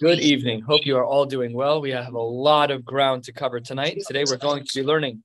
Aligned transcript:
Good 0.00 0.20
evening. 0.20 0.60
Hope 0.60 0.86
you 0.86 0.96
are 0.96 1.04
all 1.04 1.26
doing 1.26 1.52
well. 1.52 1.80
We 1.80 1.90
have 1.90 2.14
a 2.14 2.22
lot 2.22 2.70
of 2.70 2.84
ground 2.84 3.24
to 3.24 3.32
cover 3.32 3.58
tonight. 3.58 4.02
Today 4.06 4.24
we're 4.28 4.36
going 4.36 4.64
to 4.64 4.72
be 4.72 4.86
learning 4.86 5.24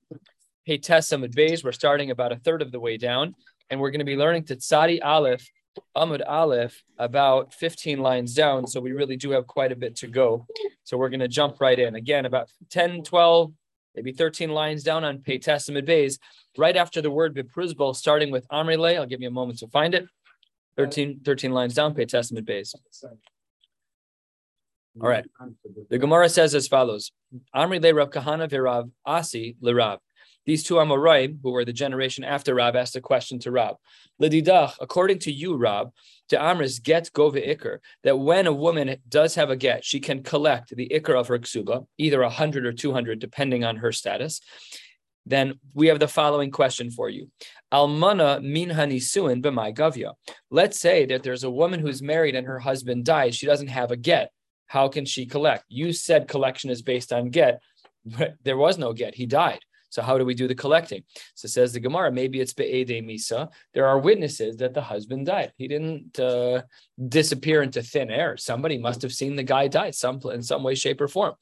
Peites 0.66 1.12
Amud 1.12 1.32
Beis. 1.32 1.62
We're 1.62 1.70
starting 1.70 2.10
about 2.10 2.32
a 2.32 2.36
third 2.36 2.62
of 2.62 2.72
the 2.72 2.80
way 2.80 2.96
down, 2.96 3.36
and 3.68 3.80
we're 3.80 3.90
going 3.90 4.00
to 4.00 4.04
be 4.04 4.16
learning 4.16 4.44
Tetzadi 4.44 4.98
Aleph, 5.04 5.48
Amud 5.96 6.22
Aleph, 6.26 6.82
about 6.98 7.54
15 7.54 8.00
lines 8.00 8.34
down. 8.34 8.66
So 8.66 8.80
we 8.80 8.90
really 8.90 9.16
do 9.16 9.30
have 9.30 9.46
quite 9.46 9.70
a 9.70 9.76
bit 9.76 9.94
to 9.98 10.08
go. 10.08 10.46
So 10.82 10.96
we're 10.96 11.10
going 11.10 11.20
to 11.20 11.28
jump 11.28 11.60
right 11.60 11.78
in. 11.78 11.94
Again, 11.94 12.26
about 12.26 12.50
10, 12.70 13.04
12, 13.04 13.52
maybe 13.94 14.12
13 14.12 14.50
lines 14.50 14.82
down 14.82 15.04
on 15.04 15.18
Peites 15.18 15.70
Amud 15.70 15.86
Beis, 15.88 16.18
right 16.58 16.76
after 16.76 17.00
the 17.00 17.10
word 17.10 17.36
Biprizbal, 17.36 17.94
starting 17.94 18.32
with 18.32 18.48
Amrile. 18.48 18.96
I'll 18.96 19.06
give 19.06 19.20
you 19.20 19.28
a 19.28 19.32
moment 19.32 19.60
to 19.60 19.68
find 19.68 19.94
it. 19.94 20.06
13, 20.76 21.20
13 21.24 21.52
lines 21.52 21.74
down, 21.74 21.94
Peites 21.94 22.32
Amud 22.32 22.46
Beis. 22.46 22.74
All 25.00 25.08
right. 25.08 25.24
The 25.88 25.98
Gemara 25.98 26.28
says 26.28 26.54
as 26.54 26.68
follows: 26.68 27.12
Amri 27.54 27.80
le 27.80 27.94
Rav 27.94 28.10
Kahana 28.10 28.48
v'Rav 28.48 28.90
Asi 29.06 29.56
le 29.60 29.74
Rav. 29.74 30.00
These 30.46 30.64
two 30.64 30.74
Amoraim, 30.74 31.38
who 31.42 31.50
were 31.52 31.64
the 31.64 31.72
generation 31.72 32.24
after 32.24 32.54
Rab, 32.54 32.74
asked 32.74 32.96
a 32.96 33.00
question 33.00 33.38
to 33.40 33.50
Rab. 33.50 33.76
Lididach, 34.20 34.74
according 34.80 35.18
to 35.20 35.32
you, 35.32 35.56
Rab, 35.56 35.90
to 36.30 36.36
Amris 36.36 36.82
get 36.82 37.12
go 37.12 37.30
ikr, 37.30 37.78
that 38.04 38.18
when 38.18 38.46
a 38.46 38.52
woman 38.52 38.96
does 39.08 39.34
have 39.34 39.50
a 39.50 39.56
get, 39.56 39.84
she 39.84 40.00
can 40.00 40.22
collect 40.22 40.74
the 40.74 40.88
ikr 40.88 41.18
of 41.18 41.28
her 41.28 41.38
ksuba, 41.38 41.86
either 41.98 42.20
100 42.22 42.66
or 42.66 42.72
200, 42.72 43.18
depending 43.18 43.64
on 43.64 43.76
her 43.76 43.92
status. 43.92 44.40
Then 45.30 45.60
we 45.74 45.86
have 45.86 46.00
the 46.00 46.08
following 46.08 46.50
question 46.50 46.90
for 46.90 47.08
you. 47.08 47.30
Almana 47.72 48.42
min 48.42 48.68
hanisuin 48.68 49.40
b'mai 49.40 49.72
gavya. 49.72 50.14
Let's 50.50 50.78
say 50.80 51.06
that 51.06 51.22
there's 51.22 51.44
a 51.44 51.50
woman 51.50 51.78
who's 51.78 52.02
married 52.02 52.34
and 52.34 52.46
her 52.48 52.58
husband 52.58 53.04
dies. 53.04 53.36
She 53.36 53.46
doesn't 53.46 53.68
have 53.68 53.92
a 53.92 53.96
get. 53.96 54.32
How 54.66 54.88
can 54.88 55.04
she 55.04 55.26
collect? 55.26 55.64
You 55.68 55.92
said 55.92 56.26
collection 56.26 56.68
is 56.68 56.82
based 56.82 57.12
on 57.12 57.30
get, 57.30 57.60
but 58.04 58.34
there 58.44 58.56
was 58.56 58.76
no 58.76 58.92
get. 58.92 59.14
He 59.14 59.26
died. 59.26 59.60
So 59.90 60.02
how 60.02 60.18
do 60.18 60.24
we 60.24 60.34
do 60.34 60.48
the 60.48 60.54
collecting? 60.54 61.02
So 61.34 61.46
says 61.48 61.72
the 61.72 61.80
Gemara, 61.80 62.10
maybe 62.12 62.40
it's 62.40 62.52
be'ede 62.52 63.04
misa. 63.04 63.48
There 63.74 63.86
are 63.86 63.98
witnesses 63.98 64.56
that 64.58 64.74
the 64.74 64.82
husband 64.82 65.26
died. 65.26 65.52
He 65.56 65.66
didn't 65.68 66.18
uh, 66.18 66.62
disappear 67.08 67.62
into 67.62 67.82
thin 67.82 68.10
air. 68.10 68.36
Somebody 68.36 68.78
must 68.78 69.02
have 69.02 69.12
seen 69.12 69.36
the 69.36 69.42
guy 69.42 69.68
die 69.68 69.90
some 69.90 70.20
in 70.32 70.42
some 70.42 70.62
way, 70.62 70.74
shape, 70.74 71.00
or 71.00 71.08
form. 71.08 71.34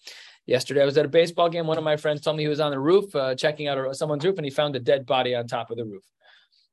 Yesterday, 0.48 0.80
I 0.80 0.86
was 0.86 0.96
at 0.96 1.04
a 1.04 1.08
baseball 1.08 1.50
game. 1.50 1.66
One 1.66 1.76
of 1.76 1.84
my 1.84 1.98
friends 1.98 2.22
told 2.22 2.38
me 2.38 2.42
he 2.42 2.48
was 2.48 2.58
on 2.58 2.70
the 2.70 2.80
roof 2.80 3.14
uh, 3.14 3.34
checking 3.34 3.68
out 3.68 3.94
someone's 3.94 4.24
roof, 4.24 4.38
and 4.38 4.46
he 4.46 4.50
found 4.50 4.74
a 4.76 4.80
dead 4.80 5.04
body 5.04 5.34
on 5.34 5.46
top 5.46 5.70
of 5.70 5.76
the 5.76 5.84
roof. 5.84 6.02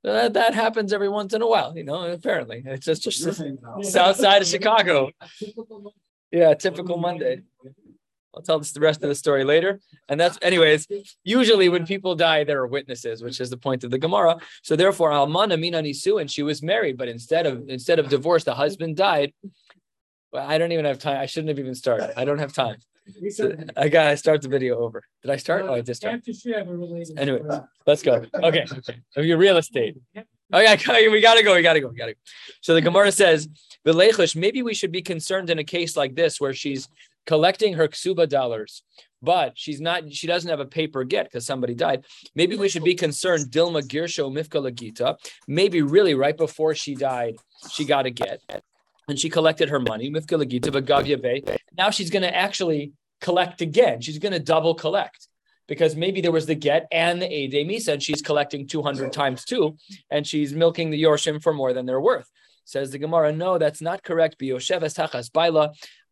Uh, 0.02 0.30
that 0.30 0.54
happens 0.54 0.94
every 0.94 1.10
once 1.10 1.34
in 1.34 1.42
a 1.42 1.48
while, 1.48 1.76
you 1.76 1.84
know. 1.84 2.10
Apparently, 2.10 2.64
it's 2.66 2.86
just, 2.86 3.04
just 3.04 3.42
south 3.82 4.16
side 4.16 4.42
of 4.42 4.48
Chicago. 4.48 5.12
Yeah, 6.32 6.54
typical 6.54 6.98
Monday. 6.98 7.44
I'll 8.36 8.42
tell 8.42 8.60
this 8.60 8.74
the 8.74 8.82
rest 8.82 9.02
of 9.04 9.08
the 9.08 9.16
story 9.16 9.46
later. 9.46 9.80
And 10.10 10.20
that's, 10.20 10.38
anyways, 10.42 10.86
usually 11.24 11.70
when 11.70 11.86
people 11.86 12.14
die, 12.14 12.44
there 12.44 12.60
are 12.60 12.68
witnesses, 12.68 13.24
which 13.24 13.40
is 13.40 13.50
the 13.50 13.58
point 13.58 13.86
of 13.86 13.92
the 13.92 13.98
Gemara. 13.98 14.38
So 14.62 14.76
therefore, 14.76 15.12
Almana 15.12 15.58
Mina 15.58 15.82
Nisu, 15.82 16.20
and 16.20 16.30
she 16.30 16.44
was 16.44 16.62
married, 16.62 16.98
but 16.98 17.08
instead 17.08 17.46
of 17.46 17.70
instead 17.70 18.00
of 18.00 18.10
divorce, 18.10 18.44
the 18.44 18.56
husband 18.56 18.98
died. 18.98 19.32
Well, 20.34 20.46
I 20.46 20.58
don't 20.58 20.74
even 20.74 20.84
have 20.84 21.00
time. 21.00 21.22
I 21.22 21.28
shouldn't 21.28 21.50
have 21.50 21.60
even 21.60 21.76
started. 21.76 22.20
I 22.20 22.26
don't 22.26 22.40
have 22.40 22.52
time. 22.52 22.78
I 23.78 23.88
got 23.90 24.10
to 24.10 24.18
start 24.18 24.42
the 24.42 24.50
video 24.50 24.78
over. 24.80 25.04
Did 25.22 25.32
I 25.32 25.38
start? 25.38 25.64
Oh, 25.64 25.74
I 25.74 25.82
just 25.82 26.02
started. 26.02 26.24
Anyway, 27.18 27.42
let's 27.86 28.02
go. 28.02 28.26
Okay. 28.44 28.66
Your 29.18 29.38
real 29.38 29.58
estate. 29.58 29.98
Oh, 30.54 30.74
okay, 30.74 31.08
we 31.10 31.22
gotta 31.22 31.44
go. 31.44 31.56
We 31.56 31.62
gotta 31.62 31.82
go. 31.82 31.88
We 31.88 31.96
gotta 31.98 32.14
go. 32.14 32.20
So 32.62 32.74
the 32.74 32.82
Gemara 32.82 33.12
says, 33.12 33.48
"The 33.84 33.94
Maybe 34.36 34.62
we 34.62 34.74
should 34.74 34.92
be 34.92 35.02
concerned 35.02 35.50
in 35.50 35.60
a 35.60 35.64
case 35.64 35.98
like 35.98 36.16
this 36.16 36.40
where 36.40 36.54
she's 36.54 36.88
collecting 37.26 37.74
her 37.74 37.88
ksuba 37.88 38.30
dollars, 38.30 38.84
but 39.22 39.54
she's 39.56 39.82
not, 39.82 40.12
she 40.14 40.28
doesn't 40.28 40.50
have 40.50 40.60
a 40.60 40.66
paper 40.66 41.04
get 41.04 41.26
because 41.26 41.46
somebody 41.46 41.74
died. 41.74 42.06
Maybe 42.36 42.56
we 42.56 42.70
should 42.70 42.84
be 42.84 42.96
concerned, 42.96 43.52
Dilma 43.52 43.82
Girsho 43.82 44.32
Mifka 44.32 44.62
Lagita. 44.62 45.18
Maybe 45.48 45.82
really 45.82 46.14
right 46.14 46.38
before 46.38 46.76
she 46.76 46.96
died, 46.96 47.36
she 47.72 47.86
got 47.86 48.06
a 48.06 48.12
get. 48.12 48.42
And 49.08 49.20
she 49.20 49.30
collected 49.30 49.70
her 49.70 49.80
money, 49.80 50.10
Lagita, 50.12 51.60
Now 51.78 51.90
she's 51.92 52.10
going 52.10 52.24
to 52.24 52.36
actually 52.36 52.94
collect 53.22 53.62
again. 53.62 54.02
She's 54.02 54.20
going 54.20 54.34
to 54.34 54.40
double 54.40 54.74
collect 54.74 55.28
because 55.68 55.96
maybe 55.96 56.22
there 56.22 56.32
was 56.32 56.46
the 56.46 56.56
get 56.56 56.88
and 56.92 57.22
the 57.22 57.32
Ede 57.32 57.68
Misa, 57.68 57.94
and 57.94 58.04
she's 58.04 58.22
collecting 58.22 58.68
200 58.68 59.12
times 59.12 59.46
two, 59.46 59.78
and 60.10 60.26
she's 60.26 60.54
milking 60.54 60.92
the 60.92 61.02
Yorshim 61.02 61.42
for 61.42 61.54
more 61.54 61.74
than 61.74 61.86
they're 61.86 62.02
worth. 62.02 62.30
Says 62.66 62.92
the 62.92 62.98
Gemara, 62.98 63.32
no, 63.32 63.58
that's 63.58 63.82
not 63.82 64.04
correct. 64.04 64.40
Biyosheves 64.40 64.96
tachas 64.96 65.32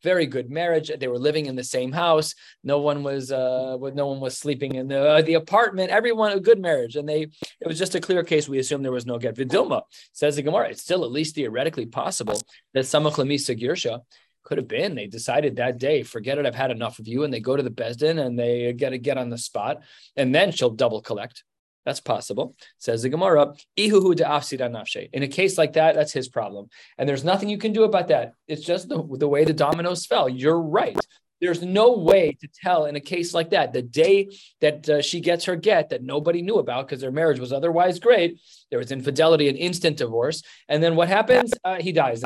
very 0.03 0.25
good 0.25 0.49
marriage. 0.51 0.91
They 0.99 1.07
were 1.07 1.17
living 1.17 1.45
in 1.47 1.55
the 1.55 1.63
same 1.63 1.91
house. 1.91 2.35
No 2.63 2.79
one 2.79 3.03
was 3.03 3.31
uh, 3.31 3.77
no 3.93 4.07
one 4.07 4.19
was 4.19 4.37
sleeping 4.37 4.75
in 4.75 4.87
the 4.87 5.01
uh, 5.09 5.21
the 5.21 5.35
apartment. 5.35 5.89
Everyone 5.89 6.31
a 6.33 6.39
good 6.39 6.59
marriage, 6.59 6.95
and 6.95 7.07
they 7.07 7.21
it 7.21 7.67
was 7.67 7.79
just 7.79 7.95
a 7.95 8.01
clear 8.01 8.23
case. 8.23 8.47
We 8.47 8.59
assume 8.59 8.83
there 8.83 8.91
was 8.91 9.05
no 9.05 9.17
get 9.17 9.35
vidilma. 9.35 9.83
Says 10.11 10.35
the 10.35 10.41
Gemara. 10.41 10.69
It's 10.69 10.81
still 10.81 11.03
at 11.03 11.11
least 11.11 11.35
theoretically 11.35 11.85
possible 11.85 12.39
that 12.73 12.81
samach 12.85 13.15
lemisa 13.15 13.59
girsha 13.59 14.01
could 14.43 14.57
have 14.57 14.67
been. 14.67 14.95
They 14.95 15.07
decided 15.07 15.55
that 15.55 15.77
day, 15.77 16.03
forget 16.03 16.37
it. 16.37 16.45
I've 16.45 16.55
had 16.55 16.71
enough 16.71 16.99
of 16.99 17.07
you, 17.07 17.23
and 17.23 17.33
they 17.33 17.39
go 17.39 17.55
to 17.55 17.63
the 17.63 17.71
bezdin 17.71 18.23
and 18.23 18.37
they 18.37 18.73
get 18.73 18.89
to 18.89 18.97
get 18.97 19.17
on 19.17 19.29
the 19.29 19.37
spot, 19.37 19.83
and 20.15 20.35
then 20.35 20.51
she'll 20.51 20.69
double 20.69 21.01
collect. 21.01 21.43
That's 21.85 21.99
possible. 21.99 22.55
Says 22.77 23.01
the 23.01 23.09
Gemara, 23.09 23.53
Ihuhu 23.77 24.15
de 24.15 25.09
In 25.13 25.23
a 25.23 25.27
case 25.27 25.57
like 25.57 25.73
that, 25.73 25.95
that's 25.95 26.13
his 26.13 26.29
problem. 26.29 26.69
And 26.97 27.07
there's 27.07 27.23
nothing 27.25 27.49
you 27.49 27.57
can 27.57 27.73
do 27.73 27.83
about 27.83 28.07
that. 28.07 28.33
It's 28.47 28.63
just 28.63 28.87
the, 28.87 29.05
the 29.17 29.27
way 29.27 29.43
the 29.43 29.53
dominoes 29.53 30.05
fell. 30.05 30.29
You're 30.29 30.59
right. 30.59 30.97
There's 31.41 31.61
no 31.61 31.97
way 31.97 32.37
to 32.39 32.47
tell 32.63 32.85
in 32.85 32.95
a 32.95 33.01
case 33.01 33.33
like 33.33 33.49
that, 33.49 33.73
the 33.73 33.81
day 33.81 34.29
that 34.61 34.87
uh, 34.87 35.01
she 35.01 35.19
gets 35.19 35.43
her 35.43 35.57
get 35.57 35.89
that 35.89 36.01
nobody 36.01 36.41
knew 36.41 36.55
about 36.55 36.87
because 36.87 37.01
their 37.01 37.11
marriage 37.11 37.39
was 37.39 37.51
otherwise 37.51 37.99
great, 37.99 38.39
there 38.69 38.79
was 38.79 38.93
infidelity 38.93 39.49
and 39.49 39.57
instant 39.57 39.97
divorce. 39.97 40.41
And 40.69 40.81
then 40.81 40.95
what 40.95 41.09
happens? 41.09 41.53
Uh, 41.65 41.81
he 41.81 41.91
dies. 41.91 42.23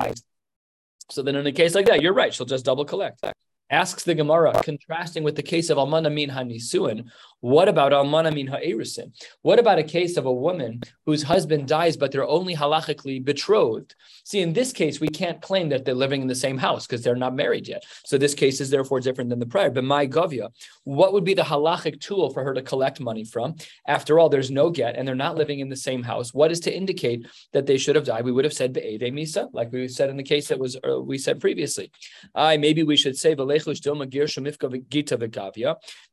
So 1.09 1.23
then 1.23 1.35
in 1.35 1.47
a 1.47 1.51
case 1.51 1.73
like 1.73 1.87
that, 1.87 2.03
you're 2.03 2.13
right. 2.13 2.31
She'll 2.31 2.45
just 2.45 2.65
double 2.65 2.85
collect. 2.85 3.23
Asks 3.69 4.03
the 4.03 4.15
Gemara, 4.15 4.53
contrasting 4.63 5.23
with 5.23 5.35
the 5.35 5.43
case 5.43 5.69
of 5.69 5.77
Almana 5.77 6.13
min 6.13 6.29
Hanisuin, 6.29 7.09
what 7.41 7.67
about 7.67 7.91
Almana 7.91 8.33
min 8.33 8.47
Ha'erusin? 8.47 9.11
What 9.41 9.59
about 9.59 9.77
a 9.77 9.83
case 9.83 10.17
of 10.17 10.25
a 10.25 10.33
woman 10.33 10.81
whose 11.05 11.21
husband 11.21 11.67
dies, 11.67 11.95
but 11.95 12.11
they're 12.11 12.27
only 12.27 12.55
halachically 12.55 13.23
betrothed? 13.23 13.93
See, 14.23 14.39
in 14.39 14.53
this 14.53 14.71
case, 14.73 14.99
we 14.99 15.09
can't 15.09 15.41
claim 15.41 15.69
that 15.69 15.85
they're 15.85 15.93
living 15.93 16.21
in 16.21 16.27
the 16.27 16.35
same 16.35 16.57
house 16.57 16.87
because 16.87 17.03
they're 17.03 17.15
not 17.15 17.35
married 17.35 17.67
yet. 17.67 17.83
So 18.05 18.17
this 18.17 18.33
case 18.33 18.59
is 18.59 18.69
therefore 18.69 19.01
different 19.01 19.29
than 19.29 19.39
the 19.39 19.45
prior. 19.45 19.69
But 19.69 19.83
my 19.83 20.07
Govia, 20.07 20.49
what 20.83 21.13
would 21.13 21.23
be 21.23 21.35
the 21.35 21.43
halachic 21.43 22.01
tool 22.01 22.31
for 22.31 22.43
her 22.43 22.53
to 22.53 22.61
collect 22.61 22.99
money 22.99 23.23
from? 23.23 23.55
After 23.85 24.17
all, 24.17 24.29
there's 24.29 24.49
no 24.49 24.69
get 24.71 24.95
and 24.95 25.07
they're 25.07 25.15
not 25.15 25.35
living 25.35 25.59
in 25.59 25.69
the 25.69 25.75
same 25.75 26.03
house. 26.03 26.33
What 26.33 26.51
is 26.51 26.59
to 26.61 26.75
indicate 26.75 27.27
that 27.53 27.67
they 27.67 27.77
should 27.77 27.95
have 27.95 28.05
died? 28.05 28.25
We 28.25 28.31
would 28.31 28.45
have 28.45 28.53
said 28.53 28.73
Be'ede 28.73 29.13
Misa, 29.13 29.49
like 29.53 29.71
we 29.71 29.87
said 29.87 30.09
in 30.09 30.17
the 30.17 30.23
case 30.23 30.47
that 30.47 30.59
was 30.59 30.75
uh, 30.87 30.99
we 30.99 31.17
said 31.17 31.39
previously. 31.39 31.91
I 32.33 32.57
maybe 32.57 32.83
we 32.83 32.97
should 32.97 33.17
say 33.17 33.35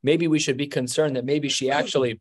Maybe 0.02 0.28
we 0.28 0.38
should 0.38 0.56
be 0.56 0.66
concerned 0.66 1.16
that 1.16 1.24
maybe 1.24 1.48
she 1.48 1.70
actually 1.70 2.20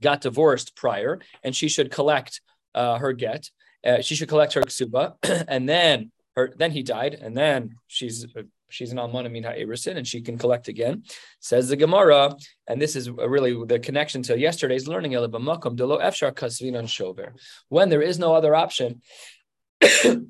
got 0.00 0.20
divorced 0.20 0.76
prior 0.76 1.18
and 1.42 1.54
she 1.54 1.68
should 1.68 1.90
collect 1.90 2.40
uh, 2.74 2.98
her 2.98 3.12
get. 3.12 3.50
Uh, 3.84 4.00
she 4.00 4.14
should 4.14 4.28
collect 4.28 4.54
her 4.54 4.62
ksuba, 4.62 5.14
and 5.48 5.68
then 5.68 6.10
her 6.34 6.52
then 6.56 6.72
he 6.72 6.82
died, 6.82 7.14
and 7.14 7.36
then 7.36 7.76
she's 7.86 8.24
uh, 8.36 8.42
she's 8.68 8.90
an 8.92 8.98
almana 8.98 9.30
min 9.30 9.44
ha'erisin, 9.44 9.96
and 9.96 10.06
she 10.06 10.20
can 10.20 10.36
collect 10.36 10.68
again. 10.68 11.04
Says 11.40 11.68
the 11.68 11.76
Gemara, 11.76 12.34
and 12.66 12.82
this 12.82 12.96
is 12.96 13.08
really 13.10 13.56
the 13.66 13.78
connection 13.78 14.22
to 14.24 14.36
yesterday's 14.38 14.88
learning. 14.88 15.12
When 15.12 15.30
there 17.88 18.02
is 18.02 18.18
no 18.18 18.34
other 18.34 18.54
option, 18.54 19.00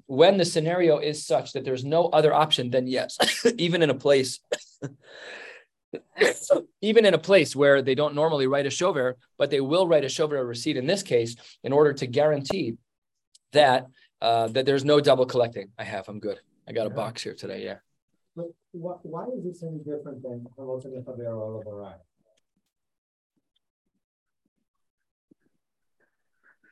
when 0.07 0.37
the 0.37 0.45
scenario 0.45 0.99
is 0.99 1.27
such 1.27 1.53
that 1.53 1.65
there's 1.65 1.85
no 1.85 2.07
other 2.07 2.35
option, 2.35 2.71
then 2.71 2.87
yes, 2.87 3.19
even 3.59 3.83
in 3.83 3.91
a 3.91 3.95
place, 3.95 4.41
even 6.81 7.07
in 7.07 7.15
a 7.15 7.19
place 7.19 7.57
where 7.57 7.81
they 7.83 7.95
don't 7.95 8.15
normally 8.15 8.47
write 8.47 8.67
a 8.67 8.71
shover, 8.71 9.17
but 9.39 9.51
they 9.51 9.61
will 9.61 9.89
write 9.89 10.05
a 10.05 10.09
shover 10.09 10.45
receipt 10.45 10.77
in 10.77 10.87
this 10.87 11.03
case 11.03 11.37
in 11.65 11.73
order 11.73 11.93
to 11.93 12.07
guarantee 12.07 12.75
that 13.53 13.87
uh, 14.21 14.49
that 14.49 14.67
there's 14.67 14.85
no 14.85 15.01
double 15.01 15.27
collecting. 15.27 15.71
I 15.79 15.85
have. 15.85 16.09
I'm 16.09 16.21
good. 16.21 16.41
I 16.67 16.73
got 16.73 16.87
a 16.87 16.91
box 16.91 17.23
here 17.23 17.35
today. 17.35 17.65
Yeah. 17.65 17.77
But 18.37 18.47
why, 18.73 19.25
is 19.37 19.45
this 19.45 19.63
any 19.63 19.79
different 19.79 20.23
than 20.23 20.47
Hamilton 20.57 21.03
or 21.07 21.65
Barai? 21.65 21.95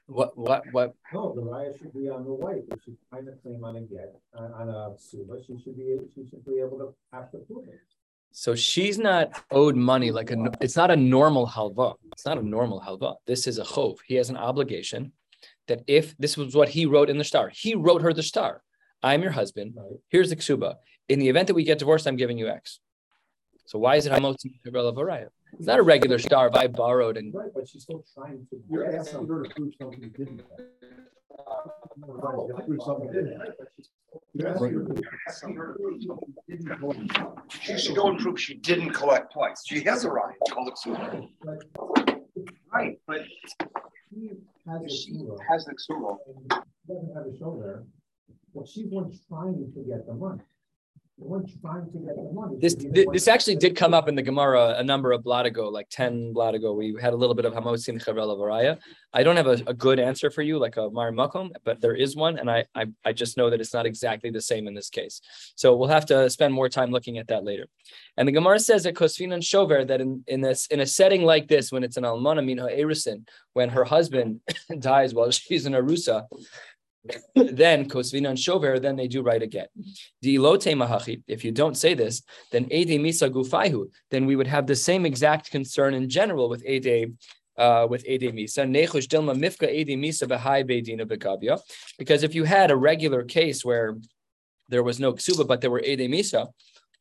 What 0.06 0.38
what 0.38 0.64
what? 0.70 0.94
No, 1.12 1.34
the 1.34 1.42
raya 1.42 1.76
should 1.76 1.92
be 1.92 2.08
on 2.08 2.24
the 2.24 2.32
wife. 2.32 2.62
If 2.70 2.78
she's 2.84 2.94
trying 3.10 3.26
to 3.26 3.32
claim 3.42 3.64
on 3.64 3.76
a 3.76 3.80
get 3.80 4.14
on, 4.34 4.52
on 4.52 4.68
a 4.68 4.98
suba, 4.98 5.38
she 5.44 5.58
should 5.62 5.76
be 5.76 5.98
she 6.14 6.28
should 6.28 6.44
be 6.44 6.60
able 6.60 6.78
to 6.78 6.94
have 7.12 7.30
to 7.32 7.38
prove 7.38 7.66
it. 7.68 7.80
So 8.30 8.54
she's 8.54 8.98
not 8.98 9.32
owed 9.50 9.76
money 9.76 10.10
like 10.12 10.30
a. 10.30 10.36
It's 10.60 10.76
not 10.76 10.90
a 10.90 10.96
normal 10.96 11.46
halva. 11.46 11.94
It's 12.12 12.24
not 12.24 12.38
a 12.38 12.42
normal 12.42 12.80
halva. 12.80 13.16
This 13.26 13.46
is 13.46 13.58
a 13.58 13.64
chov. 13.64 13.96
He 14.06 14.14
has 14.14 14.30
an 14.30 14.36
obligation 14.36 15.12
that 15.66 15.82
if 15.88 16.16
this 16.18 16.36
was 16.36 16.54
what 16.54 16.68
he 16.68 16.86
wrote 16.86 17.10
in 17.10 17.18
the 17.18 17.24
star, 17.24 17.50
he 17.52 17.74
wrote 17.74 18.02
her 18.02 18.12
the 18.12 18.22
star. 18.22 18.62
I'm 19.02 19.22
your 19.22 19.32
husband. 19.32 19.74
Right. 19.76 19.98
Here's 20.08 20.30
the 20.30 20.36
ksuba. 20.36 20.76
In 21.08 21.18
the 21.18 21.28
event 21.28 21.48
that 21.48 21.54
we 21.54 21.64
get 21.64 21.78
divorced, 21.78 22.06
I'm 22.06 22.16
giving 22.16 22.38
you 22.38 22.48
X. 22.48 22.80
So 23.66 23.78
why 23.78 23.96
is 23.96 24.06
it 24.06 24.12
hamotzi 24.12 24.60
varaya? 24.64 25.28
It's 25.52 25.66
not 25.66 25.78
a 25.78 25.82
regular 25.82 26.18
star. 26.18 26.50
I 26.52 26.66
borrowed 26.66 27.16
and 27.16 27.32
Right, 27.32 27.50
but 27.54 27.68
she's 27.68 27.82
still 27.82 28.04
trying 28.14 28.46
to. 28.50 28.62
You're 28.68 28.92
oh, 28.92 28.98
asking 28.98 29.26
her 29.26 29.42
to 29.42 29.54
prove 29.54 29.72
something 29.80 30.02
you 30.02 30.10
didn't. 30.10 30.42
You 31.96 32.54
prove 32.66 32.82
something 32.82 33.06
you 33.06 33.12
didn't. 33.12 33.42
You're 34.34 34.48
asking 34.48 34.72
her 34.74 34.84
to- 34.84 35.02
asking 35.28 35.56
her 35.56 35.72
to 35.72 35.78
prove 35.78 36.02
something 36.02 36.34
didn't. 36.48 37.52
She 37.60 37.78
should 37.78 37.96
go 37.96 38.08
and 38.08 38.18
prove 38.18 38.40
she 38.40 38.54
didn't 38.54 38.90
collect 38.90 39.32
twice. 39.32 39.62
She 39.66 39.82
has 39.84 40.04
a 40.04 40.10
right. 40.10 40.34
It's 40.40 40.52
called 40.52 40.68
exuberant. 40.68 41.30
Right, 42.72 42.98
but 43.06 43.20
has 44.66 44.92
she 44.92 45.12
ksuba, 45.12 45.38
has 45.48 45.64
the 45.64 45.72
exuberant. 45.72 46.18
Doesn't 46.86 47.14
have 47.14 47.26
a 47.26 47.38
shoulder, 47.38 47.84
but 48.54 48.68
she's 48.68 48.86
one 48.90 49.12
trying 49.28 49.72
to 49.74 49.80
get 49.84 50.06
the 50.06 50.14
money. 50.14 50.14
The 50.14 50.14
one 50.14 50.14
trying 50.14 50.14
to 50.14 50.14
get 50.14 50.14
the 50.14 50.14
money. 50.14 50.42
This 51.18 52.72
should 52.72 52.82
be 52.82 52.88
the 52.90 53.04
thi- 53.04 53.08
this 53.10 53.26
actually 53.26 53.56
did 53.56 53.74
come 53.74 53.94
up 53.94 54.06
in 54.06 54.14
the 54.14 54.22
Gemara 54.22 54.74
a 54.76 54.84
number 54.84 55.12
of 55.12 55.22
blot 55.22 55.46
ago, 55.46 55.68
like 55.70 55.88
10 55.90 56.34
blot 56.34 56.54
ago. 56.54 56.74
We 56.74 56.94
had 57.00 57.14
a 57.14 57.16
little 57.16 57.34
bit 57.34 57.46
of 57.46 57.54
hamotzi 57.54 57.94
chavela 58.02 58.36
varaya. 58.36 58.78
I 59.14 59.22
don't 59.22 59.36
have 59.36 59.46
a, 59.46 59.58
a 59.66 59.72
good 59.72 59.98
answer 59.98 60.30
for 60.30 60.42
you, 60.42 60.58
like 60.58 60.76
a 60.76 60.90
Mar 60.90 61.12
Makom, 61.12 61.52
but 61.64 61.80
there 61.80 61.94
is 61.94 62.14
one, 62.14 62.38
and 62.38 62.50
I, 62.50 62.66
I 62.74 62.86
I 63.04 63.12
just 63.14 63.38
know 63.38 63.48
that 63.48 63.60
it's 63.60 63.72
not 63.72 63.86
exactly 63.86 64.30
the 64.30 64.42
same 64.42 64.68
in 64.68 64.74
this 64.74 64.90
case. 64.90 65.22
So 65.54 65.74
we'll 65.74 65.88
have 65.88 66.04
to 66.06 66.28
spend 66.28 66.52
more 66.52 66.68
time 66.68 66.90
looking 66.90 67.16
at 67.16 67.28
that 67.28 67.44
later. 67.44 67.66
And 68.18 68.28
the 68.28 68.32
Gemara 68.32 68.60
says 68.60 68.82
that 68.82 68.94
Kosfin 68.94 69.32
and 69.32 69.42
Shover 69.42 69.86
that 69.86 70.02
in, 70.02 70.22
in 70.26 70.42
this 70.42 70.66
in 70.66 70.80
a 70.80 70.86
setting 70.86 71.22
like 71.22 71.48
this, 71.48 71.72
when 71.72 71.82
it's 71.82 71.96
an 71.96 72.04
almana 72.04 72.44
min 72.44 72.58
ha'erisin, 72.58 73.26
when 73.54 73.70
her 73.70 73.84
husband 73.84 74.40
dies 74.80 75.14
while 75.14 75.30
she's 75.30 75.64
in 75.64 75.72
arusa, 75.72 76.26
then 77.34 77.88
Kosvina 77.88 78.30
and 78.30 78.38
Shover, 78.38 78.78
then 78.78 78.96
they 78.96 79.08
do 79.08 79.22
right 79.22 79.42
again. 79.42 79.66
If 80.22 81.44
you 81.44 81.52
don't 81.52 81.76
say 81.76 81.94
this, 81.94 82.22
then 82.52 82.66
Ede 82.70 83.00
Misa 83.00 83.30
Gufaihu, 83.30 83.90
then 84.10 84.26
we 84.26 84.36
would 84.36 84.46
have 84.46 84.66
the 84.66 84.76
same 84.76 85.06
exact 85.06 85.50
concern 85.50 85.94
in 85.94 86.08
general 86.08 86.48
with 86.48 86.64
Ede. 86.64 87.16
Uh, 87.58 87.86
with 87.88 88.04
Ede 88.04 88.34
Misa, 88.34 88.66
Mifka 88.68 89.72
Ede 89.72 89.96
Misa 89.98 90.28
Bahai 90.28 90.62
Begavia. 90.62 91.58
Because 91.98 92.22
if 92.22 92.34
you 92.34 92.44
had 92.44 92.70
a 92.70 92.76
regular 92.76 93.22
case 93.22 93.64
where 93.64 93.96
there 94.68 94.82
was 94.82 95.00
no 95.00 95.14
ksuba, 95.14 95.48
but 95.48 95.62
there 95.62 95.70
were 95.70 95.80
Ede 95.80 96.10
Misa, 96.10 96.48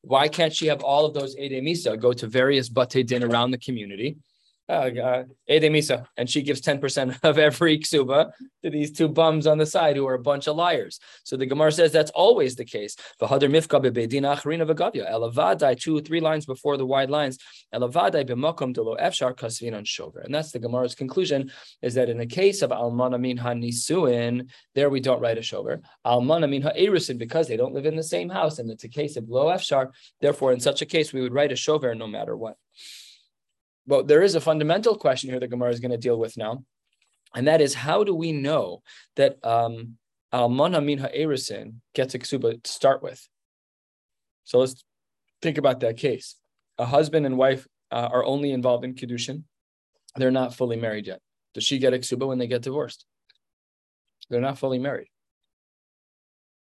why 0.02 0.30
can't 0.30 0.54
she 0.54 0.68
have 0.68 0.82
all 0.82 1.06
of 1.06 1.14
those 1.14 1.36
Ede 1.38 1.62
Misa 1.62 2.00
go 2.00 2.14
to 2.14 2.26
various 2.28 2.70
Bate 2.70 3.06
Din 3.06 3.22
around 3.22 3.52
the 3.52 3.58
community? 3.58 4.16
Uh, 4.68 4.90
uh, 5.04 5.24
Ede 5.48 5.70
Misa, 5.72 6.08
and 6.18 6.28
she 6.28 6.42
gives 6.42 6.60
10% 6.60 7.20
of 7.24 7.38
every 7.38 7.78
ksuba 7.78 8.32
to 8.64 8.70
these 8.72 8.92
two 8.92 9.08
bums 9.08 9.46
on 9.46 9.60
the 9.60 9.66
side 9.66 9.96
who 9.96 10.08
are 10.08 10.16
a 10.16 10.20
bunch 10.20 10.48
of 10.48 10.56
liars. 10.56 11.00
So 11.24 11.38
the 11.38 11.46
Gemara 11.46 11.72
says 11.72 11.92
that's 11.92 12.10
always 12.12 12.56
the 12.56 12.66
case. 12.66 12.96
Elavadai, 15.06 15.80
two, 15.80 16.02
three 16.02 16.20
lines 16.20 16.48
before 16.48 16.78
the 16.78 16.86
wide 16.86 17.12
lines. 17.12 17.38
Elavadai 17.76 18.26
on. 18.28 20.24
And 20.26 20.34
that's 20.34 20.52
the 20.52 20.60
Gemara's 20.60 20.96
conclusion, 20.96 21.52
is 21.84 21.94
that 21.94 22.10
in 22.10 22.18
the 22.18 22.26
case 22.26 22.64
of 22.64 22.72
almana 22.72 23.20
min 23.20 23.38
ha-nisuin, 23.38 24.50
there 24.74 24.90
we 24.90 25.00
don't 25.00 25.22
write 25.22 25.38
a 25.38 25.44
shover. 25.44 25.82
Almana 26.04 26.50
min 26.50 26.64
ha-erusin, 26.64 27.20
because 27.20 27.48
they 27.48 27.58
don't 27.58 27.76
live 27.76 27.86
in 27.86 27.96
the 27.96 28.02
same 28.04 28.30
house, 28.30 28.58
and 28.58 28.72
it's 28.72 28.84
a 28.84 28.90
case 28.90 29.16
of 29.16 29.30
lo 29.30 29.46
efshar, 29.46 29.92
therefore 30.22 30.54
in 30.54 30.60
such 30.60 30.82
a 30.82 30.88
case 30.88 31.14
we 31.14 31.22
would 31.22 31.34
write 31.34 31.52
a 31.52 31.56
shover 31.56 31.94
no 31.94 32.08
matter 32.08 32.36
what. 32.36 32.58
But 33.88 34.08
there 34.08 34.22
is 34.22 34.36
a 34.36 34.42
fundamental 34.42 34.96
question 34.98 35.30
here 35.30 35.40
that 35.40 35.48
Gemara 35.50 35.72
is 35.72 35.80
going 35.80 35.92
to 35.92 35.98
deal 35.98 36.18
with 36.18 36.38
now. 36.38 36.64
And 37.36 37.48
that 37.48 37.62
is 37.62 37.74
how 37.74 38.04
do 38.04 38.16
we 38.16 38.32
know 38.32 38.82
that 39.16 39.38
um 39.44 39.98
Almana 40.34 40.84
min 40.84 41.00
ha'erisin 41.00 41.76
gets 41.94 42.14
a 42.14 42.20
ksuba 42.20 42.62
to 42.62 42.72
start 42.72 43.02
with? 43.04 43.26
So 44.44 44.60
let's 44.60 44.84
think 45.42 45.58
about 45.58 45.80
that 45.82 45.98
case. 45.98 46.36
A 46.78 46.86
husband 46.86 47.26
and 47.26 47.38
wife 47.38 47.68
uh, 47.92 48.10
are 48.12 48.26
only 48.26 48.52
involved 48.52 48.84
in 48.84 48.96
kedushin; 48.96 49.44
they're 50.16 50.32
not 50.32 50.54
fully 50.54 50.76
married 50.76 51.08
yet. 51.08 51.22
Does 51.54 51.64
she 51.64 51.78
get 51.78 51.94
a 51.94 52.00
ksuba 52.00 52.28
when 52.28 52.38
they 52.38 52.48
get 52.48 52.64
divorced? 52.64 53.06
They're 54.30 54.42
not 54.42 54.58
fully 54.58 54.80
married. 54.80 55.08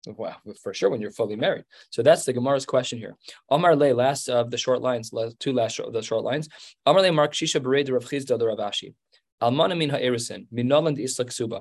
Well, 0.06 0.36
for 0.62 0.72
sure 0.72 0.88
when 0.88 1.00
you're 1.00 1.10
fully 1.10 1.34
married. 1.34 1.64
So 1.90 2.02
that's 2.02 2.24
the 2.24 2.32
Gemara's 2.32 2.64
question 2.64 2.98
here. 2.98 3.16
Amar 3.50 3.74
le, 3.74 3.92
last 3.92 4.28
of 4.28 4.50
the 4.52 4.58
short 4.58 4.80
lines, 4.80 5.12
two 5.40 5.52
last 5.52 5.74
short, 5.74 5.92
the 5.92 6.02
short 6.02 6.22
lines. 6.22 6.48
Amar 6.86 7.02
le 7.02 7.12
Mar 7.12 7.28
Kashisha 7.28 7.60
Bered 7.60 7.92
Rav 7.92 8.04
Chisda 8.04 8.38
Ravashi. 8.38 8.94
Almana 9.42 9.76
min 9.76 9.90
ha'erisin, 9.90 10.46
min 10.50 10.68
noland 10.68 10.98
isla 10.98 11.24
ksuba. 11.26 11.60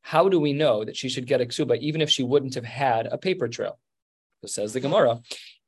How 0.00 0.28
do 0.28 0.40
we 0.40 0.52
know 0.52 0.84
that 0.84 0.96
she 0.96 1.08
should 1.08 1.26
get 1.26 1.40
a 1.40 1.46
ksuba 1.46 1.78
even 1.78 2.00
if 2.00 2.10
she 2.10 2.22
wouldn't 2.22 2.54
have 2.54 2.64
had 2.64 3.06
a 3.06 3.18
paper 3.18 3.46
trail? 3.46 3.78
So 4.40 4.48
says 4.48 4.72
the 4.72 4.80
Gemara, 4.80 5.20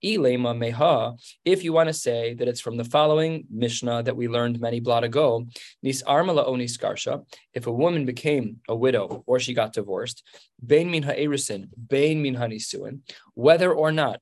Ilema 0.04 0.54
meha, 0.54 1.18
if 1.44 1.64
you 1.64 1.72
want 1.72 1.88
to 1.88 1.94
say 1.94 2.34
that 2.34 2.48
it's 2.48 2.60
from 2.60 2.76
the 2.76 2.84
following 2.84 3.46
Mishnah 3.50 4.02
that 4.02 4.16
we 4.16 4.28
learned 4.28 4.60
many 4.60 4.80
blot 4.80 5.04
ago, 5.04 5.46
nis 5.82 6.02
armala 6.02 6.46
oni 6.46 6.66
skarsha, 6.66 7.24
if 7.54 7.66
a 7.66 7.72
woman 7.72 8.04
became 8.04 8.60
a 8.68 8.76
widow 8.76 9.24
or 9.26 9.40
she 9.40 9.54
got 9.54 9.72
divorced, 9.72 10.22
bein 10.64 10.90
min 10.90 11.02
ha'erisin, 11.02 11.68
bein 11.88 12.22
min 12.22 12.36
hanisuin, 12.36 13.00
whether 13.34 13.72
or 13.72 13.90
not 13.90 14.20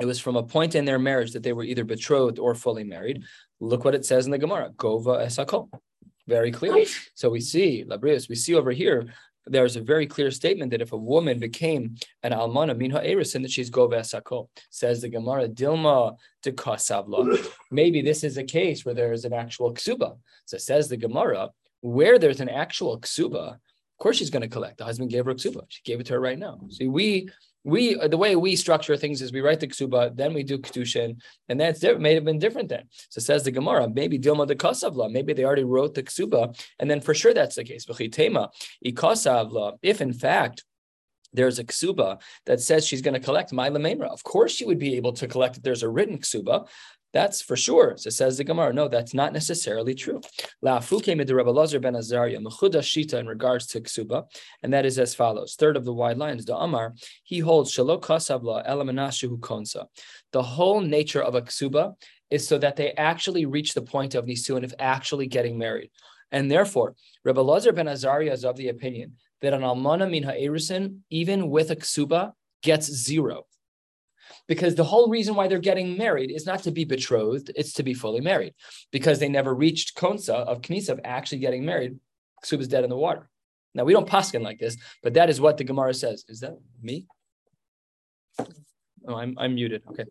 it 0.00 0.04
was 0.04 0.20
from 0.20 0.36
a 0.36 0.42
point 0.42 0.74
in 0.74 0.84
their 0.84 0.98
marriage 0.98 1.32
that 1.32 1.42
they 1.42 1.54
were 1.54 1.64
either 1.64 1.84
betrothed 1.84 2.38
or 2.38 2.54
fully 2.54 2.84
married. 2.84 3.24
Look 3.60 3.84
what 3.84 3.94
it 3.94 4.04
says 4.04 4.26
in 4.26 4.32
the 4.32 4.38
Gemara, 4.38 4.70
Gova 4.76 5.24
esakol. 5.24 5.70
Very 6.26 6.50
clear. 6.50 6.84
So 7.14 7.30
we 7.30 7.40
see, 7.40 7.84
Labrius, 7.88 8.28
we 8.28 8.34
see 8.34 8.54
over 8.54 8.72
here, 8.72 9.06
there's 9.46 9.76
a 9.76 9.80
very 9.80 10.06
clear 10.06 10.30
statement 10.30 10.70
that 10.72 10.82
if 10.82 10.92
a 10.92 10.96
woman 10.96 11.38
became 11.38 11.96
an 12.22 12.32
almana 12.32 12.76
min 12.76 12.90
ha'erisin, 12.90 13.42
that 13.42 13.50
she's 13.50 13.70
gova 13.70 14.00
esakol. 14.00 14.48
Says 14.70 15.00
the 15.00 15.08
Gemara, 15.08 15.48
Dilma 15.48 16.16
de 16.42 16.52
kasavla. 16.52 17.46
Maybe 17.70 18.02
this 18.02 18.24
is 18.24 18.36
a 18.36 18.44
case 18.44 18.84
where 18.84 18.94
there 18.94 19.12
is 19.12 19.24
an 19.24 19.32
actual 19.32 19.72
ksuba. 19.72 20.18
So 20.46 20.58
says 20.58 20.88
the 20.88 20.96
Gemara, 20.96 21.50
where 21.80 22.18
there's 22.18 22.40
an 22.40 22.48
actual 22.48 22.98
ksuba, 23.00 23.54
of 23.54 23.98
course 23.98 24.16
she's 24.16 24.30
going 24.30 24.42
to 24.42 24.48
collect. 24.48 24.78
The 24.78 24.84
husband 24.84 25.10
gave 25.10 25.24
her 25.24 25.30
a 25.30 25.34
ksuba. 25.34 25.64
She 25.68 25.82
gave 25.84 26.00
it 26.00 26.06
to 26.06 26.14
her 26.14 26.20
right 26.20 26.38
now. 26.38 26.60
See, 26.70 26.88
we 26.88 27.30
we 27.66 27.96
the 27.96 28.16
way 28.16 28.36
we 28.36 28.54
structure 28.54 28.96
things 28.96 29.20
is 29.20 29.32
we 29.32 29.40
write 29.40 29.58
the 29.58 29.66
ksuba, 29.66 30.16
then 30.16 30.32
we 30.32 30.44
do 30.44 30.56
kedushin, 30.56 31.20
and 31.48 31.60
that's 31.60 31.82
it 31.82 32.00
may 32.00 32.14
have 32.14 32.24
been 32.24 32.38
different 32.38 32.68
then. 32.68 32.84
So 33.08 33.20
says 33.20 33.42
the 33.42 33.50
Gemara, 33.50 33.90
maybe 33.90 34.20
Dilma 34.20 34.46
de 34.46 34.54
Kasavla, 34.54 35.10
maybe 35.10 35.32
they 35.32 35.44
already 35.44 35.64
wrote 35.64 35.94
the 35.94 36.04
ksuba, 36.04 36.56
and 36.78 36.88
then 36.88 37.00
for 37.00 37.12
sure 37.12 37.34
that's 37.34 37.56
the 37.56 37.64
case. 37.64 37.84
If 39.82 40.00
in 40.00 40.12
fact 40.12 40.64
there's 41.32 41.58
a 41.58 41.64
ksuba 41.64 42.20
that 42.46 42.60
says 42.60 42.86
she's 42.86 43.02
going 43.02 43.14
to 43.14 43.20
collect 43.20 43.52
my 43.52 43.68
of 43.68 44.22
course 44.22 44.52
she 44.52 44.64
would 44.64 44.78
be 44.78 44.94
able 44.96 45.12
to 45.14 45.26
collect 45.26 45.56
if 45.56 45.62
there's 45.64 45.82
a 45.82 45.88
written 45.88 46.18
ksuba. 46.18 46.68
That's 47.12 47.40
for 47.40 47.56
sure. 47.56 47.94
So 47.96 48.10
says 48.10 48.36
the 48.36 48.44
Gemara. 48.44 48.72
No, 48.72 48.88
that's 48.88 49.14
not 49.14 49.32
necessarily 49.32 49.94
true. 49.94 50.20
La'afu 50.64 51.02
came 51.02 51.20
into 51.20 51.34
Rabbi 51.34 51.50
Lazar 51.50 51.80
ben 51.80 51.96
Azariah, 51.96 52.38
mechuda 52.38 52.80
shita 52.80 53.14
in 53.14 53.26
regards 53.26 53.66
to 53.68 53.80
ksuba, 53.80 54.24
and 54.62 54.72
that 54.72 54.84
is 54.84 54.98
as 54.98 55.14
follows. 55.14 55.54
Third 55.54 55.76
of 55.76 55.84
the 55.84 55.94
wide 55.94 56.18
lines, 56.18 56.44
the 56.44 56.56
Amar, 56.56 56.94
he 57.24 57.38
holds 57.38 57.72
Shalok 57.72 58.02
kasavla 58.02 58.68
elamanashu 58.68 59.38
konsa. 59.40 59.86
The 60.32 60.42
whole 60.42 60.80
nature 60.80 61.22
of 61.22 61.34
a 61.34 61.42
ksuba 61.42 61.94
is 62.30 62.46
so 62.46 62.58
that 62.58 62.76
they 62.76 62.92
actually 62.92 63.46
reach 63.46 63.72
the 63.72 63.82
point 63.82 64.14
of 64.14 64.26
nisuin 64.26 64.64
of 64.64 64.74
actually 64.78 65.26
getting 65.26 65.56
married. 65.56 65.90
And 66.32 66.50
therefore, 66.50 66.96
Rabbi 67.24 67.40
Lazar 67.40 67.72
ben 67.72 67.86
Azariah 67.86 68.32
is 68.32 68.44
of 68.44 68.56
the 68.56 68.68
opinion 68.68 69.14
that 69.40 69.54
an 69.54 69.62
almana 69.62 70.10
min 70.10 70.24
ha'erusin, 70.24 70.98
even 71.10 71.48
with 71.48 71.70
a 71.70 71.76
ksuba, 71.76 72.32
gets 72.62 72.90
zero. 72.90 73.46
Because 74.48 74.74
the 74.74 74.84
whole 74.84 75.08
reason 75.08 75.34
why 75.34 75.48
they're 75.48 75.58
getting 75.58 75.96
married 75.96 76.30
is 76.30 76.46
not 76.46 76.62
to 76.64 76.70
be 76.70 76.84
betrothed, 76.84 77.50
it's 77.56 77.72
to 77.74 77.82
be 77.82 77.94
fully 77.94 78.20
married. 78.20 78.54
Because 78.92 79.18
they 79.18 79.28
never 79.28 79.54
reached 79.54 79.96
konsa 79.96 80.34
of 80.34 80.60
knisa 80.60 80.90
of 80.90 81.00
actually 81.04 81.38
getting 81.38 81.64
married, 81.64 81.98
ksuba 82.44 82.60
is 82.60 82.68
dead 82.68 82.84
in 82.84 82.90
the 82.90 82.96
water. 82.96 83.28
Now 83.74 83.84
we 83.84 83.92
don't 83.92 84.08
paskin 84.08 84.42
like 84.42 84.58
this, 84.58 84.76
but 85.02 85.14
that 85.14 85.28
is 85.28 85.40
what 85.40 85.56
the 85.56 85.64
Gemara 85.64 85.94
says. 85.94 86.24
Is 86.28 86.40
that 86.40 86.56
me? 86.80 87.06
Oh, 89.08 89.14
I'm 89.14 89.36
I'm 89.38 89.54
muted. 89.54 89.82
Okay. 89.90 90.04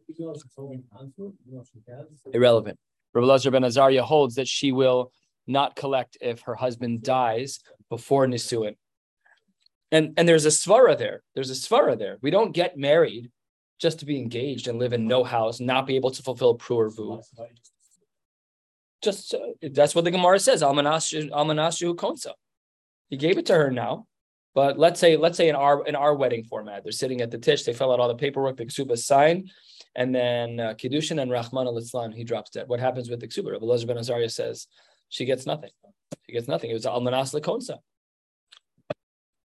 Irrelevant. 2.33 2.77
Rabbi 3.13 3.49
ben 3.49 3.63
Azariah 3.63 4.03
holds 4.03 4.35
that 4.35 4.47
she 4.47 4.71
will 4.71 5.11
not 5.47 5.75
collect 5.75 6.17
if 6.21 6.41
her 6.41 6.55
husband 6.55 7.03
dies 7.03 7.59
before 7.89 8.27
Nisuin. 8.27 8.75
And, 9.91 10.13
and 10.17 10.27
there's 10.27 10.45
a 10.45 10.49
svara 10.49 10.97
there. 10.97 11.23
There's 11.35 11.51
a 11.51 11.53
svara 11.53 11.97
there. 11.97 12.17
We 12.21 12.31
don't 12.31 12.51
get 12.51 12.77
married 12.77 13.31
just 13.79 13.99
to 13.99 14.05
be 14.05 14.17
engaged 14.17 14.67
and 14.67 14.79
live 14.79 14.93
in 14.93 15.07
no 15.07 15.23
house, 15.23 15.59
not 15.59 15.85
be 15.85 15.95
able 15.95 16.11
to 16.11 16.23
fulfill 16.23 16.57
pru 16.57 16.89
u'rvu. 16.89 17.21
Just 19.01 19.33
uh, 19.33 19.39
that's 19.71 19.93
what 19.93 20.05
the 20.05 20.11
Gemara 20.11 20.39
says. 20.39 20.61
Almanashu 20.61 21.95
konsa. 21.95 22.31
He 23.09 23.17
gave 23.17 23.37
it 23.37 23.45
to 23.47 23.53
her 23.53 23.69
now, 23.69 24.07
but 24.55 24.79
let's 24.79 24.99
say 24.99 25.15
let's 25.17 25.37
say 25.37 25.49
in 25.49 25.55
our 25.55 25.85
in 25.85 25.95
our 25.95 26.15
wedding 26.15 26.43
format, 26.43 26.83
they're 26.83 26.91
sitting 26.91 27.21
at 27.21 27.29
the 27.29 27.37
tish. 27.37 27.63
They 27.63 27.73
fill 27.73 27.91
out 27.91 27.99
all 27.99 28.07
the 28.07 28.15
paperwork. 28.15 28.57
The 28.57 28.65
ksuba 28.65 28.97
signed, 28.97 29.51
and 29.95 30.15
then 30.15 30.59
uh, 30.59 30.73
kiddushin 30.73 31.21
and 31.21 31.29
Rachmana 31.29 31.71
litzlan. 31.73 32.13
He 32.13 32.23
drops 32.23 32.51
dead. 32.51 32.67
What 32.67 32.79
happens 32.79 33.09
with 33.09 33.19
the 33.19 33.27
ksuba? 33.27 33.51
Rabbi 33.51 33.85
ben 33.85 33.97
Azariah 33.97 34.29
says 34.29 34.67
she 35.09 35.25
gets 35.25 35.45
nothing. 35.45 35.71
She 36.25 36.33
gets 36.33 36.47
nothing. 36.47 36.71
It 36.71 36.73
was 36.73 36.85
almanas 36.85 37.39
lekonsa. 37.39 37.77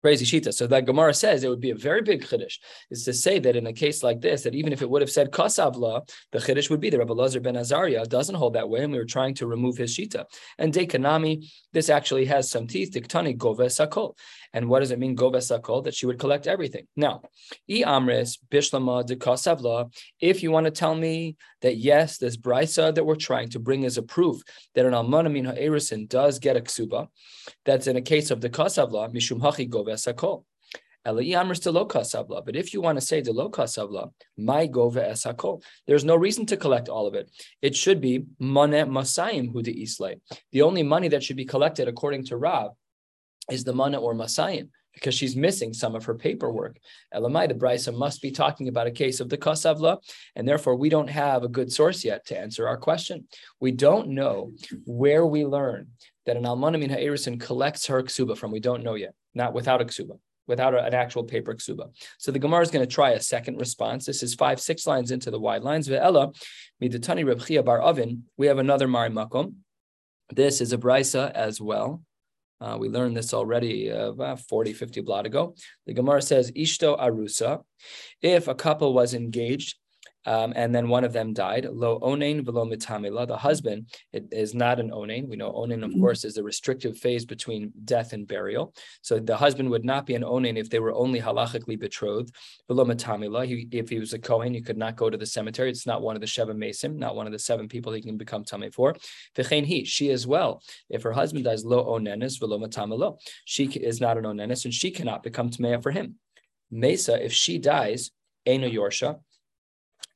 Crazy 0.02 0.24
shita. 0.24 0.54
So 0.54 0.66
that 0.66 0.86
Gemara 0.86 1.12
says 1.12 1.44
it 1.44 1.50
would 1.50 1.60
be 1.60 1.72
a 1.72 1.74
very 1.74 2.00
big 2.00 2.24
chiddush 2.24 2.56
is 2.90 3.04
to 3.04 3.12
say 3.12 3.38
that 3.38 3.54
in 3.54 3.66
a 3.66 3.72
case 3.72 4.02
like 4.02 4.22
this, 4.22 4.42
that 4.44 4.54
even 4.54 4.72
if 4.72 4.80
it 4.80 4.88
would 4.88 5.02
have 5.02 5.10
said 5.10 5.30
kasavla, 5.30 6.08
the 6.32 6.38
chiddush 6.38 6.70
would 6.70 6.80
be 6.80 6.88
the 6.88 6.98
Rabbi 6.98 7.12
Lazar 7.12 7.40
ben 7.40 7.56
Azariah 7.56 8.06
doesn't 8.06 8.34
hold 8.34 8.54
that 8.54 8.68
way, 8.68 8.82
and 8.82 8.92
we 8.92 8.98
were 8.98 9.04
trying 9.04 9.34
to 9.34 9.46
remove 9.46 9.76
his 9.76 9.94
shita. 9.94 10.24
And 10.58 10.72
dekanami, 10.72 11.46
this 11.74 11.90
actually 11.90 12.24
has 12.26 12.50
some 12.50 12.66
teeth. 12.66 12.92
Diktani 12.92 13.36
gove 13.36 13.58
sakol. 13.58 14.16
And 14.52 14.68
what 14.68 14.80
does 14.80 14.90
it 14.90 14.98
mean 14.98 15.14
gove 15.14 15.34
sakol? 15.34 15.84
That 15.84 15.94
she 15.94 16.06
would 16.06 16.18
collect 16.18 16.46
everything. 16.46 16.86
Now, 16.96 17.22
i 17.68 17.82
amris 17.86 18.38
bishlama 18.50 19.06
de 19.06 19.16
kasavla. 19.16 19.92
If 20.20 20.42
you 20.42 20.50
want 20.50 20.66
to 20.66 20.70
tell 20.70 20.94
me 20.94 21.36
that 21.62 21.76
yes, 21.76 22.18
this 22.18 22.36
brisa 22.36 22.94
that 22.94 23.04
we're 23.04 23.16
trying 23.16 23.50
to 23.50 23.58
bring 23.58 23.84
is 23.84 23.96
a 23.96 24.02
proof 24.02 24.42
that 24.74 24.86
an 24.86 24.92
almana 24.92 25.32
min 25.32 25.44
ha'erisin 25.44 26.08
does 26.08 26.38
get 26.38 26.56
a 26.56 26.60
ksuba, 26.60 27.08
that's 27.64 27.86
in 27.86 27.96
a 27.96 28.02
case 28.02 28.30
of 28.30 28.40
the 28.40 28.50
kasavla 28.50 29.12
mishum 29.14 29.40
hachi 29.40 29.68
gove 29.68 29.86
esakol. 29.86 30.44
But 31.02 31.16
if 32.56 32.74
you 32.74 32.82
want 32.82 33.00
to 33.00 33.04
say 33.04 33.22
kasavla, 33.22 34.10
my 34.36 34.66
gove 34.66 34.94
esakol, 34.96 35.62
there's 35.86 36.04
no 36.04 36.14
reason 36.14 36.44
to 36.46 36.58
collect 36.58 36.90
all 36.90 37.06
of 37.06 37.14
it. 37.14 37.30
It 37.62 37.74
should 37.74 38.02
be 38.02 38.24
mane 38.38 38.86
masayim 38.86 39.50
hu 39.50 39.62
de 39.62 39.82
islay. 39.82 40.20
The 40.52 40.60
only 40.60 40.82
money 40.82 41.08
that 41.08 41.22
should 41.22 41.38
be 41.38 41.46
collected 41.46 41.88
according 41.88 42.26
to 42.26 42.36
Rab 42.36 42.72
is 43.50 43.64
the 43.64 43.72
mana 43.72 43.98
or 44.00 44.14
masayim 44.14 44.68
because 44.94 45.14
she's 45.14 45.36
missing 45.36 45.72
some 45.72 45.94
of 45.94 46.04
her 46.04 46.14
paperwork. 46.14 46.76
Elamai, 47.14 47.48
the 47.48 47.54
Brisa 47.54 47.96
must 47.96 48.20
be 48.20 48.30
talking 48.30 48.68
about 48.68 48.86
a 48.86 48.90
case 48.90 49.20
of 49.20 49.28
the 49.28 49.38
Kasavla, 49.38 49.98
and 50.34 50.46
therefore 50.46 50.76
we 50.76 50.88
don't 50.88 51.08
have 51.08 51.44
a 51.44 51.48
good 51.48 51.72
source 51.72 52.04
yet 52.04 52.26
to 52.26 52.38
answer 52.38 52.66
our 52.66 52.76
question. 52.76 53.26
We 53.60 53.72
don't 53.72 54.08
know 54.08 54.52
where 54.84 55.24
we 55.24 55.46
learn 55.46 55.88
that 56.26 56.36
an 56.36 56.44
Almana 56.44 56.78
min 56.78 56.90
Ha'erisin 56.90 57.40
collects 57.40 57.86
her 57.86 58.02
ksuba 58.02 58.36
from. 58.36 58.50
We 58.50 58.60
don't 58.60 58.82
know 58.82 58.94
yet, 58.94 59.14
not 59.34 59.54
without 59.54 59.80
a 59.80 59.84
ksuba 59.84 60.18
without 60.50 60.74
an 60.74 60.92
actual 60.92 61.22
paper 61.22 61.54
ksuba. 61.54 61.90
So 62.18 62.32
the 62.32 62.38
Gemara 62.40 62.62
is 62.62 62.72
going 62.72 62.86
to 62.86 62.92
try 62.92 63.10
a 63.10 63.20
second 63.20 63.58
response. 63.58 64.04
This 64.04 64.22
is 64.22 64.34
five, 64.34 64.60
six 64.60 64.84
lines 64.84 65.12
into 65.12 65.30
the 65.30 65.38
wide 65.38 65.62
lines. 65.62 65.88
Ve'ela, 65.88 66.34
midatani 66.82 67.24
Reb 67.24 67.64
bar 67.64 67.80
Avin. 67.80 68.24
We 68.36 68.48
have 68.48 68.58
another 68.58 68.88
Mari 68.88 69.10
Makom. 69.10 69.54
This 70.28 70.60
is 70.60 70.72
a 70.72 70.78
brisa 70.78 71.30
as 71.32 71.60
well. 71.60 72.02
Uh, 72.60 72.76
we 72.78 72.88
learned 72.88 73.16
this 73.16 73.32
already 73.32 73.90
uh, 73.90 74.10
about 74.10 74.40
40, 74.40 74.74
50 74.74 75.00
blot 75.00 75.26
ago. 75.26 75.54
The 75.86 75.94
Gemara 75.94 76.20
says, 76.20 76.52
Ishto 76.52 76.98
Arusa, 77.00 77.62
if 78.20 78.48
a 78.48 78.54
couple 78.54 78.92
was 78.92 79.14
engaged 79.14 79.76
um, 80.26 80.52
and 80.54 80.74
then 80.74 80.88
one 80.88 81.04
of 81.04 81.12
them 81.12 81.32
died. 81.32 81.66
Lo 81.70 81.98
onain 82.00 82.44
velo 82.44 82.66
mitamila. 82.66 83.26
The 83.26 83.36
husband 83.36 83.86
it 84.12 84.28
is 84.30 84.54
not 84.54 84.78
an 84.78 84.90
onain. 84.90 85.28
We 85.28 85.36
know 85.36 85.52
onain, 85.52 85.82
of 85.84 85.90
mm-hmm. 85.90 86.00
course, 86.00 86.24
is 86.24 86.34
the 86.34 86.42
restrictive 86.42 86.98
phase 86.98 87.24
between 87.24 87.72
death 87.84 88.12
and 88.12 88.26
burial. 88.26 88.74
So 89.02 89.18
the 89.18 89.36
husband 89.36 89.70
would 89.70 89.84
not 89.84 90.06
be 90.06 90.14
an 90.14 90.22
onain 90.22 90.58
if 90.58 90.68
they 90.68 90.78
were 90.78 90.92
only 90.92 91.20
halachically 91.20 91.78
betrothed. 91.78 92.34
Velo 92.68 92.84
mitamila. 92.84 93.46
He, 93.46 93.68
if 93.72 93.88
he 93.88 93.98
was 93.98 94.12
a 94.12 94.18
kohen, 94.18 94.52
he 94.52 94.60
could 94.60 94.78
not 94.78 94.96
go 94.96 95.08
to 95.08 95.16
the 95.16 95.26
cemetery. 95.26 95.70
It's 95.70 95.86
not 95.86 96.02
one 96.02 96.16
of 96.16 96.20
the 96.20 96.26
sheva 96.26 96.54
mesim, 96.54 96.96
not 96.96 97.16
one 97.16 97.26
of 97.26 97.32
the 97.32 97.38
seven 97.38 97.68
people 97.68 97.92
he 97.92 98.02
can 98.02 98.18
become 98.18 98.44
tame 98.44 98.70
for. 98.70 98.94
V'chein 99.36 99.64
he, 99.64 99.84
she 99.84 100.10
as 100.10 100.26
well. 100.26 100.62
If 100.90 101.02
her 101.02 101.12
husband 101.12 101.44
dies, 101.44 101.64
lo 101.64 101.84
onenis 101.86 102.38
velo 102.38 102.58
mitamilo. 102.58 103.18
She 103.46 103.64
is 103.64 104.00
not 104.00 104.18
an 104.18 104.24
onenis, 104.24 104.64
and 104.64 104.74
she 104.74 104.90
cannot 104.90 105.22
become 105.22 105.50
tamea 105.50 105.82
for 105.82 105.92
him. 105.92 106.16
Mesa, 106.70 107.24
if 107.24 107.32
she 107.32 107.58
dies, 107.58 108.10
eno 108.46 108.68
yorsha 108.68 109.20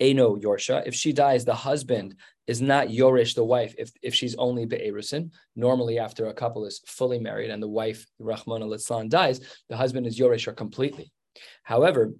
Eno 0.00 0.36
Yorsha. 0.36 0.82
If 0.86 0.94
she 0.94 1.12
dies, 1.12 1.44
the 1.44 1.54
husband 1.54 2.16
is 2.46 2.60
not 2.60 2.88
Yorish, 2.88 3.34
the 3.34 3.44
wife, 3.44 3.74
if, 3.78 3.92
if 4.02 4.14
she's 4.14 4.34
only 4.34 4.66
Be'erusin. 4.66 5.30
Normally, 5.56 5.98
after 5.98 6.26
a 6.26 6.34
couple 6.34 6.66
is 6.66 6.80
fully 6.86 7.18
married 7.18 7.50
and 7.50 7.62
the 7.62 7.68
wife, 7.68 8.06
Rahman 8.18 8.62
al 8.62 9.08
dies, 9.08 9.40
the 9.68 9.76
husband 9.76 10.06
is 10.06 10.18
Yorish 10.18 10.46
or 10.46 10.52
completely. 10.52 11.12
However, 11.62 12.12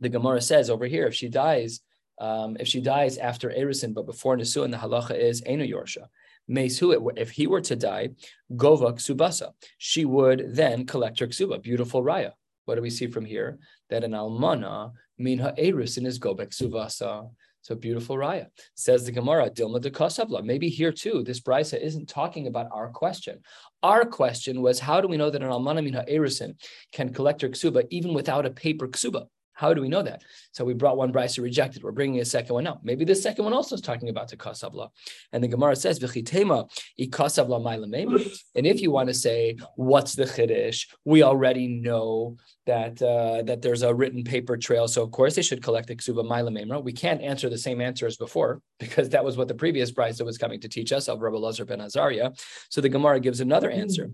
the 0.00 0.08
Gemara 0.08 0.40
says 0.40 0.70
over 0.70 0.86
here, 0.86 1.06
if 1.06 1.14
she 1.14 1.28
dies, 1.28 1.80
um, 2.18 2.56
if 2.58 2.68
she 2.68 2.80
dies 2.80 3.18
after 3.18 3.50
Erusin, 3.50 3.94
but 3.94 4.06
before 4.06 4.36
Nisuin, 4.36 4.70
the 4.70 4.76
halacha 4.76 5.18
is 5.18 5.42
Eno 5.44 5.64
Yorsha. 5.64 6.08
If 6.48 7.30
he 7.30 7.46
were 7.46 7.60
to 7.62 7.76
die, 7.76 8.10
Gova 8.52 8.92
Ksubasa, 8.94 9.52
she 9.78 10.04
would 10.04 10.54
then 10.54 10.86
collect 10.86 11.20
her 11.20 11.26
Ksuba, 11.26 11.62
beautiful 11.62 12.02
Raya. 12.02 12.32
What 12.64 12.76
do 12.76 12.82
we 12.82 12.90
see 12.90 13.06
from 13.06 13.24
here? 13.24 13.58
That 13.90 14.04
an 14.04 14.12
almana 14.12 14.92
min 15.22 15.38
ha'erusin 15.38 16.06
is 16.06 16.18
gobek 16.18 16.50
suvasa. 16.50 17.30
So 17.62 17.76
beautiful 17.76 18.16
raya. 18.16 18.46
Says 18.74 19.04
the 19.06 19.12
Gemara, 19.12 19.48
Dilma 19.48 19.80
de 19.80 19.90
Kosavla. 19.90 20.44
Maybe 20.44 20.68
here 20.68 20.90
too, 20.90 21.22
this 21.22 21.40
brisa 21.40 21.80
isn't 21.80 22.08
talking 22.08 22.48
about 22.48 22.66
our 22.72 22.90
question. 22.90 23.38
Our 23.84 24.04
question 24.04 24.62
was, 24.62 24.80
how 24.80 25.00
do 25.00 25.06
we 25.06 25.16
know 25.16 25.30
that 25.30 25.42
an 25.42 25.48
almana 25.48 25.82
min 25.82 25.94
ha'erusin 25.94 26.54
can 26.92 27.12
collect 27.12 27.40
her 27.42 27.48
ksuba 27.48 27.86
even 27.90 28.14
without 28.14 28.46
a 28.46 28.50
paper 28.50 28.88
ksuba? 28.88 29.26
How 29.54 29.74
do 29.74 29.80
we 29.80 29.88
know 29.88 30.02
that? 30.02 30.22
So 30.50 30.64
we 30.64 30.74
brought 30.74 30.96
one 30.96 31.12
brisa 31.12 31.40
rejected. 31.40 31.84
We're 31.84 31.92
bringing 31.92 32.20
a 32.20 32.24
second 32.24 32.54
one 32.54 32.64
now. 32.64 32.80
Maybe 32.82 33.04
the 33.04 33.14
second 33.14 33.44
one 33.44 33.52
also 33.52 33.76
is 33.76 33.80
talking 33.80 34.08
about 34.08 34.28
the 34.28 34.36
kasavla. 34.36 34.88
And 35.32 35.44
the 35.44 35.46
Gemara 35.46 35.76
says, 35.76 36.00
"V'chitema 36.00 36.68
ikasavla 36.98 38.38
And 38.56 38.66
if 38.66 38.80
you 38.80 38.90
want 38.90 39.08
to 39.08 39.14
say 39.14 39.56
what's 39.76 40.14
the 40.16 40.24
chiddush, 40.24 40.86
we 41.04 41.22
already 41.22 41.68
know 41.68 42.38
that 42.66 43.02
uh, 43.02 43.42
that 43.42 43.60
there's 43.60 43.82
a 43.82 43.92
written 43.92 44.22
paper 44.22 44.56
trail. 44.56 44.86
So 44.86 45.02
of 45.02 45.10
course 45.10 45.34
they 45.34 45.42
should 45.42 45.62
collect 45.62 45.88
the 45.88 45.96
ksuba 45.96 46.24
mailamemra. 46.24 46.82
We 46.82 46.92
can't 46.92 47.20
answer 47.20 47.48
the 47.48 47.58
same 47.58 47.80
answer 47.80 48.06
as 48.06 48.16
before 48.16 48.62
because 48.78 49.08
that 49.10 49.24
was 49.24 49.36
what 49.36 49.48
the 49.48 49.54
previous 49.54 49.90
brisa 49.90 50.24
was 50.24 50.38
coming 50.38 50.60
to 50.60 50.68
teach 50.68 50.92
us 50.92 51.08
of 51.08 51.20
Rabbi 51.20 51.36
Lazar 51.36 51.64
ben 51.64 51.80
Azariah. 51.80 52.30
So 52.70 52.80
the 52.80 52.88
Gemara 52.88 53.20
gives 53.20 53.40
another 53.40 53.70
answer, 53.70 54.10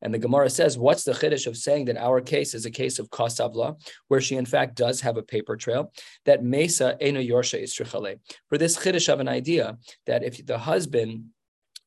and 0.00 0.12
the 0.12 0.18
Gemara 0.18 0.50
says, 0.50 0.76
"What's 0.78 1.04
the 1.04 1.12
chiddush 1.12 1.46
of 1.46 1.56
saying 1.56 1.84
that 1.86 1.96
our 1.96 2.20
case 2.20 2.54
is 2.54 2.66
a 2.66 2.70
case 2.70 2.98
of 2.98 3.10
kasavla, 3.10 3.76
where 4.08 4.20
she 4.20 4.36
in 4.36 4.46
fact 4.46 4.76
does 4.76 5.00
have 5.02 5.16
a 5.16 5.22
paper 5.22 5.56
trail? 5.56 5.92
That 6.24 6.42
mesa 6.42 6.96
eno 7.00 7.20
yorsha 7.20 7.62
istrichale 7.62 8.18
for 8.48 8.58
this 8.58 8.76
chiddush 8.76 9.12
of 9.12 9.20
an 9.20 9.28
idea 9.28 9.78
that 10.06 10.24
if 10.24 10.44
the 10.44 10.58
husband 10.58 11.26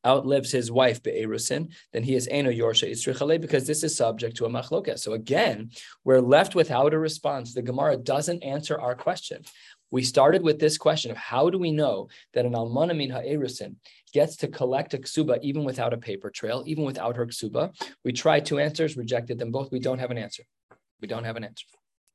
outlives 0.05 0.51
his 0.51 0.71
wife 0.71 1.01
be'erusin, 1.01 1.71
then 1.93 2.03
he 2.03 2.15
is 2.15 2.27
eno 2.29 2.51
yorsha 2.51 2.89
isrichale 2.89 3.41
because 3.41 3.65
this 3.65 3.83
is 3.83 3.95
subject 3.95 4.38
to 4.38 4.45
a 4.45 4.50
machloket. 4.50 5.00
So 5.00 5.13
again, 5.13 5.71
we're 6.03 6.21
left 6.21 6.55
without 6.55 6.93
a 6.93 7.00
response. 7.00 7.53
The 7.53 7.62
Gemara 7.62 7.97
doesn't 7.97 8.43
answer 8.43 8.79
our 8.79 8.95
question. 8.95 9.43
We 9.91 10.03
started 10.03 10.41
with 10.41 10.59
this 10.59 10.77
question 10.77 11.12
of 11.12 11.17
how 11.17 11.50
do 11.50 11.57
we 11.57 11.71
know 11.71 12.09
that 12.33 12.45
an 12.45 12.53
almana 12.53 12.95
min 12.95 13.12
ha'erusin 13.12 13.75
gets 14.13 14.35
to 14.38 14.47
collect 14.47 14.93
a 14.93 14.97
ksuba 14.97 15.39
even 15.41 15.63
without 15.63 15.93
a 15.93 15.97
paper 15.97 16.29
trail, 16.29 16.63
even 16.65 16.83
without 16.83 17.15
her 17.15 17.25
ksuba? 17.25 17.74
We 18.03 18.12
tried 18.12 18.45
two 18.45 18.59
answers, 18.59 18.97
rejected 18.97 19.39
them 19.39 19.51
both. 19.51 19.71
We 19.71 19.79
don't 19.79 20.00
have 20.00 20.12
an 20.12 20.17
answer. 20.17 20.43
We 21.01 21.07
don't 21.07 21.24
have 21.24 21.38
an 21.38 21.43
answer. 21.43 21.65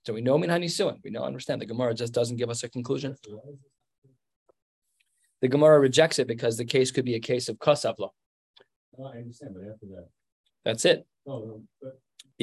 So 0.07 0.15
we 0.15 0.21
know 0.21 0.39
min 0.39 0.51
hanisuin. 0.51 0.99
We 1.05 1.11
know 1.11 1.25
understand. 1.25 1.61
The 1.61 1.67
Gemara 1.67 1.95
just 1.95 2.13
doesn't 2.13 2.37
give 2.37 2.51
us 2.51 2.63
a 2.65 2.69
conclusion. 2.69 3.17
The 5.43 5.49
Gemara 5.49 5.81
rejects 5.81 6.19
it 6.19 6.27
because 6.27 6.57
the 6.57 6.65
case 6.65 6.91
could 6.91 7.05
be 7.05 7.15
a 7.15 7.21
case 7.21 7.49
of 7.49 7.59
kasavla. 7.59 8.11
Oh, 8.99 9.05
I 9.05 9.19
understand, 9.19 9.55
but 9.55 9.63
after 9.73 9.87
that. 9.87 10.09
That's 10.65 10.85
it. 10.85 11.07
Oh, 11.27 11.63
but 11.81 11.99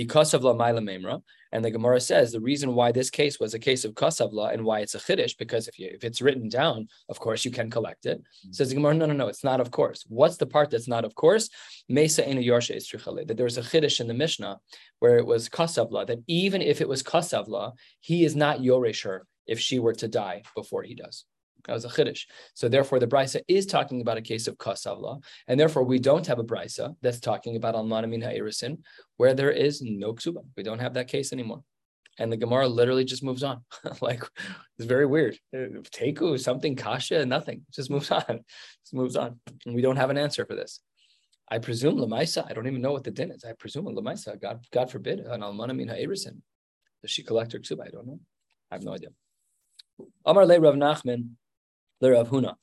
Kasavla 0.05 0.55
Maila 0.55 0.81
Memra. 0.81 1.21
And 1.51 1.63
the 1.63 1.71
Gemara 1.71 1.99
says 1.99 2.31
the 2.31 2.41
reason 2.41 2.75
why 2.75 2.91
this 2.91 3.09
case 3.09 3.39
was 3.39 3.53
a 3.53 3.59
case 3.59 3.85
of 3.85 3.93
Kasavla 3.93 4.53
and 4.53 4.63
why 4.63 4.81
it's 4.81 4.95
a 4.95 4.99
Chiddish, 4.99 5.35
because 5.37 5.67
if 5.67 5.79
you 5.79 5.89
if 5.91 6.03
it's 6.03 6.21
written 6.21 6.49
down, 6.49 6.87
of 7.09 7.19
course 7.19 7.45
you 7.45 7.51
can 7.51 7.71
collect 7.71 8.05
it. 8.05 8.19
Mm-hmm. 8.19 8.51
Says 8.51 8.69
the 8.69 8.75
Gemara, 8.75 8.93
no, 8.93 9.05
no, 9.05 9.13
no, 9.13 9.27
it's 9.27 9.43
not 9.43 9.61
of 9.61 9.71
course. 9.71 10.05
What's 10.07 10.37
the 10.37 10.45
part 10.45 10.69
that's 10.69 10.87
not 10.87 11.05
of 11.05 11.15
course? 11.15 11.49
Mesa 11.89 12.27
Enu 12.27 12.51
Yorsha 12.51 13.27
That 13.27 13.37
there 13.37 13.45
was 13.45 13.57
a 13.57 13.63
Chiddish 13.63 13.99
in 13.99 14.07
the 14.07 14.13
Mishnah 14.13 14.59
where 14.99 15.17
it 15.17 15.25
was 15.25 15.49
Kasavla, 15.49 16.05
that 16.07 16.19
even 16.27 16.61
if 16.61 16.81
it 16.81 16.89
was 16.89 17.01
Kasavla, 17.01 17.73
he 18.01 18.25
is 18.25 18.35
not 18.35 18.61
Yoresher 18.61 19.25
if 19.47 19.59
she 19.59 19.79
were 19.79 19.93
to 19.93 20.07
die 20.07 20.43
before 20.55 20.83
he 20.83 20.93
does. 20.93 21.25
That 21.65 21.73
was 21.73 21.85
a 21.85 21.89
chiddush. 21.89 22.25
So 22.53 22.69
therefore, 22.69 22.99
the 22.99 23.07
brisa 23.07 23.41
is 23.47 23.65
talking 23.65 24.01
about 24.01 24.17
a 24.17 24.21
case 24.21 24.47
of 24.47 24.57
kasavla, 24.57 25.23
and 25.47 25.59
therefore 25.59 25.83
we 25.83 25.99
don't 25.99 26.25
have 26.27 26.39
a 26.39 26.43
brisa 26.43 26.95
that's 27.01 27.19
talking 27.19 27.55
about 27.55 27.75
almana 27.75 28.09
min 28.09 28.21
ha'irisin, 28.21 28.79
where 29.17 29.33
there 29.33 29.51
is 29.51 29.81
no 29.81 30.13
ksuba. 30.13 30.43
We 30.55 30.63
don't 30.63 30.79
have 30.79 30.93
that 30.95 31.07
case 31.07 31.33
anymore. 31.33 31.63
And 32.19 32.31
the 32.31 32.37
Gemara 32.37 32.67
literally 32.67 33.05
just 33.05 33.23
moves 33.23 33.43
on. 33.43 33.63
like 34.01 34.23
it's 34.77 34.87
very 34.87 35.05
weird. 35.05 35.37
Uh, 35.53 35.81
Teku, 35.91 36.39
something 36.39 36.75
kasha, 36.75 37.25
nothing. 37.25 37.63
Just 37.71 37.89
moves 37.89 38.09
on. 38.19 38.23
Just 38.83 38.93
moves 38.93 39.15
on. 39.15 39.39
And 39.65 39.75
we 39.75 39.81
don't 39.81 39.97
have 39.97 40.09
an 40.09 40.17
answer 40.17 40.45
for 40.45 40.55
this. 40.55 40.79
I 41.49 41.59
presume 41.59 41.95
Lamaisa, 41.95 42.45
I 42.49 42.53
don't 42.53 42.67
even 42.67 42.81
know 42.81 42.91
what 42.91 43.05
the 43.05 43.11
din 43.11 43.31
is. 43.31 43.45
I 43.45 43.53
presume 43.53 43.85
Lamaisa, 43.85 44.39
God, 44.41 44.65
God 44.73 44.91
forbid, 44.91 45.19
an 45.19 45.41
almana 45.41 45.75
min 45.75 45.87
ha'irisin. 45.87 46.41
Does 47.01 47.11
she 47.11 47.23
collect 47.23 47.53
her 47.53 47.59
ksuba? 47.59 47.87
I 47.87 47.89
don't 47.89 48.07
know. 48.07 48.19
I 48.69 48.75
have 48.75 48.83
no 48.83 48.93
idea. 48.93 49.09
Amar 50.25 50.45
le 50.45 50.59
Rav 50.59 50.75
Nachman, 50.75 51.29
Le 52.01 52.11
Rav 52.11 52.29
Huna. 52.29 52.55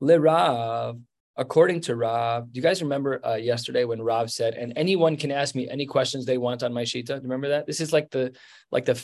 Le 0.00 0.18
Rav, 0.18 0.98
according 1.36 1.80
to 1.82 1.96
Rav, 1.96 2.52
do 2.52 2.58
you 2.58 2.62
guys 2.62 2.82
remember 2.82 3.24
uh, 3.24 3.36
yesterday 3.36 3.84
when 3.84 4.00
Rav 4.00 4.30
said, 4.30 4.54
and 4.54 4.72
anyone 4.76 5.16
can 5.16 5.30
ask 5.30 5.54
me 5.54 5.68
any 5.68 5.86
questions 5.86 6.24
they 6.24 6.38
want 6.38 6.62
on 6.62 6.72
my 6.72 6.82
Shita? 6.82 7.06
Do 7.06 7.14
you 7.14 7.20
remember 7.22 7.48
that? 7.50 7.66
This 7.66 7.80
is 7.80 7.92
like 7.92 8.10
the 8.10 8.34
like 8.70 8.84
the 8.84 9.02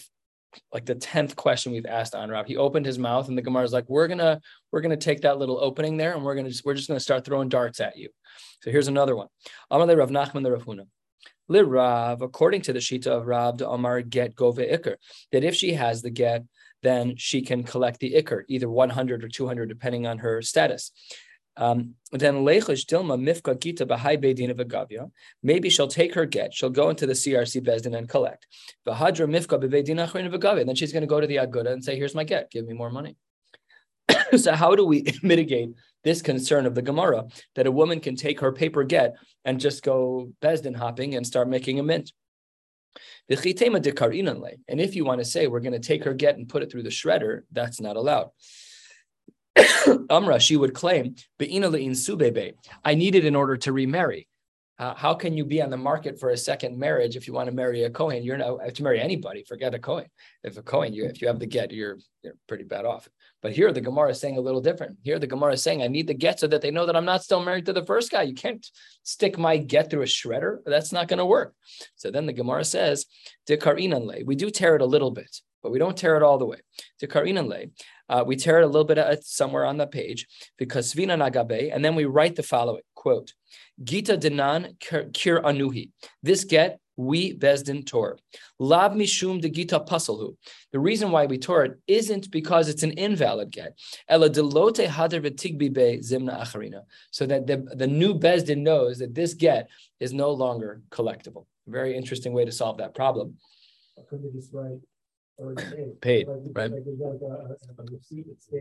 like 0.72 0.84
the 0.84 0.96
tenth 0.96 1.36
question 1.36 1.72
we've 1.72 1.86
asked 1.86 2.14
on 2.14 2.28
Rav. 2.28 2.46
He 2.46 2.56
opened 2.56 2.86
his 2.86 2.98
mouth, 2.98 3.28
and 3.28 3.38
the 3.38 3.42
Gemara 3.42 3.64
is 3.64 3.72
like, 3.72 3.88
"We're 3.88 4.08
gonna 4.08 4.40
we're 4.72 4.80
gonna 4.80 4.96
take 4.96 5.20
that 5.22 5.38
little 5.38 5.62
opening 5.62 5.96
there, 5.96 6.14
and 6.14 6.24
we're 6.24 6.34
gonna 6.34 6.48
just 6.50 6.64
we're 6.64 6.74
just 6.74 6.88
gonna 6.88 7.00
start 7.00 7.24
throwing 7.24 7.48
darts 7.48 7.80
at 7.80 7.96
you." 7.96 8.08
So 8.62 8.70
here's 8.70 8.88
another 8.88 9.16
one. 9.16 9.28
Amalei 9.70 9.96
Rav 9.96 10.10
Nachman 10.10 10.42
the 10.42 10.52
Rav 10.52 10.64
Huna. 10.64 10.86
Lirav, 11.50 12.22
according 12.22 12.62
to 12.62 12.72
the 12.72 12.78
Shita 12.78 13.08
of 13.08 13.26
Rab, 13.26 13.58
the 13.58 13.66
Omar 13.66 14.02
get 14.02 14.36
gove 14.36 14.58
ikr, 14.58 14.94
that 15.32 15.42
if 15.42 15.54
she 15.56 15.72
has 15.72 16.00
the 16.00 16.10
get, 16.10 16.44
then 16.82 17.14
she 17.16 17.42
can 17.42 17.62
collect 17.62 18.00
the 18.00 18.14
ikr, 18.14 18.44
either 18.48 18.68
100 18.68 19.24
or 19.24 19.28
200, 19.28 19.68
depending 19.68 20.06
on 20.06 20.18
her 20.18 20.42
status. 20.42 20.92
Um, 21.56 21.94
then 22.12 22.36
lechish 22.36 22.86
dilma 22.86 23.20
mifka 23.20 23.58
gita 23.58 23.84
b'hai 23.84 24.16
beidin 24.22 24.50
v'gavya. 24.56 25.10
Maybe 25.42 25.68
she'll 25.68 25.88
take 25.88 26.14
her 26.14 26.24
get. 26.24 26.54
She'll 26.54 26.70
go 26.70 26.90
into 26.90 27.06
the 27.06 27.12
CRC 27.12 27.66
bezdin 27.66 27.96
and 27.96 28.08
collect. 28.08 28.46
V'hadra 28.86 29.28
mifka 29.28 29.62
b'beidin 29.62 30.06
achrin 30.06 30.32
v'gavya. 30.32 30.64
Then 30.64 30.74
she's 30.74 30.92
going 30.92 31.02
to 31.02 31.06
go 31.06 31.20
to 31.20 31.26
the 31.26 31.36
aguda 31.36 31.72
and 31.72 31.84
say, 31.84 31.96
"Here's 31.96 32.14
my 32.14 32.24
get. 32.24 32.50
Give 32.50 32.66
me 32.66 32.72
more 32.72 32.90
money." 32.90 33.16
so 34.36 34.52
how 34.52 34.74
do 34.74 34.86
we 34.86 35.04
mitigate 35.22 35.70
this 36.02 36.22
concern 36.22 36.66
of 36.66 36.74
the 36.74 36.82
Gemara 36.82 37.26
that 37.56 37.66
a 37.66 37.72
woman 37.72 38.00
can 38.00 38.16
take 38.16 38.40
her 38.40 38.52
paper 38.52 38.84
get 38.84 39.16
and 39.44 39.60
just 39.60 39.82
go 39.82 40.32
bezdin 40.40 40.76
hopping 40.76 41.14
and 41.14 41.26
start 41.26 41.48
making 41.48 41.78
a 41.78 41.82
mint? 41.82 42.12
And 44.68 44.80
if 44.80 44.96
you 44.96 45.04
want 45.04 45.20
to 45.20 45.24
say 45.24 45.46
we're 45.46 45.60
going 45.60 45.72
to 45.72 45.78
take 45.78 46.04
her 46.04 46.14
get 46.14 46.36
and 46.36 46.48
put 46.48 46.62
it 46.62 46.70
through 46.70 46.82
the 46.82 46.90
shredder, 46.90 47.42
that's 47.52 47.80
not 47.80 47.96
allowed. 47.96 48.30
Amra, 50.10 50.40
she 50.40 50.56
would 50.56 50.74
claim, 50.74 51.14
I 52.84 52.94
need 52.94 53.14
it 53.14 53.24
in 53.24 53.36
order 53.36 53.56
to 53.58 53.72
remarry. 53.72 54.26
Uh, 54.80 54.94
how 54.94 55.12
can 55.12 55.36
you 55.36 55.44
be 55.44 55.60
on 55.60 55.68
the 55.68 55.76
market 55.76 56.18
for 56.18 56.30
a 56.30 56.36
second 56.38 56.78
marriage 56.78 57.14
if 57.14 57.26
you 57.26 57.34
want 57.34 57.46
to 57.46 57.54
marry 57.54 57.84
a 57.84 57.90
Kohen? 57.90 58.22
You're 58.22 58.38
not 58.38 58.74
to 58.74 58.82
marry 58.82 58.98
anybody. 58.98 59.44
Forget 59.44 59.74
a 59.74 59.78
Kohen. 59.78 60.06
If 60.42 60.56
a 60.56 60.62
Kohen, 60.62 60.94
you 60.94 61.04
if 61.04 61.20
you 61.20 61.28
have 61.28 61.38
the 61.38 61.44
get, 61.46 61.70
you're 61.70 61.98
you're 62.22 62.32
pretty 62.48 62.64
bad 62.64 62.86
off. 62.86 63.06
But 63.42 63.52
here 63.52 63.72
the 63.72 63.82
Gemara 63.82 64.12
is 64.12 64.20
saying 64.20 64.38
a 64.38 64.40
little 64.40 64.62
different. 64.62 64.96
Here 65.02 65.18
the 65.18 65.26
Gemara 65.26 65.52
is 65.52 65.62
saying, 65.62 65.82
I 65.82 65.88
need 65.88 66.06
the 66.06 66.14
get 66.14 66.40
so 66.40 66.46
that 66.46 66.62
they 66.62 66.70
know 66.70 66.86
that 66.86 66.96
I'm 66.96 67.04
not 67.04 67.22
still 67.22 67.44
married 67.44 67.66
to 67.66 67.74
the 67.74 67.84
first 67.84 68.10
guy. 68.10 68.22
You 68.22 68.32
can't 68.32 68.66
stick 69.02 69.38
my 69.38 69.58
get 69.58 69.90
through 69.90 70.02
a 70.02 70.06
shredder. 70.06 70.60
That's 70.64 70.92
not 70.92 71.08
going 71.08 71.18
to 71.18 71.26
work. 71.26 71.54
So 71.96 72.10
then 72.10 72.24
the 72.24 72.32
Gemara 72.32 72.64
says, 72.64 73.04
we 73.46 74.34
do 74.34 74.50
tear 74.50 74.76
it 74.76 74.82
a 74.82 74.86
little 74.86 75.10
bit, 75.10 75.40
but 75.62 75.72
we 75.72 75.78
don't 75.78 75.96
tear 75.96 76.16
it 76.16 76.22
all 76.22 76.38
the 76.38 76.46
way. 76.46 76.60
Uh, 78.10 78.24
we 78.26 78.34
tear 78.34 78.60
it 78.60 78.64
a 78.64 78.66
little 78.66 78.84
bit 78.84 78.98
at, 78.98 79.24
somewhere 79.24 79.64
on 79.64 79.76
the 79.76 79.86
page 79.86 80.26
because 80.58 80.92
Svina 80.92 81.16
Nagabe, 81.16 81.70
and 81.72 81.84
then 81.84 81.94
we 81.94 82.06
write 82.06 82.34
the 82.34 82.42
following 82.42 82.82
quote: 82.96 83.32
Gita 83.82 84.16
Dinan 84.16 84.78
Kir 84.80 85.40
Anuhi. 85.40 85.90
This 86.22 86.44
get 86.44 86.78
we 86.96 87.34
bezdin 87.34 87.86
tor. 87.86 88.18
Lab 88.58 88.92
mishum 88.92 89.40
de 89.40 89.48
gita 89.48 89.80
pasalhu. 89.80 90.36
The 90.72 90.78
reason 90.78 91.10
why 91.10 91.26
we 91.26 91.38
tore 91.38 91.64
it 91.64 91.78
isn't 91.86 92.30
because 92.30 92.68
it's 92.68 92.82
an 92.82 92.92
invalid 92.92 93.50
get. 93.50 93.78
Ela 94.06 94.28
delote 94.28 94.86
hadar 94.86 95.22
v'tigbi 95.24 95.72
be 95.72 95.98
zimna 95.98 96.38
acharina. 96.40 96.82
So 97.10 97.24
that 97.26 97.46
the, 97.46 97.56
the 97.74 97.86
new 97.86 98.14
bezdin 98.14 98.58
knows 98.58 98.98
that 98.98 99.14
this 99.14 99.34
get 99.34 99.68
is 99.98 100.12
no 100.12 100.30
longer 100.30 100.82
collectible. 100.90 101.46
Very 101.66 101.96
interesting 101.96 102.32
way 102.32 102.44
to 102.44 102.52
solve 102.52 102.78
that 102.78 102.94
problem. 102.94 103.36
Could 104.08 104.22
just 104.34 104.52
write 104.52 104.80
paid, 106.00 106.26
right? 106.52 106.70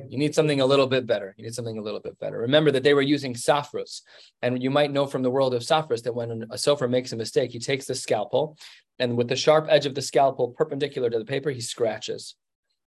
You 0.10 0.18
need 0.18 0.36
something 0.36 0.62
a 0.62 0.66
little 0.66 0.88
bit 0.88 1.06
better. 1.06 1.34
You 1.38 1.46
need 1.46 1.54
something 1.54 1.78
a 1.78 1.82
little 1.82 2.00
bit 2.00 2.20
better. 2.20 2.40
Remember 2.40 2.72
that 2.72 2.84
they 2.84 2.94
were 2.94 3.02
using 3.02 3.34
safros, 3.34 4.02
and 4.42 4.62
you 4.62 4.70
might 4.70 4.92
know 4.92 5.06
from 5.06 5.24
the 5.24 5.32
world 5.32 5.54
of 5.54 5.62
safros 5.62 6.04
that 6.04 6.16
when 6.16 6.44
a 6.44 6.56
sofer 6.56 6.90
makes 6.90 7.12
a 7.12 7.16
mistake, 7.16 7.52
he 7.52 7.60
takes 7.60 7.86
the 7.86 7.96
scalpel, 7.96 8.58
and 9.00 9.18
with 9.18 9.28
the 9.28 9.36
sharp 9.36 9.68
edge 9.70 9.86
of 9.86 9.96
the 9.96 10.02
scalpel 10.02 10.50
perpendicular 10.50 11.10
to 11.10 11.20
the 11.20 11.26
paper, 11.26 11.50
he 11.50 11.62
scratches, 11.62 12.36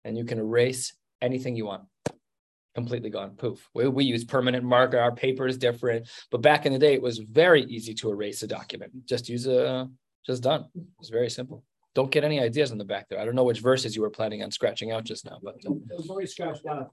and 0.04 0.18
you 0.18 0.26
can 0.26 0.40
erase 0.40 0.94
anything 1.22 1.56
you 1.56 1.66
want. 1.66 1.84
Completely 2.74 3.10
gone, 3.10 3.32
poof. 3.32 3.70
We, 3.74 3.88
we 3.90 4.06
use 4.06 4.24
permanent 4.24 4.64
marker. 4.64 4.98
Our 4.98 5.12
paper 5.14 5.46
is 5.46 5.58
different, 5.58 6.08
but 6.32 6.42
back 6.42 6.66
in 6.66 6.72
the 6.72 6.80
day, 6.80 6.94
it 6.94 7.02
was 7.02 7.18
very 7.18 7.64
easy 7.64 7.94
to 7.96 8.10
erase 8.12 8.44
a 8.44 8.48
document. 8.48 9.06
Just 9.06 9.28
use 9.28 9.46
a, 9.46 9.90
just 10.26 10.42
done. 10.42 10.66
It's 11.00 11.10
very 11.10 11.30
simple. 11.30 11.66
Don't 11.94 12.10
get 12.12 12.24
any 12.24 12.40
ideas 12.40 12.72
in 12.72 12.78
the 12.78 12.86
back 12.86 13.10
there. 13.10 13.20
I 13.20 13.26
don't 13.26 13.36
know 13.36 13.44
which 13.44 13.60
verses 13.60 13.96
you 13.96 14.02
were 14.02 14.10
planning 14.10 14.44
on 14.44 14.52
scratching 14.52 14.92
out 14.92 15.04
just 15.04 15.26
now, 15.26 15.40
but 15.44 15.56
It 15.64 15.70
was 15.90 16.10
already 16.10 16.28
scratched 16.28 16.66
out. 16.66 16.92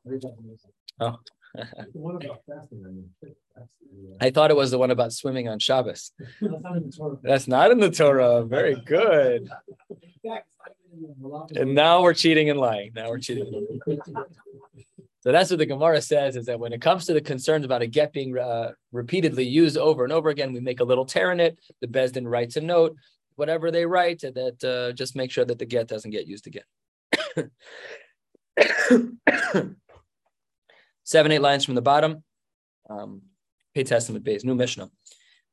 oh, 1.01 1.17
The 1.55 1.67
one 1.93 2.17
about 2.17 2.41
fasting, 2.49 2.83
I 2.85 2.89
mean, 2.91 3.09
that's 3.23 3.69
the, 3.81 4.13
uh, 4.13 4.17
I 4.21 4.31
thought 4.31 4.51
it 4.51 4.57
was 4.57 4.71
the 4.73 4.79
one 4.79 4.91
about 4.91 5.13
swimming 5.13 5.49
on 5.49 5.61
Shabbos. 5.61 6.11
that's 6.41 6.61
not 6.63 6.77
in 6.77 6.83
the 6.89 6.91
Torah. 6.97 7.17
That's 7.23 7.49
not 7.49 7.71
in 7.71 7.79
the 7.81 7.91
Torah. 7.91 8.45
Very 8.45 8.75
good. 8.85 9.43
In 9.91 10.31
fact, 10.31 10.47
it's 10.49 10.57
not 10.59 10.73
even 10.93 11.05
in 11.05 11.15
the 11.23 11.29
Malach- 11.29 11.57
And 11.61 11.75
now 11.77 12.03
we're 12.03 12.15
cheating 12.15 12.51
and 12.51 12.59
lying. 12.59 12.91
Now 12.95 13.09
we're 13.11 13.19
cheating. 13.21 13.79
So 15.21 15.33
that's 15.33 15.51
what 15.51 15.59
the 15.59 15.67
Gemara 15.67 16.01
says 16.01 16.37
is 16.37 16.47
that 16.47 16.59
when 16.61 16.73
it 16.73 16.81
comes 16.81 17.07
to 17.07 17.13
the 17.13 17.21
concerns 17.21 17.65
about 17.65 17.83
a 17.83 17.87
get 17.87 18.13
being 18.13 18.37
uh, 18.39 18.73
repeatedly 18.93 19.45
used 19.45 19.77
over 19.77 20.05
and 20.05 20.13
over 20.13 20.29
again, 20.29 20.53
we 20.53 20.61
make 20.61 20.81
a 20.81 20.85
little 20.85 21.05
tear 21.05 21.33
in 21.33 21.41
it. 21.41 21.59
The 21.81 21.87
Bezdin 21.89 22.29
writes 22.29 22.57
a 22.57 22.61
note, 22.61 22.97
whatever 23.39 23.71
they 23.71 23.87
write, 23.87 24.21
that 24.21 24.65
uh, 24.65 24.93
just 24.93 25.15
make 25.15 25.31
sure 25.31 25.45
that 25.45 25.59
the 25.59 25.65
get 25.65 25.87
doesn't 25.87 26.11
get 26.11 26.27
used 26.27 26.47
again. 26.47 26.65
Seven, 31.05 31.33
eight 31.33 31.41
lines 31.41 31.65
from 31.65 31.77
the 31.77 31.83
bottom. 31.83 32.25
Um, 32.91 33.23
Peites 33.77 34.11
Amud 34.11 34.25
Beis, 34.25 34.45
new 34.45 34.57
Mishnah. 34.57 34.91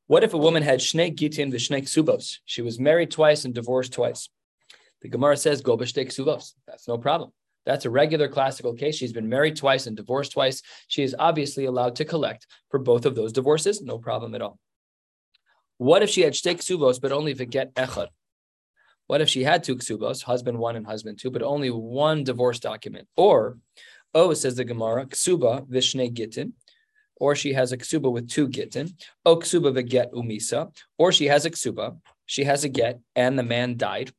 What 0.08 0.24
if 0.24 0.34
a 0.34 0.38
woman 0.38 0.62
had 0.62 0.80
shnei 0.80 1.14
gitin 1.14 1.52
v'shnei 1.52 1.82
ksubos? 1.82 2.38
She 2.44 2.62
was 2.62 2.80
married 2.80 3.10
twice 3.12 3.44
and 3.44 3.54
divorced 3.54 3.92
twice. 3.92 4.28
The 5.02 5.08
Gemara 5.08 5.36
says 5.36 5.60
go 5.60 5.76
b'shnei 5.76 6.06
ksubos. 6.06 6.54
That's 6.66 6.88
no 6.88 6.98
problem. 6.98 7.30
That's 7.64 7.84
a 7.84 7.90
regular 7.90 8.28
classical 8.28 8.74
case. 8.74 8.96
She's 8.96 9.12
been 9.12 9.28
married 9.28 9.56
twice 9.56 9.86
and 9.86 9.96
divorced 9.96 10.32
twice. 10.32 10.62
She 10.88 11.02
is 11.02 11.14
obviously 11.18 11.64
allowed 11.66 11.96
to 11.96 12.04
collect 12.04 12.46
for 12.70 12.78
both 12.78 13.06
of 13.06 13.14
those 13.14 13.32
divorces. 13.32 13.82
No 13.82 13.98
problem 13.98 14.34
at 14.34 14.42
all. 14.42 14.58
What 15.78 16.02
if 16.02 16.10
she 16.10 16.22
had 16.22 16.32
shtei 16.32 16.56
ksubos 16.56 17.00
but 17.00 17.12
only 17.12 17.34
get 17.34 17.74
echad? 17.74 18.08
What 19.06 19.20
if 19.20 19.28
she 19.28 19.44
had 19.44 19.62
two 19.62 19.76
ksubos, 19.76 20.22
husband 20.22 20.58
one 20.58 20.74
and 20.76 20.86
husband 20.86 21.18
two, 21.18 21.30
but 21.30 21.42
only 21.42 21.70
one 21.70 22.24
divorce 22.24 22.58
document? 22.58 23.06
Or, 23.16 23.58
oh, 24.14 24.32
says 24.34 24.56
the 24.56 24.64
Gemara, 24.64 25.06
ksuba 25.06 25.68
v'shnei 25.68 26.12
gitin, 26.12 26.52
or 27.16 27.36
she 27.36 27.52
has 27.52 27.72
a 27.72 27.78
ksuba 27.78 28.10
with 28.10 28.28
two 28.28 28.48
gittin, 28.48 28.96
o 29.24 29.36
ksuba 29.36 29.72
v'get 29.76 30.12
umisa, 30.12 30.74
or 30.98 31.12
she 31.12 31.26
has 31.26 31.44
a 31.44 31.50
ksuba, 31.50 31.98
she 32.24 32.44
has 32.44 32.64
a 32.64 32.68
get, 32.68 32.98
and 33.14 33.38
the 33.38 33.44
man 33.44 33.76
died. 33.76 34.12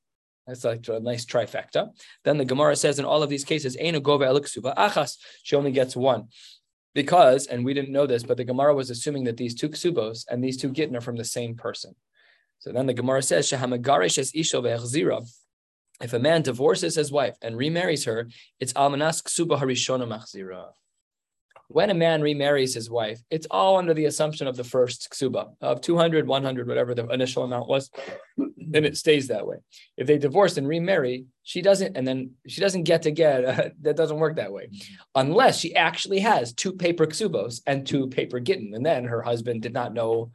That's 0.46 0.64
like 0.64 0.88
a 0.88 1.02
nice 1.02 1.26
trifecta. 1.26 1.90
Then 2.24 2.38
the 2.38 2.46
Gemara 2.46 2.78
says 2.78 3.00
in 3.00 3.06
all 3.06 3.22
of 3.22 3.30
these 3.30 3.44
cases, 3.44 3.76
Einu 3.76 4.00
gova 4.00 4.28
el 4.28 4.40
ksuba 4.40 4.74
achas. 4.76 5.18
She 5.44 5.58
only 5.58 5.72
gets 5.72 5.94
one. 5.94 6.30
Because, 6.98 7.46
and 7.46 7.64
we 7.64 7.76
didn't 7.76 7.92
know 7.92 8.08
this, 8.08 8.24
but 8.24 8.38
the 8.38 8.44
Gemara 8.44 8.74
was 8.74 8.90
assuming 8.90 9.26
that 9.26 9.38
these 9.38 9.54
two 9.54 9.70
ksubos 9.70 10.26
and 10.32 10.44
these 10.44 10.58
two 10.58 10.72
gittin 10.72 10.96
are 10.96 11.02
from 11.02 11.16
the 11.16 11.24
same 11.24 11.54
person. 11.54 11.94
So 12.58 12.72
then 12.72 12.88
the 12.88 12.96
Gemara 12.96 13.22
says, 13.22 13.54
es. 13.54 13.62
If 16.02 16.14
a 16.14 16.20
man 16.20 16.42
divorces 16.42 16.96
his 16.96 17.12
wife 17.12 17.36
and 17.44 17.56
remarries 17.56 18.06
her, 18.06 18.28
it's 18.60 18.74
almanas 18.74 19.22
ksuba 19.22 19.60
harishona 19.60 20.08
machzira. 20.08 20.72
When 21.70 21.90
a 21.90 21.94
man 21.94 22.22
remarries 22.22 22.74
his 22.74 22.90
wife, 22.90 23.20
it's 23.30 23.48
all 23.52 23.78
under 23.78 23.94
the 23.94 24.06
assumption 24.06 24.48
of 24.48 24.56
the 24.56 24.64
first 24.64 25.10
ksuba 25.12 25.50
of 25.60 25.82
200, 25.82 26.26
100, 26.26 26.68
whatever 26.68 26.96
the 26.96 27.08
initial 27.10 27.44
amount 27.44 27.68
was, 27.68 27.92
and 28.38 28.86
it 28.86 28.96
stays 28.96 29.28
that 29.28 29.46
way. 29.46 29.58
If 29.98 30.08
they 30.08 30.18
divorce 30.18 30.56
and 30.58 30.68
remarry, 30.68 31.26
she 31.44 31.62
doesn't, 31.62 31.98
and 31.98 32.08
then 32.08 32.32
she 32.48 32.62
doesn't 32.62 32.84
get 32.84 33.02
to 33.02 33.12
get, 33.12 33.44
uh, 33.44 33.70
that 33.82 33.98
doesn't 33.98 34.20
work 34.20 34.38
that 34.38 34.54
way, 34.54 34.70
unless 35.14 35.60
she 35.60 35.76
actually 35.76 36.20
has 36.20 36.54
two 36.54 36.72
paper 36.72 37.06
ksubos 37.06 37.62
and 37.68 37.86
two 37.86 38.08
paper 38.08 38.40
gittin, 38.40 38.74
and 38.74 38.86
then 38.86 39.04
her 39.04 39.22
husband 39.22 39.62
did 39.62 39.74
not 39.74 39.94
know 39.94 40.32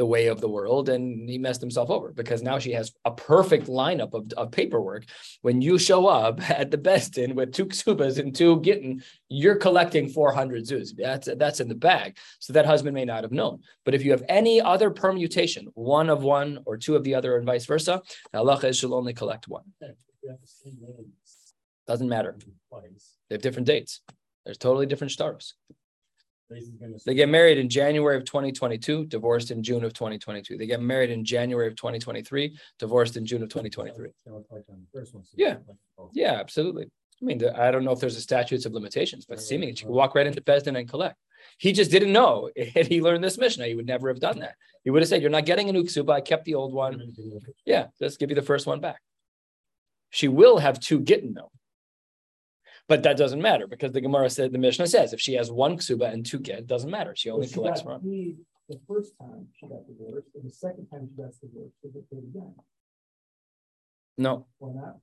the 0.00 0.06
way 0.06 0.28
of 0.28 0.40
the 0.40 0.48
world 0.48 0.88
and 0.88 1.28
he 1.28 1.36
messed 1.36 1.60
himself 1.60 1.90
over 1.90 2.10
because 2.10 2.40
now 2.42 2.58
she 2.58 2.72
has 2.72 2.90
a 3.04 3.10
perfect 3.10 3.66
lineup 3.66 4.14
of, 4.14 4.32
of 4.38 4.50
paperwork. 4.50 5.04
When 5.42 5.60
you 5.60 5.78
show 5.78 6.06
up 6.06 6.40
at 6.58 6.70
the 6.70 6.78
Bestin 6.78 7.34
with 7.34 7.52
two 7.52 7.66
ksubas 7.66 8.18
and 8.18 8.34
two 8.34 8.62
gittin, 8.62 9.02
you're 9.28 9.56
collecting 9.56 10.08
400 10.08 10.64
zuz 10.64 10.96
That's, 10.96 11.28
that's 11.36 11.60
in 11.60 11.68
the 11.68 11.74
bag. 11.74 12.16
So 12.38 12.54
that 12.54 12.64
husband 12.64 12.94
may 12.94 13.04
not 13.04 13.24
have 13.24 13.30
known. 13.30 13.60
But 13.84 13.94
if 13.94 14.02
you 14.02 14.12
have 14.12 14.24
any 14.26 14.58
other 14.58 14.88
permutation, 14.88 15.68
one 15.74 16.08
of 16.08 16.22
one 16.22 16.60
or 16.64 16.78
two 16.78 16.96
of 16.96 17.04
the 17.04 17.14
other 17.14 17.36
and 17.36 17.44
vice 17.44 17.66
versa, 17.66 18.00
the 18.32 18.38
halacha 18.38 18.70
is 18.70 18.82
only 18.82 19.12
collect 19.12 19.48
one. 19.48 19.64
Doesn't 21.86 22.08
matter. 22.08 22.38
They 23.28 23.34
have 23.34 23.42
different 23.42 23.66
dates. 23.66 24.00
There's 24.46 24.56
totally 24.56 24.86
different 24.86 25.10
stars. 25.10 25.56
They 27.04 27.14
get 27.14 27.28
married 27.28 27.58
in 27.58 27.68
January 27.68 28.16
of 28.16 28.24
2022, 28.24 29.06
divorced 29.06 29.50
in 29.50 29.62
June 29.62 29.84
of 29.84 29.92
2022. 29.92 30.56
They 30.56 30.66
get 30.66 30.80
married 30.82 31.10
in 31.10 31.24
January 31.24 31.66
of 31.68 31.76
2023, 31.76 32.56
divorced 32.78 33.16
in 33.16 33.24
June 33.24 33.42
of 33.42 33.48
2023. 33.48 34.10
Yeah. 35.36 35.56
Yeah, 36.12 36.32
absolutely. 36.40 36.84
I 36.84 37.24
mean, 37.24 37.44
I 37.54 37.70
don't 37.70 37.84
know 37.84 37.92
if 37.92 38.00
there's 38.00 38.16
a 38.16 38.20
statutes 38.20 38.64
of 38.66 38.72
limitations, 38.72 39.26
but 39.26 39.40
seemingly 39.40 39.72
you 39.72 39.76
can 39.76 39.88
walk 39.90 40.14
right 40.14 40.26
into 40.26 40.40
Besdin 40.40 40.78
and 40.78 40.88
collect. 40.88 41.16
He 41.58 41.72
just 41.72 41.90
didn't 41.90 42.12
know. 42.12 42.50
Had 42.74 42.86
he 42.86 43.00
learned 43.00 43.22
this 43.22 43.38
Mishnah, 43.38 43.66
he 43.66 43.74
would 43.74 43.86
never 43.86 44.08
have 44.08 44.20
done 44.20 44.38
that. 44.40 44.54
He 44.84 44.90
would 44.90 45.02
have 45.02 45.08
said, 45.08 45.20
"You're 45.20 45.30
not 45.30 45.44
getting 45.44 45.68
a 45.68 45.72
new 45.72 45.84
ksuba. 45.84 46.12
I 46.12 46.20
kept 46.22 46.44
the 46.46 46.54
old 46.54 46.72
one. 46.72 46.94
Yeah, 47.66 47.88
let's 48.00 48.16
give 48.16 48.30
you 48.30 48.36
the 48.36 48.42
first 48.42 48.66
one 48.66 48.80
back." 48.80 49.00
She 50.10 50.28
will 50.28 50.58
have 50.58 50.80
two 50.80 51.00
gittin 51.00 51.34
though. 51.34 51.52
But 52.90 53.04
that 53.04 53.16
doesn't 53.16 53.40
matter 53.40 53.68
because 53.68 53.92
the 53.92 54.00
Gemara 54.00 54.28
said 54.28 54.50
the 54.50 54.58
Mishnah 54.58 54.88
says 54.88 55.12
if 55.12 55.20
she 55.20 55.34
has 55.34 55.48
one 55.52 55.76
ksuba 55.78 56.12
and 56.12 56.26
two 56.26 56.40
get, 56.40 56.58
it 56.58 56.66
doesn't 56.66 56.90
matter. 56.90 57.14
She 57.14 57.30
only 57.30 57.46
collects 57.46 57.84
one. 57.84 58.02
the 58.02 58.80
first 58.88 59.12
time 59.16 59.46
she 59.56 59.68
got 59.68 59.86
divorced, 59.86 60.26
and 60.34 60.44
the 60.44 60.52
second 60.52 60.88
time 60.88 61.08
she 61.08 61.22
got 61.22 61.30
divorced, 61.40 61.74
she 61.80 61.88
get 61.88 62.10
paid 62.10 62.18
again, 62.18 62.52
No, 64.18 64.46
or 64.58 64.74
not? 64.74 64.96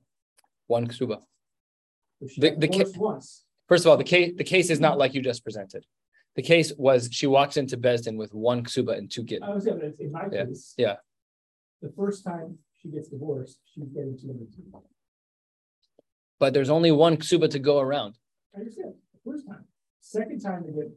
one 0.66 0.86
ksuba. 0.86 1.22
The- 2.36 2.56
the 2.58 2.68
ca- 2.68 2.92
Once, 2.98 3.46
First 3.68 3.86
of 3.86 3.90
all, 3.90 3.96
the 3.96 4.04
case 4.04 4.34
the 4.36 4.44
case 4.44 4.68
is 4.68 4.80
not 4.80 4.98
like 4.98 5.14
you 5.14 5.22
just 5.22 5.42
presented. 5.42 5.86
The 6.36 6.42
case 6.42 6.74
was 6.76 7.08
she 7.10 7.26
walks 7.26 7.56
into 7.56 7.78
Besdin 7.78 8.18
with 8.18 8.34
one 8.34 8.64
ksuba 8.64 8.98
and 8.98 9.10
two 9.10 9.22
git. 9.22 9.42
I 9.42 9.48
was, 9.54 9.64
saying, 9.64 9.94
in 9.98 10.12
my 10.12 10.26
Yeah, 10.30 10.44
case. 10.44 10.74
yeah. 10.76 10.96
The 11.80 11.90
first 11.96 12.22
time 12.22 12.58
she 12.82 12.90
gets 12.90 13.08
divorced, 13.08 13.60
she's 13.72 13.88
getting 13.94 14.18
two 14.20 14.26
hundred 14.26 14.52
two. 14.54 14.82
But 16.40 16.54
there's 16.54 16.70
only 16.70 16.92
one 16.92 17.16
ksuba 17.16 17.50
to 17.50 17.58
go 17.58 17.80
around. 17.80 18.14
I 18.54 18.60
understand, 18.60 18.94
the 19.12 19.30
first 19.30 19.46
time, 19.46 19.64
second 20.00 20.40
time 20.40 20.64
they 20.66 20.72
get, 20.72 20.90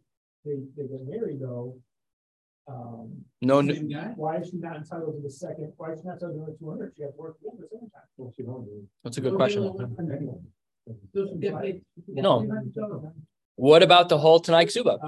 they, 0.46 0.56
they 0.78 0.88
get 0.88 1.08
married 1.08 1.40
though. 1.42 1.78
Um, 2.68 3.26
No, 3.42 3.60
n- 3.60 4.14
why 4.16 4.38
is 4.38 4.50
she 4.50 4.58
not 4.58 4.76
entitled 4.78 5.16
to 5.16 5.22
the 5.22 5.30
second, 5.30 5.74
why 5.78 5.94
is 5.94 6.00
she 6.02 6.06
not 6.08 6.14
entitled 6.22 6.46
to 6.46 6.52
the 6.52 6.58
two 6.58 6.70
hundred, 6.70 6.94
she 6.96 7.04
got 7.04 7.18
work 7.18 7.38
again 7.42 7.58
the 7.60 7.68
second 7.68 7.90
time? 7.92 8.04
Well, 8.18 8.32
she 8.36 8.44
don't 8.44 8.66
do 8.66 8.88
that's 9.04 9.18
a 9.18 9.22
good 9.22 9.36
question. 9.36 9.64
No. 12.08 12.48
What 13.56 13.84
about 13.84 14.10
the 14.10 14.18
whole 14.18 14.40
Tanai 14.40 14.66
ksuba? 14.66 15.00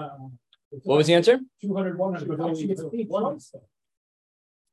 What 0.84 0.98
was 0.98 1.08
the 1.08 1.14
answer? 1.14 1.40
Two 1.62 1.76
hundred, 1.76 1.98
one 1.98 2.16
hundred, 2.16 2.38
but 2.38 2.58
she 2.58 2.68
gets 2.68 2.84
paid 2.92 3.08
once. 3.08 3.54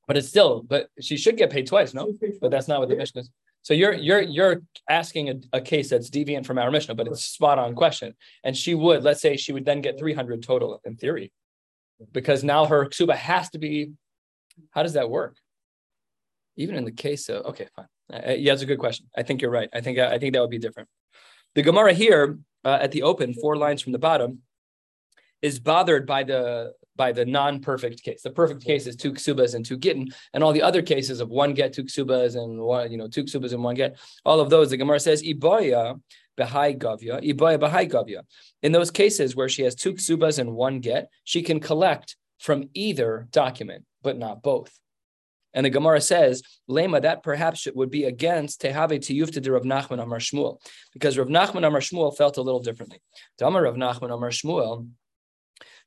But 0.06 0.16
it's 0.16 0.28
still, 0.28 0.62
but 0.66 0.88
she 1.00 1.16
should 1.16 1.36
get 1.36 1.50
paid 1.50 1.66
twice, 1.66 1.94
no? 1.94 2.06
She 2.06 2.18
gets 2.18 2.38
But 2.40 2.50
that's 2.50 2.66
not 2.66 2.80
what 2.80 2.88
the 2.88 2.96
twice. 2.96 3.14
Mishnah 3.14 3.20
is. 3.22 3.30
So 3.62 3.74
you're 3.74 3.92
you're 3.92 4.22
you're 4.22 4.62
asking 4.88 5.28
a, 5.28 5.58
a 5.58 5.60
case 5.60 5.90
that's 5.90 6.10
deviant 6.10 6.46
from 6.46 6.58
our 6.58 6.70
Mishnah, 6.70 6.94
but 6.94 7.06
it's 7.06 7.24
spot 7.24 7.58
on 7.58 7.74
question. 7.74 8.14
And 8.42 8.56
she 8.56 8.74
would, 8.74 9.02
let's 9.02 9.20
say 9.20 9.36
she 9.36 9.52
would 9.52 9.64
then 9.64 9.80
get 9.80 9.98
300 9.98 10.42
total 10.42 10.80
in 10.84 10.96
theory. 10.96 11.32
Because 12.12 12.42
now 12.42 12.64
her 12.64 12.86
ksuba 12.86 13.14
has 13.14 13.50
to 13.50 13.58
be, 13.58 13.92
how 14.70 14.82
does 14.82 14.94
that 14.94 15.10
work? 15.10 15.36
Even 16.56 16.74
in 16.74 16.84
the 16.84 16.92
case 16.92 17.28
of, 17.28 17.44
okay, 17.46 17.68
fine. 17.76 17.86
Uh, 18.12 18.32
yeah, 18.32 18.54
it's 18.54 18.62
a 18.62 18.66
good 18.66 18.78
question. 18.78 19.06
I 19.16 19.22
think 19.22 19.42
you're 19.42 19.50
right. 19.50 19.68
I 19.72 19.80
think 19.80 19.98
I 19.98 20.18
think 20.18 20.32
that 20.32 20.40
would 20.40 20.50
be 20.50 20.58
different. 20.58 20.88
The 21.54 21.62
Gemara 21.62 21.92
here 21.92 22.38
uh, 22.64 22.78
at 22.80 22.92
the 22.92 23.02
open, 23.02 23.34
four 23.34 23.56
lines 23.56 23.82
from 23.82 23.92
the 23.92 23.98
bottom, 23.98 24.40
is 25.42 25.58
bothered 25.58 26.06
by 26.06 26.24
the 26.24 26.72
by 27.00 27.12
the 27.12 27.24
non-perfect 27.24 28.02
case. 28.02 28.20
The 28.20 28.30
perfect 28.42 28.62
case 28.62 28.86
is 28.86 28.94
two 28.94 29.12
ksubas 29.14 29.54
and 29.54 29.64
two 29.64 29.78
gittin, 29.78 30.08
and 30.34 30.44
all 30.44 30.52
the 30.52 30.60
other 30.60 30.82
cases 30.82 31.20
of 31.20 31.30
one 31.30 31.54
get, 31.54 31.72
two 31.72 31.84
ksubas, 31.84 32.36
and 32.36 32.60
one, 32.60 32.92
you 32.92 32.98
know, 32.98 33.08
two 33.08 33.24
ksubas 33.24 33.54
and 33.54 33.64
one 33.64 33.74
get. 33.74 33.98
All 34.26 34.38
of 34.38 34.50
those, 34.50 34.68
the 34.68 34.76
Gemara 34.76 35.00
says, 35.00 35.22
iboya 35.22 35.98
behai 36.38 36.76
gavya, 36.76 37.14
iboya 37.24 37.58
behai 37.58 37.90
gavya. 37.90 38.20
In 38.62 38.72
those 38.72 38.90
cases 38.90 39.34
where 39.34 39.48
she 39.48 39.62
has 39.62 39.74
two 39.74 39.94
ksubas 39.94 40.38
and 40.38 40.52
one 40.52 40.80
get, 40.80 41.08
she 41.24 41.40
can 41.40 41.58
collect 41.58 42.16
from 42.38 42.68
either 42.74 43.26
document, 43.30 43.86
but 44.02 44.18
not 44.18 44.42
both. 44.42 44.78
And 45.54 45.64
the 45.64 45.70
Gemara 45.70 46.02
says, 46.02 46.42
Lema, 46.68 47.00
that 47.00 47.22
perhaps 47.22 47.66
it 47.66 47.74
would 47.74 47.90
be 47.90 48.04
against 48.04 48.60
Tehave 48.60 48.98
Tiyufta 48.98 49.40
de 49.40 49.50
Rav 49.50 49.62
Nachman 49.62 50.02
Amar 50.02 50.18
Shmuel, 50.18 50.58
because 50.92 51.16
Rav 51.16 51.28
Nachman 51.28 51.66
Amar 51.66 51.80
Shmuel 51.80 52.14
felt 52.14 52.36
a 52.36 52.42
little 52.42 52.60
differently. 52.60 53.00
Dama 53.38 53.62
Rav 53.62 53.76
Nachman 53.76 54.14
Amar 54.14 54.30
Shmuel, 54.30 54.86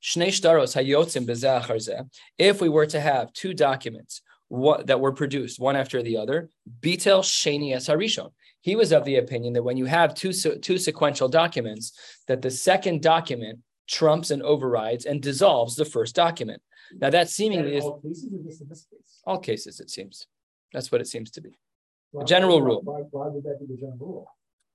Shnei 0.03 0.27
Shtaros 0.27 0.75
Hayotzim 0.75 1.25
Bezeh 1.25 2.09
if 2.37 2.61
we 2.61 2.67
were 2.69 2.85
to 2.87 2.99
have 2.99 3.31
two 3.33 3.53
documents 3.53 4.21
what, 4.49 4.87
that 4.87 4.99
were 4.99 5.13
produced 5.13 5.59
one 5.59 5.75
after 5.75 6.03
the 6.03 6.17
other, 6.17 6.49
Bitel 6.81 7.23
Sheni 7.23 7.73
Es 7.73 7.87
Harishon. 7.87 8.31
He 8.61 8.75
was 8.75 8.91
of 8.91 9.05
the 9.05 9.15
opinion 9.17 9.53
that 9.53 9.63
when 9.63 9.77
you 9.77 9.85
have 9.85 10.13
two, 10.13 10.31
two 10.33 10.77
sequential 10.77 11.29
documents, 11.29 11.93
that 12.27 12.41
the 12.41 12.51
second 12.51 13.01
document 13.01 13.59
trumps 13.87 14.29
and 14.29 14.43
overrides 14.43 15.05
and 15.05 15.21
dissolves 15.21 15.75
the 15.75 15.85
first 15.85 16.15
document. 16.15 16.61
Now 16.99 17.09
that 17.09 17.29
seemingly 17.29 17.75
is 17.77 17.83
All 17.83 17.99
cases 17.99 18.31
or 18.31 18.43
just 18.43 18.61
in 18.61 18.69
this 18.69 18.85
case? 18.91 19.21
all 19.25 19.39
cases, 19.39 19.79
it 19.79 19.89
seems. 19.89 20.27
That's 20.73 20.91
what 20.91 21.01
it 21.01 21.07
seems 21.07 21.31
to 21.31 21.41
be. 21.41 21.57
Why- 22.11 22.23
general 22.25 22.59
why- 22.59 22.65
rule. 22.65 22.81
Why, 22.83 22.99
why 23.11 23.27
would 23.29 23.43
that 23.43 23.59
be 23.59 23.65
the 23.73 23.79
general 23.79 23.97
rule? 23.99 24.27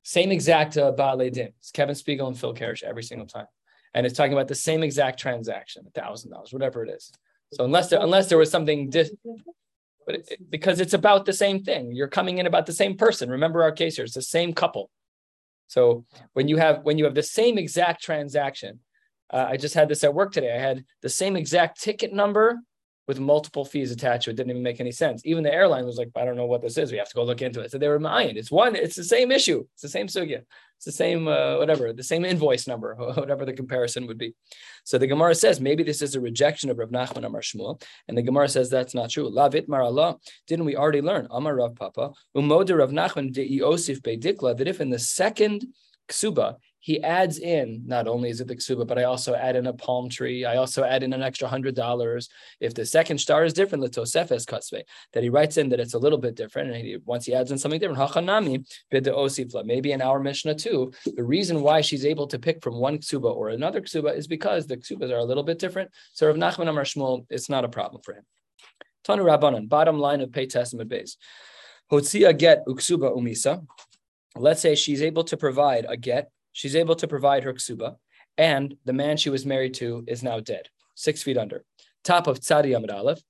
Same 0.03 0.33
exact 0.33 0.77
uh, 0.77 0.93
Baale 0.93 1.31
Din. 1.31 1.53
It's 1.59 1.71
Kevin 1.71 1.95
Spiegel 1.95 2.29
and 2.29 2.39
Phil 2.39 2.55
Karish 2.55 2.83
every 2.83 3.03
single 3.03 3.27
time. 3.27 3.47
And 3.99 4.07
it's 4.07 4.17
talking 4.17 4.33
about 4.33 4.47
the 4.47 4.55
same 4.55 4.85
exact 4.85 5.19
transaction, 5.19 5.85
a 5.85 5.91
thousand 6.01 6.31
dollars, 6.31 6.53
whatever 6.53 6.85
it 6.85 6.89
is. 6.89 7.11
So 7.53 7.65
unless 7.65 7.91
there, 7.91 8.01
unless 8.01 8.29
there 8.29 8.39
was 8.39 8.49
something, 8.49 8.91
di- 8.91 9.11
but 10.07 10.15
it, 10.15 10.39
because 10.49 10.79
it's 10.79 10.95
about 10.95 11.27
the 11.27 11.33
same 11.33 11.65
thing, 11.65 11.91
you're 11.91 12.07
coming 12.07 12.39
in 12.39 12.47
about 12.47 12.67
the 12.67 12.73
same 12.73 12.97
person. 12.97 13.29
Remember 13.29 13.61
our 13.65 13.73
case 13.73 13.97
here; 13.97 14.05
it's 14.05 14.15
the 14.15 14.23
same 14.23 14.53
couple. 14.53 14.89
So 15.67 16.05
when 16.35 16.47
you 16.47 16.59
have 16.59 16.85
when 16.85 16.97
you 16.97 17.07
have 17.07 17.17
the 17.17 17.25
same 17.25 17.59
exact 17.59 18.01
transaction, 18.01 18.79
uh, 19.33 19.47
I 19.49 19.57
just 19.57 19.75
had 19.75 19.89
this 19.89 20.05
at 20.05 20.15
work 20.15 20.31
today. 20.31 20.55
I 20.55 20.61
had 20.61 20.85
the 21.03 21.09
same 21.09 21.35
exact 21.35 21.81
ticket 21.81 22.13
number 22.13 22.61
with 23.09 23.19
multiple 23.19 23.65
fees 23.65 23.91
attached 23.91 24.25
to 24.25 24.31
it. 24.31 24.37
Didn't 24.37 24.51
even 24.51 24.63
make 24.63 24.81
any 24.81 24.93
sense. 24.93 25.23
Even 25.25 25.43
the 25.43 25.53
airline 25.53 25.87
was 25.87 25.97
like, 25.97 26.11
I 26.15 26.27
don't 26.27 26.37
know 26.37 26.47
what 26.47 26.61
this 26.61 26.77
is. 26.77 26.93
We 26.93 26.99
have 26.99 27.09
to 27.09 27.15
go 27.15 27.25
look 27.25 27.41
into 27.41 27.61
it. 27.61 27.71
So 27.71 27.79
they 27.79 27.89
were 27.89 27.99
mine. 27.99 28.37
It's 28.37 28.51
one, 28.51 28.77
it's 28.77 28.97
the 28.97 29.03
same 29.03 29.33
issue. 29.33 29.65
It's 29.73 29.83
the 29.83 29.89
same 29.89 30.07
sugya. 30.07 30.43
It's 30.77 30.85
the 30.85 30.93
same, 30.93 31.27
uh, 31.27 31.57
whatever, 31.57 31.93
the 31.93 32.05
same 32.05 32.25
invoice 32.25 32.69
number, 32.69 32.95
whatever 33.15 33.45
the 33.45 33.55
comparison 33.55 34.07
would 34.07 34.19
be. 34.19 34.35
So 34.85 34.99
the 34.99 35.09
Gemara 35.09 35.35
says 35.35 35.59
maybe 35.59 35.83
this 35.83 36.03
is 36.03 36.15
a 36.15 36.21
rejection 36.21 36.71
of 36.71 36.79
Rav 36.79 36.91
Nachman 36.91 37.25
Amar 37.25 37.41
Shmuel, 37.41 37.83
and 38.07 38.17
the 38.17 38.23
Gemara 38.23 38.49
says 38.49 38.71
that's 38.71 38.95
not 38.95 39.11
true. 39.11 39.29
Lavit 39.29 39.67
Marallah, 39.67 40.19
didn't 40.47 40.67
we 40.67 40.77
already 40.77 41.01
learn? 41.01 41.27
Amar 41.31 41.57
Rav 41.57 41.75
Papa, 41.75 42.13
Umoda 42.37 42.79
Rav 42.79 42.91
Nachman 42.91 43.33
de 43.33 43.59
Beidikla, 43.59 44.57
that 44.57 44.69
if 44.69 44.81
in 44.81 44.91
the 44.91 45.01
second 45.01 45.67
ksuba 46.09 46.57
he 46.81 47.03
adds 47.03 47.39
in 47.39 47.83
not 47.87 48.07
only 48.07 48.31
is 48.31 48.41
it 48.41 48.47
the 48.47 48.57
ksuba, 48.57 48.87
but 48.87 48.99
I 48.99 49.05
also 49.05 49.35
add 49.35 49.57
in 49.57 49.67
a 49.67 49.73
palm 49.73 50.09
tree. 50.09 50.45
I 50.45 50.57
also 50.57 50.85
add 50.85 51.03
in 51.03 51.13
an 51.13 51.23
extra 51.23 51.49
hundred 51.49 51.75
dollars. 51.75 52.29
If 52.61 52.75
the 52.75 52.87
second 52.87 53.19
star 53.19 53.45
is 53.45 53.53
different, 53.53 53.83
the 53.83 54.01
Tosefes 54.01 54.47
Katzve, 54.47 54.83
that 55.13 55.23
he 55.23 55.29
writes 55.29 55.57
in 55.57 55.69
that 55.71 55.81
it's 55.81 55.95
a 55.95 55.99
little 55.99 56.19
bit 56.19 56.37
different, 56.37 56.71
and 56.71 56.85
he, 56.85 56.99
once 57.05 57.27
he 57.27 57.35
adds 57.35 57.51
in 57.51 57.59
something 57.59 57.81
different, 57.81 58.01
Hachanami 58.01 58.65
bid 58.91 59.05
the 59.05 59.11
Osifla. 59.11 59.65
Maybe 59.65 59.93
in 59.93 60.01
our 60.01 60.21
Mishnah 60.21 60.55
too, 60.55 60.93
the 61.17 61.25
reason 61.25 61.63
why 61.63 61.81
she's 61.81 62.07
able 62.07 62.27
to 62.29 62.39
pick 62.39 62.63
from 62.63 62.79
one 62.79 62.99
ksuba 62.99 63.35
or 63.35 63.49
another 63.49 63.81
ksuba 63.81 64.17
is 64.17 64.27
because 64.27 64.67
the 64.67 64.77
ksubas 64.77 65.11
are 65.11 65.19
a 65.19 65.25
little 65.25 65.43
bit 65.43 65.59
different. 65.59 65.91
So 66.13 66.27
Rav 66.27 66.37
Nachman 66.37 66.69
Amar 66.69 66.85
Shmuel, 66.85 67.27
it's 67.31 67.49
not 67.49 67.65
a 67.65 67.69
problem 67.69 68.03
for 68.03 68.15
him. 68.15 68.25
Tanu 69.05 69.25
Rabbanan, 69.25 69.69
bottom 69.69 69.99
line 69.99 70.21
of 70.21 70.31
Peites 70.31 70.75
Amud 70.75 70.89
Beis. 70.89 71.17
Hotzia 71.91 72.37
get 72.37 72.67
uksuba 72.67 73.17
umisa. 73.17 73.67
Let's 74.37 74.61
say 74.61 74.75
she's 74.75 75.03
able 75.03 75.25
to 75.25 75.37
provide 75.37 75.87
a 75.89 75.97
get, 75.97 76.31
she's 76.59 76.75
able 76.75 76.97
to 76.97 77.07
provide 77.07 77.45
her 77.45 77.55
ksuba, 77.55 77.95
and 78.37 78.75
the 78.85 78.93
man 78.93 79.17
she 79.17 79.31
was 79.31 79.47
married 79.47 79.75
to 79.75 80.05
is 80.09 80.25
now 80.25 80.41
dead, 80.41 80.69
six 80.97 81.23
feet 81.23 81.39
under. 81.39 81.65
Top 82.03 82.27
of 82.27 82.41
Tzadi 82.41 82.77
Amud 82.77 82.93
Aleph, 82.93 83.21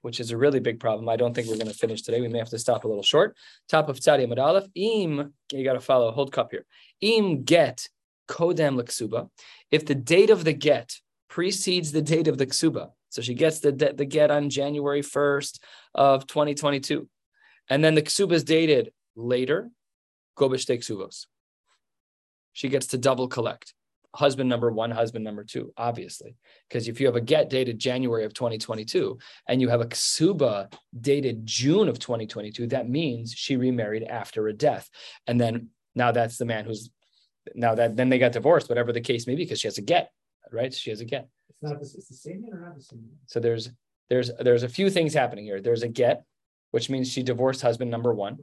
which 0.00 0.20
is 0.20 0.30
a 0.30 0.38
really 0.38 0.58
big 0.58 0.80
problem. 0.80 1.06
I 1.06 1.16
don't 1.16 1.34
think 1.34 1.48
we're 1.48 1.56
going 1.56 1.74
to 1.74 1.74
finish 1.74 2.00
today. 2.00 2.22
We 2.22 2.28
may 2.28 2.38
have 2.38 2.48
to 2.48 2.58
stop 2.58 2.84
a 2.84 2.88
little 2.88 3.02
short. 3.02 3.36
Top 3.68 3.90
of 3.90 4.00
Tzadi 4.00 4.26
Amud 4.26 4.42
Aleph, 4.42 4.68
im, 4.74 5.34
you 5.52 5.64
got 5.64 5.74
to 5.74 5.80
follow, 5.80 6.10
hold 6.12 6.32
cup 6.32 6.50
here. 6.50 6.64
Im 7.02 7.42
get 7.44 7.88
kodem 8.26 8.80
leksuba. 8.80 9.28
If 9.70 9.84
the 9.84 9.94
date 9.94 10.30
of 10.30 10.44
the 10.44 10.54
get 10.54 10.96
precedes 11.28 11.92
the 11.92 12.02
date 12.02 12.26
of 12.26 12.38
the 12.38 12.46
ksuba, 12.46 12.92
so 13.10 13.20
she 13.20 13.34
gets 13.34 13.60
the, 13.60 13.72
the 13.72 14.06
get 14.06 14.30
on 14.30 14.48
January 14.48 15.02
1st 15.02 15.58
of 15.94 16.26
2022, 16.26 17.06
and 17.68 17.84
then 17.84 17.94
the 17.94 18.02
ksuba 18.02 18.32
is 18.32 18.44
dated 18.44 18.92
later, 19.14 19.70
Gobish 20.38 20.64
ksubos. 20.66 21.26
She 22.58 22.68
gets 22.68 22.88
to 22.88 22.98
double 22.98 23.28
collect. 23.28 23.72
Husband 24.16 24.50
number 24.50 24.72
one, 24.72 24.90
husband 24.90 25.24
number 25.24 25.44
two, 25.44 25.72
obviously. 25.76 26.34
Because 26.68 26.88
if 26.88 27.00
you 27.00 27.06
have 27.06 27.14
a 27.14 27.20
get 27.20 27.50
dated 27.50 27.78
January 27.78 28.24
of 28.24 28.34
2022 28.34 29.16
and 29.46 29.60
you 29.60 29.68
have 29.68 29.80
a 29.80 29.86
ksuba 29.86 30.72
dated 31.00 31.46
June 31.46 31.88
of 31.88 32.00
2022, 32.00 32.66
that 32.66 32.88
means 32.88 33.32
she 33.32 33.56
remarried 33.56 34.02
after 34.02 34.48
a 34.48 34.52
death. 34.52 34.90
And 35.28 35.40
then 35.40 35.68
now 35.94 36.10
that's 36.10 36.36
the 36.36 36.46
man 36.46 36.64
who's 36.64 36.90
now 37.54 37.76
that 37.76 37.96
then 37.96 38.08
they 38.08 38.18
got 38.18 38.32
divorced, 38.32 38.68
whatever 38.68 38.92
the 38.92 39.00
case 39.00 39.28
may 39.28 39.36
be, 39.36 39.44
because 39.44 39.60
she 39.60 39.68
has 39.68 39.78
a 39.78 39.82
get, 39.82 40.10
right? 40.50 40.74
She 40.74 40.90
has 40.90 41.00
a 41.00 41.04
get. 41.04 41.28
It's 41.48 41.62
not, 41.62 41.80
it's 41.80 42.08
the 42.08 42.14
same 42.16 42.42
man 42.42 42.54
or 42.54 42.60
not 42.60 42.74
the 42.74 42.82
same 42.82 43.02
man? 43.02 43.18
So 43.26 43.38
there's 43.38 43.70
there's 44.10 44.32
there's 44.40 44.64
a 44.64 44.68
few 44.68 44.90
things 44.90 45.14
happening 45.14 45.44
here. 45.44 45.60
There's 45.60 45.84
a 45.84 45.88
get, 45.88 46.24
which 46.72 46.90
means 46.90 47.08
she 47.08 47.22
divorced 47.22 47.62
husband 47.62 47.92
number 47.92 48.12
one. 48.12 48.38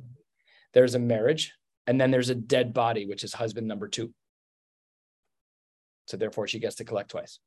There's 0.74 0.96
a 0.96 1.00
marriage, 1.00 1.54
and 1.88 2.00
then 2.00 2.12
there's 2.12 2.30
a 2.30 2.36
dead 2.36 2.74
body, 2.74 3.06
which 3.06 3.24
is 3.24 3.34
husband 3.34 3.68
number 3.68 3.88
two. 3.88 4.14
So 6.08 6.18
therefore, 6.18 6.48
she 6.48 6.60
gets 6.60 6.76
to 6.76 6.84
collect 6.86 7.10
twice. 7.12 7.40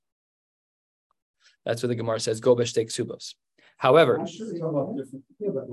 That's 1.65 1.83
what 1.83 1.89
the 1.89 1.95
Gemara 1.95 2.21
says. 2.21 2.41
Go 2.41 2.57
b'shtei 2.57 2.87
subos. 2.87 3.35
However, 3.77 4.19
I'm 4.19 4.27
sure 4.27 4.49
It's 4.51 4.59
you 4.59 4.67
about 4.67 4.91
know. 4.91 4.97
different- 5.03 5.25
Yeah, 5.39 5.51
but 5.55 5.69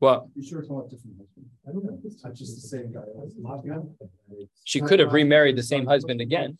well, 0.00 0.30
You 0.36 0.42
sure 0.42 0.60
it's 0.60 0.70
about 0.70 0.88
different 0.88 1.18
husband? 1.18 1.46
I 1.68 1.72
don't 1.72 1.84
know. 1.84 1.98
It's 2.04 2.22
just 2.38 2.54
the 2.54 2.68
same 2.68 2.92
guy. 2.92 3.02
she 4.64 4.80
could 4.80 5.00
have 5.00 5.12
remarried 5.12 5.56
the 5.56 5.62
same 5.62 5.86
husband 5.86 6.20
again. 6.20 6.56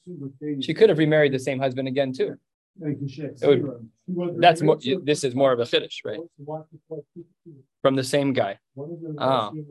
She 0.61 0.75
could 0.75 0.89
have 0.89 0.99
remarried 0.99 1.33
the 1.33 1.39
same 1.39 1.59
husband 1.61 1.89
again 1.89 2.13
too. 2.13 2.37
Would- 2.81 4.41
That's 4.41 4.61
more. 4.63 4.79
This 5.05 5.25
is 5.25 5.35
more 5.35 5.53
of 5.53 5.61
a 5.61 5.67
finish, 5.67 6.03
right? 6.05 6.21
From 7.83 7.95
the 7.97 8.05
same 8.05 8.33
guy. 8.33 8.59
Ah. 9.19 9.51
Hare 9.53 9.63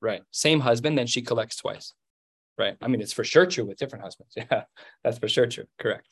Right. 0.00 0.22
Same 0.30 0.60
husband, 0.60 0.98
then 0.98 1.06
she 1.06 1.22
collects 1.22 1.56
twice. 1.56 1.94
right? 2.58 2.76
I 2.82 2.88
mean, 2.88 3.00
it's 3.00 3.12
for 3.12 3.24
sure 3.24 3.46
true 3.46 3.64
with 3.64 3.78
different 3.78 4.04
husbands. 4.04 4.32
Yeah, 4.36 4.64
that's 5.02 5.18
for 5.18 5.28
sure 5.28 5.46
true. 5.46 5.64
Correct. 5.78 6.06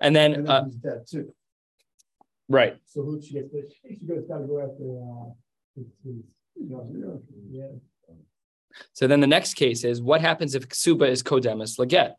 And 0.00 0.14
then, 0.14 0.34
And 0.34 0.48
uh, 0.48 0.60
then 0.60 0.70
he's 0.70 0.76
dead 0.76 1.06
too. 1.10 1.34
right. 2.48 2.76
So 2.86 3.02
who 3.02 3.20
she 3.22 3.34
gets, 3.34 3.48
she 3.82 3.96
goes 4.06 4.24
gotta 4.28 4.44
go 4.44 4.60
after, 4.60 4.86
uh, 5.02 5.32
his- 5.76 5.94
his- 6.04 6.24
you 6.60 6.68
know, 6.70 7.22
yeah. 7.50 7.66
So 8.92 9.06
then 9.06 9.20
the 9.20 9.26
next 9.26 9.54
case 9.54 9.82
is 9.84 10.02
what 10.02 10.20
happens 10.20 10.54
if 10.54 10.68
ksuba 10.68 11.08
is 11.08 11.22
kodemis 11.22 11.78
laget? 11.78 12.14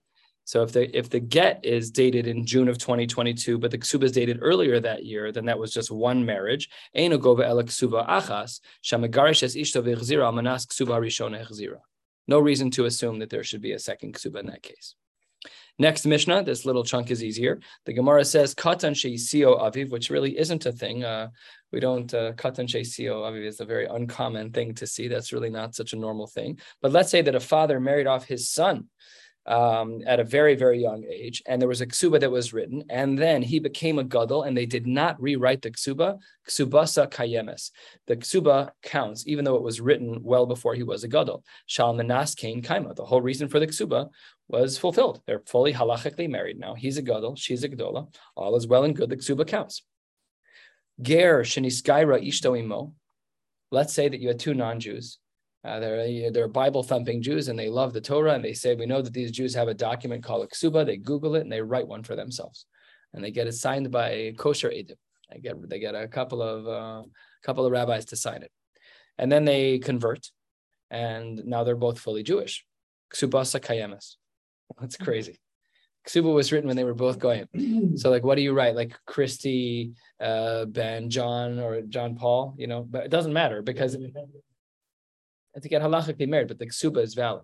So 0.50 0.64
if 0.64 0.72
the 0.72 0.98
if 0.98 1.12
the 1.12 1.20
get 1.20 1.64
is 1.64 1.92
dated 1.92 2.26
in 2.26 2.44
June 2.44 2.70
of 2.70 2.80
2022, 2.80 3.60
but 3.60 3.70
the 3.70 3.78
ksuba 3.78 4.06
is 4.06 4.12
dated 4.12 4.40
earlier 4.42 4.80
that 4.80 5.06
year, 5.06 5.32
then 5.32 5.46
that 5.46 5.60
was 5.60 5.72
just 5.72 5.92
one 5.92 6.26
marriage. 6.26 6.68
No 6.96 7.20
reason 12.40 12.72
to 12.72 12.86
assume 12.86 13.20
that 13.20 13.30
there 13.30 13.44
should 13.44 13.62
be 13.62 13.74
a 13.74 13.80
second 13.80 14.16
ksuba 14.16 14.40
in 14.40 14.48
that 14.48 14.64
case. 14.64 14.96
Next 15.78 16.08
Mishnah, 16.08 16.44
this 16.44 16.66
little 16.66 16.84
chunk 16.84 17.12
is 17.12 17.24
easier. 17.24 17.60
The 17.86 17.94
Gemara 17.94 18.26
says 18.26 18.56
katan 18.56 18.96
sheisio 18.96 19.62
aviv, 19.62 19.92
which 19.92 20.10
really 20.10 20.36
isn't 20.36 20.66
a 20.66 20.72
thing. 20.72 21.04
Uh, 21.04 21.28
we 21.72 21.80
don't 21.80 22.12
uh, 22.12 22.32
katan 22.34 22.68
sheisio 22.68 23.22
aviv 23.22 23.46
is 23.46 23.60
a 23.60 23.66
very 23.66 23.86
uncommon 23.86 24.52
thing 24.52 24.74
to 24.74 24.88
see. 24.88 25.08
That's 25.08 25.32
really 25.32 25.52
not 25.52 25.76
such 25.76 25.94
a 25.94 25.96
normal 25.96 26.26
thing. 26.26 26.60
But 26.82 26.92
let's 26.92 27.12
say 27.12 27.22
that 27.22 27.36
a 27.36 27.40
father 27.40 27.80
married 27.80 28.08
off 28.08 28.26
his 28.26 28.50
son 28.50 28.88
um, 29.50 30.02
at 30.06 30.20
a 30.20 30.24
very, 30.24 30.56
very 30.56 30.80
young 30.80 31.04
age, 31.04 31.42
and 31.48 31.60
there 31.60 31.68
was 31.68 31.82
a 31.82 31.88
ksuba 31.88 32.20
that 32.20 32.30
was 32.30 32.54
written, 32.54 32.84
and 32.90 33.18
then 33.18 33.42
he 33.42 33.60
became 33.60 33.98
a 33.98 34.04
gadol, 34.04 34.44
and 34.44 34.56
they 34.56 34.68
did 34.68 34.86
not 34.86 35.20
rewrite 35.20 35.64
the 35.64 35.72
ksuba. 35.72 36.20
Ksubasa 36.48 37.10
kayemes. 37.10 37.72
The 38.08 38.16
ksuba 38.16 38.70
counts, 38.84 39.28
even 39.28 39.44
though 39.44 39.56
it 39.56 39.64
was 39.64 39.82
written 39.82 40.20
well 40.24 40.46
before 40.46 40.76
he 40.76 40.84
was 40.84 41.04
a 41.04 41.08
gadol. 41.08 41.44
Shal 41.66 41.94
menas 41.94 42.36
kain 42.36 42.62
kaima. 42.62 42.96
The 42.96 43.06
whole 43.06 43.22
reason 43.22 43.50
for 43.50 43.60
the 43.60 43.68
ksuba 43.68 44.10
was 44.48 44.78
fulfilled. 44.78 45.22
They're 45.26 45.44
fully 45.46 45.74
halachically 45.74 46.30
married 46.30 46.60
now. 46.60 46.76
He's 46.76 46.98
a 46.98 47.02
gadol, 47.02 47.36
she's 47.36 47.64
a 47.64 47.70
gadola. 47.70 48.14
All 48.36 48.56
is 48.56 48.68
well 48.68 48.84
and 48.84 48.96
good. 48.96 49.10
The 49.10 49.18
ksuba 49.18 49.48
counts. 49.48 49.84
Ger 51.02 51.42
shenisgaira 51.42 52.26
ishto 52.26 52.58
imo. 52.58 52.94
Let's 53.72 53.94
say 53.94 54.10
that 54.10 54.20
you 54.20 54.28
had 54.28 54.40
two 54.40 54.54
non-Jews. 54.54 55.19
Uh, 55.64 55.80
they're 55.80 56.32
they're 56.32 56.48
Bible 56.48 56.84
thumping 56.84 57.22
Jews 57.22 57.50
and 57.50 57.60
they 57.60 57.68
love 57.68 57.92
the 57.92 58.00
Torah 58.00 58.34
and 58.34 58.44
they 58.44 58.54
say 58.54 58.76
we 58.76 58.86
know 58.86 59.02
that 59.02 59.14
these 59.14 59.32
Jews 59.32 59.54
have 59.56 59.68
a 59.68 59.74
document 59.74 60.24
called 60.24 60.46
a 60.46 60.48
ksuba. 60.48 60.86
They 60.86 60.98
Google 60.98 61.36
it 61.36 61.42
and 61.42 61.52
they 61.52 61.62
write 61.62 61.88
one 61.88 62.04
for 62.04 62.16
themselves, 62.16 62.66
and 63.14 63.24
they 63.24 63.32
get 63.32 63.48
it 63.48 63.54
signed 63.54 63.92
by 63.92 64.34
kosher 64.38 64.70
edim. 64.70 64.96
They 65.32 65.40
get 65.40 65.70
they 65.70 65.80
get 65.80 65.96
a 65.96 66.08
couple 66.08 66.42
of 66.42 66.68
uh, 66.68 67.04
couple 67.44 67.66
of 67.66 67.72
rabbis 67.74 68.06
to 68.06 68.16
sign 68.16 68.44
it, 68.44 68.52
and 69.18 69.30
then 69.30 69.44
they 69.44 69.80
convert, 69.80 70.32
and 70.92 71.46
now 71.46 71.66
they're 71.66 71.76
both 71.76 72.00
fully 72.00 72.24
Jewish. 72.24 72.66
Ksubasa 73.14 73.60
kayemes. 73.60 74.16
That's 74.80 74.96
crazy. 74.96 75.40
Ksuba 76.08 76.34
was 76.34 76.52
written 76.52 76.68
when 76.68 76.78
they 76.78 76.86
were 76.86 76.94
both 76.94 77.20
going. 77.20 77.48
So, 77.98 78.10
like, 78.10 78.24
what 78.24 78.36
do 78.36 78.42
you 78.42 78.54
write? 78.54 78.76
Like 78.76 78.98
Christy, 79.06 79.92
uh, 80.20 80.66
Ben, 80.66 81.10
John, 81.10 81.60
or 81.60 81.82
John 81.82 82.16
Paul? 82.16 82.56
You 82.58 82.68
know, 82.68 82.84
but 82.90 83.04
it 83.04 83.12
doesn't 83.12 83.34
matter 83.34 83.62
because 83.62 83.98
to 85.62 85.70
get 85.70 85.82
halachically 85.82 86.28
married, 86.28 86.48
but 86.48 86.60
the 86.60 86.68
ksuba 86.68 87.02
is 87.04 87.14
valid. 87.14 87.44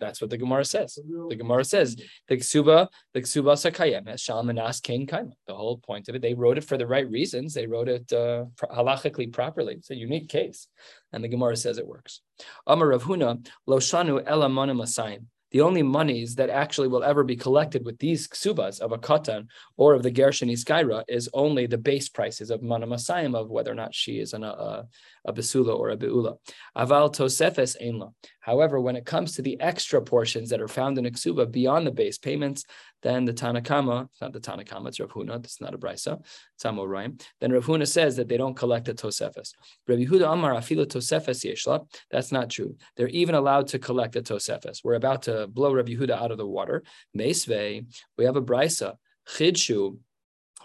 That's 0.00 0.20
what 0.20 0.30
the 0.30 0.38
Gemara 0.38 0.64
says. 0.64 0.98
The 1.28 1.36
Gemara 1.36 1.64
says 1.64 1.96
the 2.28 2.36
ksuba, 2.36 2.88
the 3.14 3.20
ksuba 3.20 3.52
sakayem, 3.54 4.04
shalmanas 4.14 4.82
kain 4.82 5.06
kaima. 5.06 5.32
The 5.46 5.54
whole 5.54 5.78
point 5.78 6.08
of 6.08 6.16
it, 6.16 6.22
they 6.22 6.34
wrote 6.34 6.58
it 6.58 6.64
for 6.64 6.76
the 6.76 6.86
right 6.86 7.08
reasons. 7.08 7.54
They 7.54 7.66
wrote 7.66 7.88
it 7.88 8.12
uh, 8.12 8.46
halachically 8.60 9.32
properly. 9.32 9.74
It's 9.74 9.90
a 9.90 9.96
unique 9.96 10.28
case, 10.28 10.66
and 11.12 11.22
the 11.22 11.28
Gemara 11.28 11.56
says 11.56 11.78
it 11.78 11.86
works. 11.86 12.20
Amar 12.66 12.88
Rav 12.88 13.04
Huna 13.04 13.46
lo 13.66 13.78
shanu 13.78 14.22
ela 14.26 14.48
monim 14.48 14.82
asayim. 14.82 15.26
The 15.52 15.60
only 15.60 15.82
monies 15.82 16.34
that 16.36 16.48
actually 16.48 16.88
will 16.88 17.04
ever 17.04 17.24
be 17.24 17.36
collected 17.36 17.84
with 17.84 17.98
these 17.98 18.26
ksubas 18.26 18.80
of 18.80 18.92
a 18.92 18.98
katan 18.98 19.48
or 19.76 19.92
of 19.92 20.02
the 20.02 20.10
gershon 20.10 20.48
iskaira 20.48 21.04
is 21.08 21.28
only 21.34 21.66
the 21.66 21.76
base 21.78 22.08
prices 22.08 22.50
of 22.50 22.62
monim 22.62 22.94
asayim 22.94 23.36
of 23.36 23.50
whether 23.50 23.70
or 23.70 23.74
not 23.74 23.94
she 23.94 24.18
is 24.18 24.32
an, 24.32 24.44
a, 24.44 24.86
a 25.26 25.32
besula 25.32 25.78
or 25.78 25.90
a 25.90 25.96
beula. 25.96 26.38
Aval 26.76 27.14
tosefes 27.14 27.76
einla. 27.82 28.12
However, 28.40 28.80
when 28.80 28.96
it 28.96 29.04
comes 29.04 29.34
to 29.34 29.42
the 29.42 29.60
extra 29.60 30.00
portions 30.00 30.48
that 30.50 30.60
are 30.62 30.68
found 30.68 30.96
in 30.96 31.06
a 31.06 31.10
ksuba 31.10 31.50
beyond 31.50 31.86
the 31.86 31.92
base 31.92 32.16
payments, 32.16 32.64
then 33.02 33.24
the 33.24 33.32
Tanakama, 33.32 34.04
it's 34.04 34.20
not 34.20 34.32
the 34.32 34.40
Tanakama, 34.40 34.88
it's 34.88 35.00
Rav 35.00 35.10
Huna, 35.10 35.44
it's 35.44 35.60
not 35.60 35.74
a 35.74 35.78
brisa, 35.78 36.20
it's 36.54 36.64
Amoraim. 36.64 37.20
Then 37.40 37.52
Rav 37.52 37.66
Huna 37.66 37.86
says 37.86 38.16
that 38.16 38.28
they 38.28 38.36
don't 38.36 38.54
collect 38.54 38.86
the 38.86 38.94
tosefes. 38.94 39.52
Rav 39.88 39.98
Yehuda 39.98 40.32
Amar 40.32 40.54
afilu 40.54 40.86
tosefes 40.86 41.44
yeshla. 41.44 41.86
That's 42.10 42.32
not 42.32 42.50
true. 42.50 42.76
They're 42.96 43.08
even 43.08 43.34
allowed 43.34 43.68
to 43.68 43.78
collect 43.78 44.14
the 44.14 44.22
tosefes. 44.22 44.80
We're 44.84 44.94
about 44.94 45.22
to 45.22 45.46
blow 45.48 45.74
Rav 45.74 45.86
Yehuda 45.86 46.10
out 46.10 46.30
of 46.30 46.38
the 46.38 46.46
water. 46.46 46.84
Meisvei, 47.16 47.86
we 48.16 48.24
have 48.24 48.36
a 48.36 48.42
brisa. 48.42 48.96
Chidshu, 49.28 49.98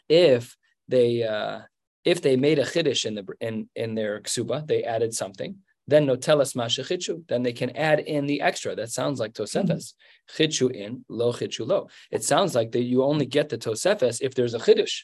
if 0.10 0.56
they 0.88 1.24
uh, 1.24 1.62
if 2.06 2.22
they 2.22 2.38
made 2.38 2.60
a 2.60 2.64
chiddush 2.64 3.06
in 3.06 3.16
the 3.16 3.26
in 3.42 3.70
in 3.76 3.96
their 3.96 4.22
ksuba, 4.22 4.66
they 4.66 4.84
added 4.84 5.14
something. 5.14 5.58
Then 5.88 6.06
notelas 6.06 6.56
mashachichu. 6.56 7.28
Then 7.28 7.44
they 7.44 7.54
can 7.54 7.76
add 7.76 8.00
in 8.00 8.26
the 8.26 8.42
extra. 8.42 8.76
That 8.76 8.92
sounds 8.92 9.20
like 9.20 9.34
tosefes. 9.34 9.94
Mm-hmm. 9.94 10.44
Chidshu 10.44 10.72
in 10.72 11.06
lo 11.08 11.32
chidshu 11.32 11.66
lo. 11.66 11.90
It 12.12 12.24
sounds 12.24 12.56
like 12.56 12.72
that 12.74 12.84
you 12.84 13.04
only 13.04 13.26
get 13.26 13.50
the 13.50 13.58
tosefes 13.58 14.22
if 14.22 14.36
there's 14.36 14.54
a 14.54 14.60
chiddush. 14.60 15.04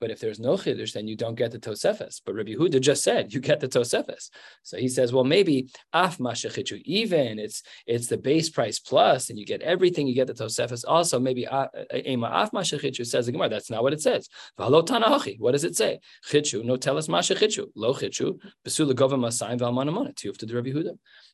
But 0.00 0.10
if 0.10 0.20
there's 0.20 0.38
no 0.38 0.52
chiddush, 0.56 0.92
then 0.92 1.08
you 1.08 1.16
don't 1.16 1.34
get 1.34 1.52
the 1.52 1.58
tosefes. 1.58 2.20
But 2.24 2.34
Rabbi 2.34 2.52
Yehuda 2.52 2.80
just 2.80 3.02
said 3.02 3.32
you 3.32 3.40
get 3.40 3.60
the 3.60 3.68
tosefes. 3.68 4.30
So 4.62 4.76
he 4.76 4.88
says, 4.88 5.12
well, 5.12 5.24
maybe 5.24 5.68
af 5.92 6.18
mashachichu, 6.18 6.82
even 6.84 7.38
it's 7.38 7.62
it's 7.86 8.06
the 8.06 8.18
base 8.18 8.50
price 8.50 8.78
plus, 8.78 9.30
and 9.30 9.38
you 9.38 9.46
get 9.46 9.62
everything. 9.62 10.06
You 10.06 10.14
get 10.14 10.26
the 10.26 10.34
tosefes. 10.34 10.84
Also, 10.86 11.18
maybe 11.18 11.46
uh, 11.46 11.68
ema 11.94 12.28
af 12.28 12.50
mashachichu 12.52 13.06
says 13.06 13.26
the 13.26 13.32
Gemara. 13.32 13.48
That's 13.48 13.70
not 13.70 13.82
what 13.82 13.92
it 13.92 14.02
says. 14.02 14.28
What 14.56 15.52
does 15.52 15.64
it 15.64 15.76
say? 15.76 16.00
Chichu 16.28 16.64
no 16.64 16.76
tell 16.76 16.98
us 16.98 17.08
mashachichu 17.08 17.66
lo 17.74 17.94
chichu 17.94 18.38
besula 18.66 18.94
gova 18.94 19.16
masayim 19.16 19.58
v'almanamona 19.58 20.14
tiyuf 20.14 20.36
to 20.38 20.46
the 20.46 20.54
Rabbi. 20.54 20.72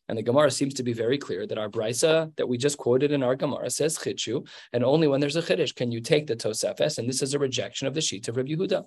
And 0.08 0.18
the 0.18 0.22
Gemara 0.22 0.50
seems 0.50 0.74
to 0.74 0.82
be 0.82 0.92
very 0.92 1.16
clear 1.16 1.46
that 1.46 1.58
our 1.58 1.68
brisa 1.68 2.34
that 2.36 2.48
we 2.48 2.58
just 2.58 2.78
quoted 2.78 3.12
in 3.12 3.22
our 3.22 3.36
Gemara 3.36 3.70
says 3.70 3.96
chichu, 3.98 4.46
and 4.72 4.84
only 4.84 5.08
when 5.08 5.20
there's 5.20 5.36
a 5.36 5.42
chiddush 5.42 5.74
can 5.74 5.92
you 5.92 6.00
take 6.00 6.26
the 6.26 6.36
tosefes, 6.36 6.98
and 6.98 7.08
this 7.08 7.22
is 7.22 7.34
a 7.34 7.38
rejection 7.38 7.86
of 7.86 7.94
the 7.94 8.00
sheet 8.00 8.28
of 8.28 8.36
Rabbi 8.36 8.50
Yehuda. 8.50 8.84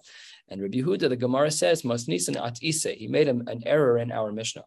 And 0.50 0.62
Rabbi 0.62 0.80
Yehuda, 0.80 1.10
the 1.10 1.16
Gemara 1.16 1.50
says, 1.50 1.82
Masnisan 1.82 2.38
at 2.38 2.60
ise, 2.64 2.84
he 2.98 3.08
made 3.08 3.28
an, 3.28 3.48
an 3.48 3.64
error 3.66 3.98
in 3.98 4.12
our 4.12 4.32
Mishnah. 4.32 4.64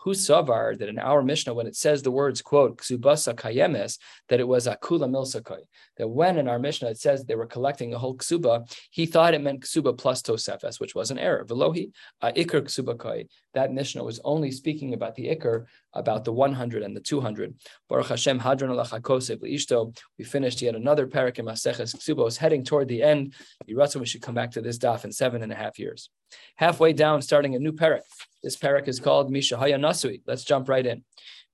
Who 0.00 0.10
savar 0.10 0.76
that 0.78 0.88
in 0.88 0.98
our 0.98 1.22
Mishnah, 1.22 1.54
when 1.54 1.68
it 1.68 1.76
says 1.76 2.02
the 2.02 2.10
words, 2.10 2.42
quote, 2.42 2.78
ksubasa 2.78 3.34
kayemes, 3.34 3.98
that 4.28 4.40
it 4.40 4.48
was 4.48 4.66
akula 4.66 5.08
milsakai, 5.08 5.60
that 5.96 6.08
when 6.08 6.38
in 6.38 6.48
our 6.48 6.58
Mishnah 6.58 6.88
it 6.88 6.98
says 6.98 7.24
they 7.24 7.36
were 7.36 7.46
collecting 7.46 7.94
a 7.94 7.98
whole 7.98 8.16
ksuba, 8.16 8.68
he 8.90 9.06
thought 9.06 9.32
it 9.32 9.40
meant 9.40 9.60
ksuba 9.60 9.96
plus 9.96 10.20
tosefes, 10.20 10.80
which 10.80 10.96
was 10.96 11.12
an 11.12 11.20
error. 11.20 11.44
Velohi, 11.44 11.92
ikr 12.22 12.62
ksuba 12.62 12.98
kai. 12.98 13.26
That 13.54 13.72
Mishnah 13.72 14.02
was 14.02 14.18
only 14.24 14.50
speaking 14.50 14.92
about 14.92 15.14
the 15.14 15.28
ikr, 15.28 15.66
about 15.94 16.24
the 16.24 16.32
100 16.32 16.82
and 16.82 16.96
the 16.96 17.00
200. 17.00 17.54
Baruch 17.88 18.08
Hashem, 18.08 18.40
hadron 18.40 18.72
alachakosev 18.72 19.40
ishto. 19.42 19.96
We 20.18 20.24
finished 20.24 20.62
yet 20.62 20.74
another 20.74 21.06
parak 21.06 21.38
in 21.38 21.44
Maseches 21.44 21.94
Ksuba. 21.94 22.24
was 22.24 22.38
heading 22.38 22.64
toward 22.64 22.88
the 22.88 23.02
end. 23.02 23.34
We 23.68 24.06
should 24.06 24.22
come 24.22 24.34
back 24.34 24.50
to 24.52 24.62
this 24.62 24.78
daf 24.78 25.04
in 25.04 25.12
seven 25.22 25.40
and 25.44 25.52
a 25.52 25.60
half 25.64 25.78
years. 25.78 26.10
Halfway 26.56 26.92
down, 27.04 27.22
starting 27.22 27.54
a 27.54 27.60
new 27.66 27.74
parak. 27.80 28.06
This 28.42 28.56
parak 28.56 28.88
is 28.88 28.98
called 29.06 29.26
Mishahaya 29.36 29.78
Nasui. 29.86 30.18
Let's 30.26 30.44
jump 30.50 30.64
right 30.74 30.86
in. 30.92 30.98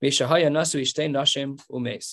Mishahaya 0.03 0.49
Nasui 0.57 0.85
Shtei 0.91 1.07
Nashim 1.17 1.49
Umes. 1.77 2.07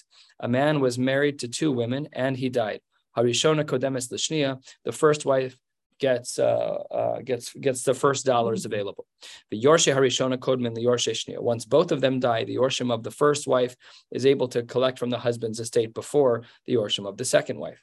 A 0.46 0.48
man 0.48 0.74
was 0.80 0.98
married 0.98 1.38
to 1.40 1.48
two 1.48 1.72
women 1.72 2.02
and 2.12 2.36
he 2.36 2.48
died. 2.50 2.80
Harishona 3.16 3.64
Kodemes 3.70 4.08
Lishnia. 4.12 4.50
The 4.84 4.92
first 4.92 5.24
wife 5.24 5.56
gets 5.98 6.38
uh, 6.38 6.76
uh, 7.00 7.18
gets 7.30 7.46
gets 7.66 7.80
the 7.84 7.94
first 7.94 8.26
dollars 8.32 8.66
available. 8.66 9.06
The 9.50 9.62
Yorshe 9.66 9.90
Harishona 9.96 10.36
Kodman, 10.46 10.74
the 10.74 10.84
Yorshe 10.88 11.14
Shnia. 11.20 11.40
Once 11.52 11.64
both 11.64 11.90
of 11.90 12.02
them 12.02 12.20
die, 12.28 12.44
the 12.44 12.56
Yorshim 12.56 12.92
of 12.96 13.02
the 13.02 13.16
first 13.22 13.46
wife 13.46 13.74
is 14.10 14.26
able 14.26 14.48
to 14.48 14.60
collect 14.72 14.98
from 14.98 15.10
the 15.14 15.22
husband's 15.26 15.60
estate 15.60 15.94
before 15.94 16.42
the 16.66 16.74
Yorshim 16.74 17.08
of 17.08 17.16
the 17.16 17.24
second 17.24 17.58
wife. 17.58 17.82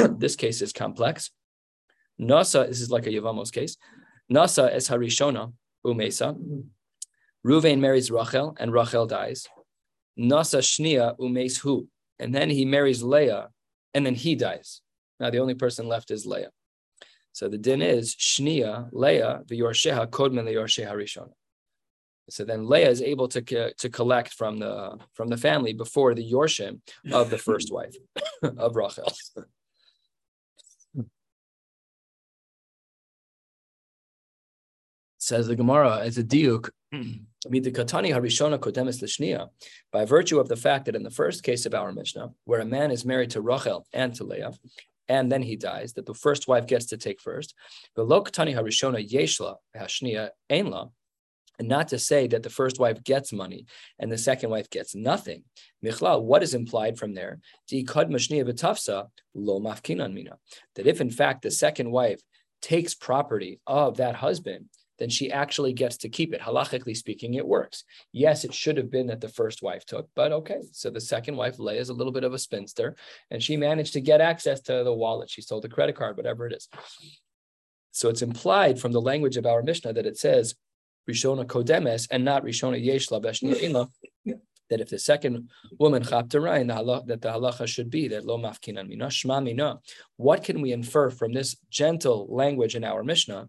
this 0.24 0.36
case 0.36 0.62
is 0.62 0.72
complex. 0.72 1.30
Nasa, 2.20 2.66
this 2.66 2.80
is 2.80 2.90
like 2.90 3.06
a 3.06 3.10
Yavamos 3.10 3.52
case. 3.52 3.76
Nasa 4.32 4.74
is 4.74 4.88
Harishona 4.88 5.52
Umesa. 5.84 6.36
Ruvain 7.46 7.78
marries 7.78 8.10
Rachel 8.10 8.56
and 8.58 8.72
Rachel 8.72 9.06
dies. 9.06 9.46
Nasa 10.18 10.60
Shnia 10.60 11.16
Umes 11.18 11.58
Hu. 11.60 11.88
And 12.18 12.34
then 12.34 12.48
he 12.50 12.64
marries 12.64 13.02
Leah 13.02 13.48
and 13.94 14.04
then 14.04 14.14
he 14.14 14.34
dies. 14.34 14.80
Now 15.20 15.30
the 15.30 15.38
only 15.38 15.54
person 15.54 15.86
left 15.86 16.10
is 16.10 16.26
Leah. 16.26 16.50
So 17.32 17.48
the 17.48 17.58
din 17.58 17.82
is 17.82 18.14
Shnia, 18.16 18.88
Leah, 18.92 19.42
v'yorsheha 19.46 20.06
kodman 20.08 20.44
le'yorsheha 20.44 20.92
rishon. 20.92 21.28
So 22.30 22.44
then 22.44 22.66
Leah 22.66 22.88
is 22.88 23.02
able 23.02 23.28
to, 23.28 23.72
to 23.72 23.88
collect 23.90 24.32
from 24.32 24.58
the 24.58 24.98
from 25.12 25.28
the 25.28 25.36
family 25.36 25.72
before 25.72 26.14
the 26.14 26.28
yorshim 26.28 26.80
of 27.12 27.30
the 27.30 27.38
first 27.38 27.72
wife 27.72 27.94
of 28.42 28.74
Rachel. 28.74 29.12
Says 35.26 35.48
the 35.48 35.56
Gemara 35.56 36.02
as 36.02 36.18
a 36.18 36.22
diuk, 36.22 36.70
by 39.92 40.04
virtue 40.04 40.38
of 40.38 40.48
the 40.48 40.54
fact 40.54 40.84
that 40.84 40.94
in 40.94 41.02
the 41.02 41.10
first 41.10 41.42
case 41.42 41.66
of 41.66 41.74
our 41.74 41.90
Mishnah, 41.90 42.30
where 42.44 42.60
a 42.60 42.64
man 42.64 42.92
is 42.92 43.04
married 43.04 43.30
to 43.30 43.40
Rachel 43.40 43.84
and 43.92 44.14
to 44.14 44.22
Leah, 44.22 44.52
and 45.08 45.32
then 45.32 45.42
he 45.42 45.56
dies, 45.56 45.94
that 45.94 46.06
the 46.06 46.14
first 46.14 46.46
wife 46.46 46.68
gets 46.68 46.86
to 46.86 46.96
take 46.96 47.20
first. 47.20 47.56
but 47.96 48.06
look 48.06 48.30
khatani 48.30 48.54
harishona 48.54 49.04
yeshla 49.04 49.56
And 51.58 51.68
not 51.68 51.88
to 51.88 51.98
say 51.98 52.28
that 52.28 52.44
the 52.44 52.50
first 52.50 52.78
wife 52.78 53.02
gets 53.02 53.32
money 53.32 53.66
and 53.98 54.12
the 54.12 54.18
second 54.18 54.50
wife 54.50 54.70
gets 54.70 54.94
nothing. 54.94 55.42
Michlal, 55.84 56.22
what 56.22 56.44
is 56.44 56.54
implied 56.54 56.98
from 56.98 57.14
there? 57.14 57.40
That 57.72 57.88
if 60.86 61.00
in 61.00 61.10
fact 61.10 61.42
the 61.42 61.50
second 61.50 61.90
wife 61.90 62.20
takes 62.62 62.94
property 62.94 63.58
of 63.66 63.96
that 63.96 64.14
husband, 64.14 64.68
then 64.98 65.10
she 65.10 65.30
actually 65.30 65.72
gets 65.72 65.96
to 65.98 66.08
keep 66.08 66.32
it. 66.32 66.40
Halachically 66.40 66.96
speaking, 66.96 67.34
it 67.34 67.46
works. 67.46 67.84
Yes, 68.12 68.44
it 68.44 68.54
should 68.54 68.76
have 68.76 68.90
been 68.90 69.08
that 69.08 69.20
the 69.20 69.28
first 69.28 69.62
wife 69.62 69.84
took, 69.84 70.08
but 70.14 70.32
okay. 70.32 70.60
So 70.72 70.90
the 70.90 71.00
second 71.00 71.36
wife, 71.36 71.58
Leah, 71.58 71.80
is 71.80 71.88
a 71.88 71.94
little 71.94 72.12
bit 72.12 72.24
of 72.24 72.32
a 72.32 72.38
spinster, 72.38 72.96
and 73.30 73.42
she 73.42 73.56
managed 73.56 73.92
to 73.94 74.00
get 74.00 74.20
access 74.20 74.60
to 74.62 74.84
the 74.84 74.92
wallet. 74.92 75.30
She 75.30 75.42
sold 75.42 75.64
the 75.64 75.68
credit 75.68 75.96
card, 75.96 76.16
whatever 76.16 76.46
it 76.46 76.52
is. 76.52 76.68
So 77.92 78.08
it's 78.08 78.22
implied 78.22 78.78
from 78.78 78.92
the 78.92 79.00
language 79.00 79.36
of 79.36 79.46
our 79.46 79.62
Mishnah 79.62 79.94
that 79.94 80.06
it 80.06 80.18
says 80.18 80.54
Rishona 81.08 81.46
Kodemes 81.46 82.08
and 82.10 82.24
not 82.24 82.44
Rishona 82.44 82.84
Yeshla 82.84 83.22
Beshni'ila, 83.22 83.88
that 84.68 84.80
if 84.80 84.88
the 84.88 84.98
second 84.98 85.48
woman 85.78 86.02
chapterain, 86.02 86.66
that 87.06 87.20
the 87.20 87.28
halacha 87.28 87.66
should 87.66 87.88
be 87.88 88.08
that 88.08 88.26
lo 88.26 88.36
mafkinan 88.36 88.88
mina 88.88 89.06
shma 89.06 89.42
mina. 89.42 89.78
What 90.16 90.42
can 90.42 90.60
we 90.60 90.72
infer 90.72 91.10
from 91.10 91.32
this 91.32 91.56
gentle 91.70 92.26
language 92.28 92.74
in 92.74 92.82
our 92.84 93.04
Mishnah? 93.04 93.48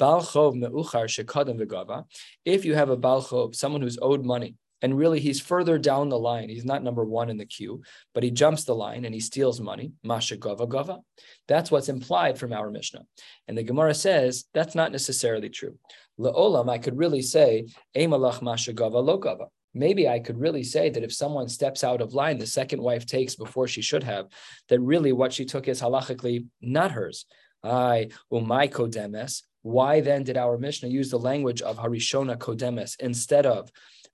Balchov 0.00 0.54
me'uchar 0.54 1.06
shekadam. 1.06 2.04
If 2.44 2.64
you 2.64 2.74
have 2.74 2.90
a 2.90 2.96
balchov, 2.96 3.54
someone 3.54 3.82
who's 3.82 3.98
owed 4.00 4.24
money, 4.24 4.56
and 4.82 4.98
really 4.98 5.18
he's 5.18 5.40
further 5.40 5.78
down 5.78 6.10
the 6.10 6.18
line, 6.18 6.50
he's 6.50 6.64
not 6.64 6.82
number 6.82 7.04
one 7.04 7.30
in 7.30 7.38
the 7.38 7.46
queue, 7.46 7.82
but 8.12 8.22
he 8.22 8.30
jumps 8.30 8.64
the 8.64 8.74
line 8.74 9.06
and 9.06 9.14
he 9.14 9.20
steals 9.20 9.58
money, 9.58 9.92
masha 10.02 10.36
gava 10.36 10.68
gava. 10.68 11.00
That's 11.48 11.70
what's 11.70 11.88
implied 11.88 12.38
from 12.38 12.52
our 12.52 12.70
Mishnah. 12.70 13.06
And 13.48 13.56
the 13.56 13.62
Gemara 13.62 13.94
says 13.94 14.44
that's 14.52 14.74
not 14.74 14.92
necessarily 14.92 15.48
true. 15.48 15.78
Le'olam, 16.20 16.68
I 16.68 16.76
could 16.76 16.98
really 16.98 17.22
say, 17.22 17.66
emalach 17.96 18.42
masha 18.42 18.74
gava. 18.74 19.46
Maybe 19.72 20.06
I 20.06 20.18
could 20.20 20.38
really 20.38 20.62
say 20.62 20.90
that 20.90 21.02
if 21.02 21.12
someone 21.12 21.48
steps 21.48 21.82
out 21.82 22.02
of 22.02 22.12
line, 22.12 22.38
the 22.38 22.46
second 22.46 22.82
wife 22.82 23.06
takes 23.06 23.36
before 23.36 23.66
she 23.66 23.80
should 23.80 24.02
have, 24.04 24.26
that 24.68 24.80
really 24.80 25.12
what 25.12 25.32
she 25.32 25.46
took 25.46 25.66
is 25.66 25.80
halachically 25.80 26.46
not 26.60 26.92
hers. 26.92 27.24
I 27.62 28.10
umay 28.30 28.70
kodemes. 28.70 29.42
Why 29.64 30.02
then 30.02 30.24
did 30.24 30.36
our 30.36 30.58
Mishnah 30.58 30.90
use 30.90 31.10
the 31.10 31.18
language 31.18 31.62
of 31.62 31.78
Harishona 31.78 32.36
Kodemes 32.36 33.00
instead 33.00 33.46
of 33.46 33.70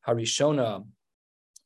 Harishona? 0.07 0.87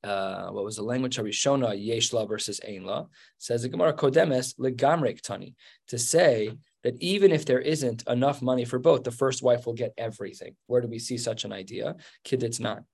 Uh, 0.03 0.49
what 0.49 0.65
was 0.65 0.77
the 0.77 0.83
language? 0.83 1.19
Harishona 1.19 1.69
Yeshla 1.77 2.27
versus 2.27 2.61
Einla. 2.67 3.09
Says 3.37 3.61
the 3.61 3.69
Gemara 3.69 3.93
Kodemes 3.93 4.59
legamrek 4.59 5.21
tani 5.21 5.55
to 5.89 5.99
say 5.99 6.51
that 6.83 6.97
even 7.03 7.31
if 7.31 7.45
there 7.45 7.61
isn't 7.61 8.03
enough 8.09 8.41
money 8.41 8.65
for 8.65 8.79
both, 8.79 9.05
the 9.05 9.11
first 9.11 9.43
wife 9.43 9.67
will 9.67 9.75
get 9.75 9.93
everything. 9.99 10.57
Where 10.67 10.81
do 10.81 10.89
we 10.89 10.99
see 10.99 11.19
such 11.19 11.45
an 11.45 11.53
idea? 11.53 11.97
Kid, 12.25 12.43
it's 12.43 12.61
not. 12.61 12.85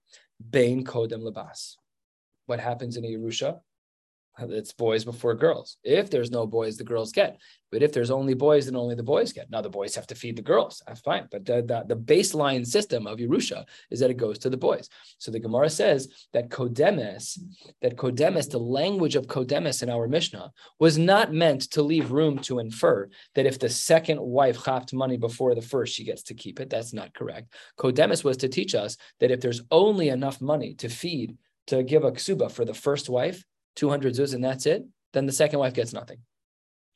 Bain 0.50 0.84
Kodem 0.84 1.22
Labas. 1.22 1.76
What 2.46 2.58
happens 2.58 2.96
in 2.96 3.04
a 3.04 3.08
Yerusha? 3.08 3.60
It's 4.38 4.72
boys 4.72 5.04
before 5.04 5.34
girls. 5.34 5.76
If 5.84 6.10
there's 6.10 6.30
no 6.30 6.46
boys, 6.46 6.76
the 6.76 6.84
girls 6.84 7.12
get. 7.12 7.38
But 7.70 7.82
if 7.82 7.92
there's 7.92 8.10
only 8.10 8.34
boys, 8.34 8.66
then 8.66 8.76
only 8.76 8.94
the 8.94 9.02
boys 9.02 9.32
get. 9.32 9.50
Now 9.50 9.60
the 9.60 9.68
boys 9.68 9.94
have 9.94 10.06
to 10.08 10.14
feed 10.14 10.36
the 10.36 10.42
girls. 10.42 10.82
That's 10.86 11.00
fine. 11.00 11.28
But 11.30 11.44
the, 11.44 11.62
the, 11.62 11.84
the 11.94 12.00
baseline 12.00 12.66
system 12.66 13.06
of 13.06 13.18
Yerusha 13.18 13.64
is 13.90 14.00
that 14.00 14.10
it 14.10 14.16
goes 14.16 14.38
to 14.40 14.50
the 14.50 14.56
boys. 14.56 14.88
So 15.18 15.30
the 15.30 15.38
Gemara 15.38 15.70
says 15.70 16.08
that 16.32 16.48
Kodemes, 16.48 17.38
that 17.82 17.96
Kodemes, 17.96 18.50
the 18.50 18.58
language 18.58 19.14
of 19.14 19.26
Kodemes 19.26 19.82
in 19.82 19.90
our 19.90 20.08
Mishnah, 20.08 20.52
was 20.78 20.98
not 20.98 21.32
meant 21.32 21.62
to 21.72 21.82
leave 21.82 22.10
room 22.10 22.38
to 22.40 22.58
infer 22.58 23.08
that 23.34 23.46
if 23.46 23.58
the 23.58 23.68
second 23.68 24.20
wife 24.20 24.64
chapped 24.64 24.92
money 24.92 25.16
before 25.16 25.54
the 25.54 25.62
first, 25.62 25.94
she 25.94 26.04
gets 26.04 26.22
to 26.24 26.34
keep 26.34 26.60
it. 26.60 26.70
That's 26.70 26.92
not 26.92 27.14
correct. 27.14 27.54
Kodemes 27.78 28.24
was 28.24 28.38
to 28.38 28.48
teach 28.48 28.74
us 28.74 28.96
that 29.20 29.30
if 29.30 29.40
there's 29.40 29.62
only 29.70 30.08
enough 30.08 30.40
money 30.40 30.74
to 30.74 30.88
feed, 30.88 31.36
to 31.66 31.84
give 31.84 32.02
a 32.02 32.10
ksuba 32.10 32.50
for 32.50 32.64
the 32.64 32.74
first 32.74 33.08
wife, 33.08 33.44
200 33.76 34.14
zuz 34.14 34.34
and 34.34 34.44
that's 34.44 34.66
it, 34.66 34.84
then 35.12 35.26
the 35.26 35.32
second 35.32 35.58
wife 35.58 35.74
gets 35.74 35.92
nothing. 35.92 36.18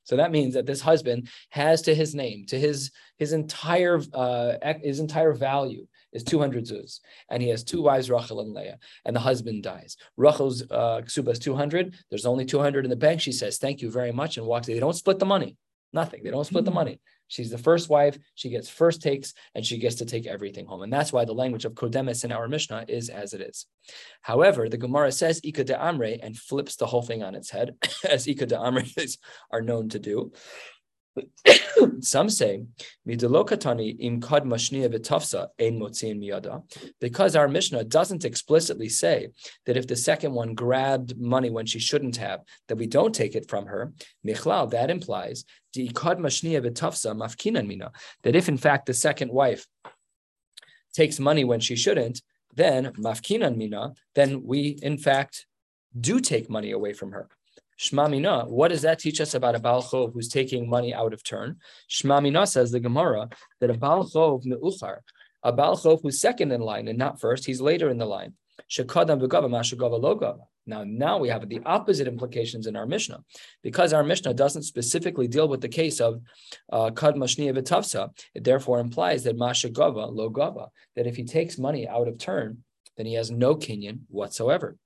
So 0.04 0.16
that 0.16 0.32
means 0.32 0.54
that 0.54 0.66
this 0.66 0.82
husband 0.82 1.28
has 1.50 1.82
to 1.82 1.94
his 1.94 2.14
name, 2.14 2.44
to 2.46 2.58
his 2.58 2.90
his 3.16 3.32
entire 3.32 4.00
uh, 4.12 4.54
his 4.82 5.00
entire 5.00 5.32
value 5.32 5.86
is 6.12 6.22
200 6.22 6.64
zuz, 6.64 7.00
and 7.30 7.42
he 7.42 7.48
has 7.48 7.64
two 7.64 7.82
wives, 7.82 8.10
Rachel 8.10 8.40
and 8.40 8.52
Leah, 8.52 8.78
and 9.04 9.16
the 9.16 9.20
husband 9.20 9.62
dies. 9.62 9.96
Rachel's 10.16 10.62
uh, 10.70 11.00
ksuba 11.04 11.32
is 11.32 11.38
200. 11.38 11.94
There's 12.10 12.26
only 12.26 12.44
200 12.44 12.84
in 12.84 12.90
the 12.90 12.96
bank. 12.96 13.20
She 13.20 13.32
says, 13.32 13.56
"Thank 13.56 13.80
you 13.80 13.90
very 13.90 14.12
much," 14.12 14.36
and 14.36 14.46
walks. 14.46 14.66
They 14.66 14.78
don't 14.78 14.92
split 14.92 15.18
the 15.18 15.26
money. 15.26 15.56
Nothing. 15.94 16.24
They 16.24 16.30
don't 16.30 16.44
split 16.44 16.64
the 16.64 16.72
hmm. 16.72 16.74
money. 16.74 17.00
She's 17.28 17.50
the 17.50 17.56
first 17.56 17.88
wife. 17.88 18.18
She 18.34 18.50
gets 18.50 18.68
first 18.68 19.00
takes, 19.00 19.32
and 19.54 19.64
she 19.64 19.78
gets 19.78 19.94
to 19.96 20.04
take 20.04 20.26
everything 20.26 20.66
home. 20.66 20.82
And 20.82 20.92
that's 20.92 21.12
why 21.12 21.24
the 21.24 21.32
language 21.32 21.64
of 21.64 21.74
Kodemis 21.74 22.24
in 22.24 22.32
our 22.32 22.48
Mishnah 22.48 22.86
is 22.88 23.08
as 23.08 23.32
it 23.32 23.40
is. 23.40 23.66
However, 24.20 24.68
the 24.68 24.76
Gemara 24.76 25.12
says 25.12 25.40
Ika 25.44 25.64
de 25.64 25.74
Amre 25.74 26.18
and 26.20 26.36
flips 26.36 26.76
the 26.76 26.86
whole 26.86 27.02
thing 27.02 27.22
on 27.22 27.36
its 27.36 27.48
head, 27.48 27.76
as 28.10 28.26
Ika 28.26 28.46
de 28.46 28.56
Amre 28.56 28.84
are 29.52 29.62
known 29.62 29.88
to 29.90 29.98
do. 30.00 30.32
Some 32.00 32.28
say, 32.28 32.62
im 33.06 34.20
kad 34.20 34.44
miyada, 36.18 36.62
because 37.00 37.36
our 37.36 37.48
Mishnah 37.48 37.84
doesn't 37.84 38.24
explicitly 38.24 38.88
say 38.88 39.28
that 39.66 39.76
if 39.76 39.86
the 39.86 39.96
second 39.96 40.32
one 40.32 40.54
grabbed 40.54 41.18
money 41.18 41.50
when 41.50 41.66
she 41.66 41.78
shouldn't 41.78 42.16
have, 42.16 42.40
that 42.68 42.76
we 42.76 42.86
don't 42.86 43.14
take 43.14 43.34
it 43.34 43.48
from 43.48 43.66
her. 43.66 43.92
Michlal, 44.26 44.70
that 44.70 44.90
implies 44.90 45.44
mafkinan 47.14 47.66
mina, 47.66 47.92
that 48.22 48.36
if 48.36 48.48
in 48.48 48.56
fact 48.56 48.86
the 48.86 48.94
second 48.94 49.30
wife 49.30 49.66
takes 50.94 51.18
money 51.18 51.44
when 51.44 51.60
she 51.60 51.76
shouldn't, 51.76 52.22
then 52.54 52.92
mafkinan 52.94 53.56
mina, 53.56 53.94
then 54.14 54.42
we 54.44 54.78
in 54.82 54.98
fact 54.98 55.46
do 55.98 56.20
take 56.20 56.50
money 56.50 56.70
away 56.72 56.92
from 56.92 57.12
her. 57.12 57.28
Shmamina, 57.78 58.48
what 58.48 58.68
does 58.68 58.82
that 58.82 58.98
teach 58.98 59.20
us 59.20 59.34
about 59.34 59.54
a 59.54 59.58
Baal 59.58 59.82
who's 59.82 60.28
taking 60.28 60.68
money 60.68 60.94
out 60.94 61.12
of 61.12 61.24
turn? 61.24 61.56
Shmamina 61.90 62.46
says 62.46 62.70
the 62.70 62.80
Gemara 62.80 63.28
that 63.60 63.70
a 63.70 63.74
Baal 63.74 64.04
Chov 64.04 64.44
me'uchar, 64.44 64.98
a 65.42 65.52
Baal 65.52 65.76
who's 65.76 66.20
second 66.20 66.52
in 66.52 66.60
line 66.60 66.88
and 66.88 66.98
not 66.98 67.20
first, 67.20 67.44
he's 67.46 67.60
later 67.60 67.88
in 67.88 67.98
the 67.98 68.06
line. 68.06 68.34
Shekadam 68.70 69.20
logava. 69.20 70.38
Now, 70.66 70.82
now 70.84 71.18
we 71.18 71.28
have 71.28 71.46
the 71.48 71.60
opposite 71.66 72.08
implications 72.08 72.66
in 72.66 72.76
our 72.76 72.86
Mishnah, 72.86 73.22
because 73.62 73.92
our 73.92 74.02
Mishnah 74.02 74.32
doesn't 74.32 74.62
specifically 74.62 75.28
deal 75.28 75.46
with 75.46 75.60
the 75.60 75.68
case 75.68 76.00
of 76.00 76.22
uh, 76.72 76.90
kad 76.90 77.16
mashniya 77.16 77.54
v'tavsa. 77.54 78.10
It 78.34 78.44
therefore 78.44 78.80
implies 78.80 79.24
that 79.24 79.36
mashagava 79.36 80.10
logava, 80.10 80.68
that 80.96 81.06
if 81.06 81.16
he 81.16 81.24
takes 81.24 81.58
money 81.58 81.86
out 81.86 82.08
of 82.08 82.18
turn, 82.18 82.64
then 82.96 83.06
he 83.06 83.14
has 83.14 83.30
no 83.30 83.56
kinyan 83.56 84.00
whatsoever. 84.08 84.76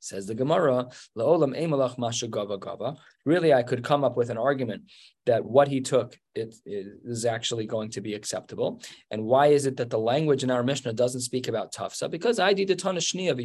Says 0.00 0.26
the 0.26 0.34
Gemara, 0.34 0.88
La'olam 1.16 1.56
emalach 1.56 1.96
masha 1.98 2.26
gava 2.26 2.58
gava. 2.58 2.96
Really, 3.26 3.52
I 3.52 3.62
could 3.62 3.84
come 3.84 4.02
up 4.02 4.16
with 4.16 4.30
an 4.30 4.38
argument 4.38 4.84
that 5.26 5.44
what 5.44 5.68
he 5.68 5.82
took 5.82 6.18
it, 6.34 6.54
it 6.64 6.86
is 7.04 7.26
actually 7.26 7.66
going 7.66 7.90
to 7.90 8.00
be 8.00 8.14
acceptable. 8.14 8.80
And 9.10 9.24
why 9.24 9.48
is 9.48 9.66
it 9.66 9.76
that 9.76 9.90
the 9.90 9.98
language 9.98 10.42
in 10.42 10.50
our 10.50 10.62
Mishnah 10.62 10.94
doesn't 10.94 11.20
speak 11.20 11.48
about 11.48 11.74
tafsa? 11.74 12.10
Because 12.10 12.38
I 12.38 12.54
did 12.54 12.70
a 12.70 12.76
ton 12.76 12.96
of 12.96 13.02
rishona. 13.02 13.36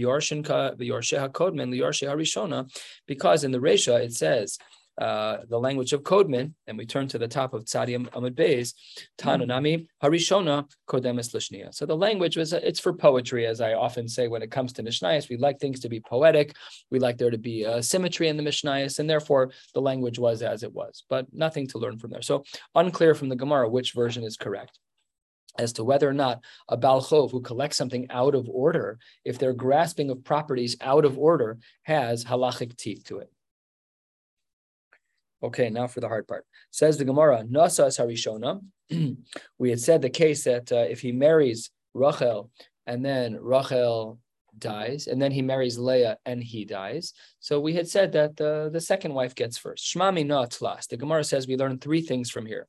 Because 3.06 3.44
in 3.44 3.52
the 3.52 3.60
Resha 3.60 4.00
it 4.00 4.14
says 4.14 4.58
uh, 4.98 5.38
the 5.50 5.60
language 5.60 5.94
of 5.94 6.04
Kodman, 6.04 6.54
and 6.68 6.78
we 6.78 6.86
turn 6.86 7.08
to 7.10 7.18
the 7.18 7.28
top 7.28 7.54
of 7.54 7.66
Tzadi 7.66 7.98
Amud 8.10 8.36
Beis, 8.36 8.74
Tanunami 9.18 9.88
Harishona 10.02 10.70
Kodemis 10.88 11.34
Lishnia. 11.34 11.74
So 11.74 11.86
the 11.86 11.98
language 11.98 12.38
was 12.38 12.54
it's 12.54 12.80
for 12.80 12.94
poetry, 12.94 13.46
as 13.46 13.62
I 13.62 13.74
often 13.74 14.08
say 14.08 14.28
when 14.28 14.42
it 14.42 14.52
comes 14.52 14.74
to 14.74 14.84
Mishnayos. 14.84 15.30
We 15.30 15.38
like 15.38 15.60
things 15.60 15.80
to 15.82 15.90
be 15.90 16.00
poetic. 16.00 16.56
We 16.92 17.00
like 17.00 17.18
there 17.18 17.32
to 17.32 17.38
be 17.38 17.64
a 17.64 17.84
symmetry 17.84 18.30
in 18.30 18.38
the 18.38 18.44
Mishnayos, 18.44 19.00
and 19.00 19.10
therefore 19.10 19.52
the 19.74 19.82
language 19.82 20.20
was 20.20 20.42
as 20.42 20.64
it 20.64 20.74
was, 20.74 21.04
but 21.10 21.28
nothing 21.34 21.68
to 21.68 21.78
learn 21.78 21.98
from 21.98 22.12
there. 22.12 22.22
So 22.22 22.44
unclear 22.74 23.16
from 23.16 23.30
the 23.30 23.36
Gemara 23.36 23.70
which 23.70 23.94
version 23.94 24.24
is 24.24 24.38
correct 24.38 24.80
as 25.58 25.74
to 25.74 25.84
whether 25.84 26.10
or 26.10 26.14
not 26.14 26.44
a 26.68 26.78
Balchov 26.78 27.32
who 27.32 27.42
collects 27.42 27.78
something 27.78 28.08
out 28.10 28.36
of 28.36 28.50
order, 28.50 29.00
if 29.24 29.40
their 29.40 29.54
grasping 29.54 30.10
of 30.10 30.24
properties 30.24 30.76
out 30.82 31.06
of 31.06 31.18
order 31.18 31.58
has 31.84 32.26
halachic 32.26 32.76
teeth 32.76 33.06
to 33.06 33.20
it. 33.20 33.32
Okay, 35.44 35.70
now 35.70 35.88
for 35.88 36.00
the 36.00 36.08
hard 36.08 36.28
part. 36.28 36.46
Says 36.72 36.98
the 36.98 37.06
Gemara, 37.06 37.44
Nasa 37.44 37.88
Harishona. 37.88 38.62
we 39.58 39.70
had 39.70 39.80
said 39.80 40.02
the 40.02 40.10
case 40.10 40.44
that 40.44 40.72
uh, 40.72 40.86
if 40.90 41.02
he 41.02 41.12
marries 41.12 41.72
Rachel 41.94 42.52
and 42.88 43.04
then 43.04 43.38
Rachel 43.42 44.20
dies, 44.58 45.08
and 45.08 45.22
then 45.22 45.32
he 45.32 45.42
marries 45.42 45.78
Leah 45.78 46.18
and 46.26 46.42
he 46.42 46.66
dies. 46.66 47.14
So 47.40 47.60
we 47.60 47.74
had 47.74 47.88
said 47.88 48.12
that 48.14 48.40
uh, 48.40 48.70
the 48.70 48.82
second 48.82 49.14
wife 49.14 49.36
gets 49.36 49.58
first. 49.58 49.86
Shmami 49.86 50.26
na 50.26 50.46
tlas. 50.46 50.88
The 50.88 50.98
Gemara 50.98 51.24
says 51.24 51.48
we 51.48 51.58
learn 51.58 51.80
three 51.80 52.02
things 52.02 52.30
from 52.30 52.46
here. 52.46 52.68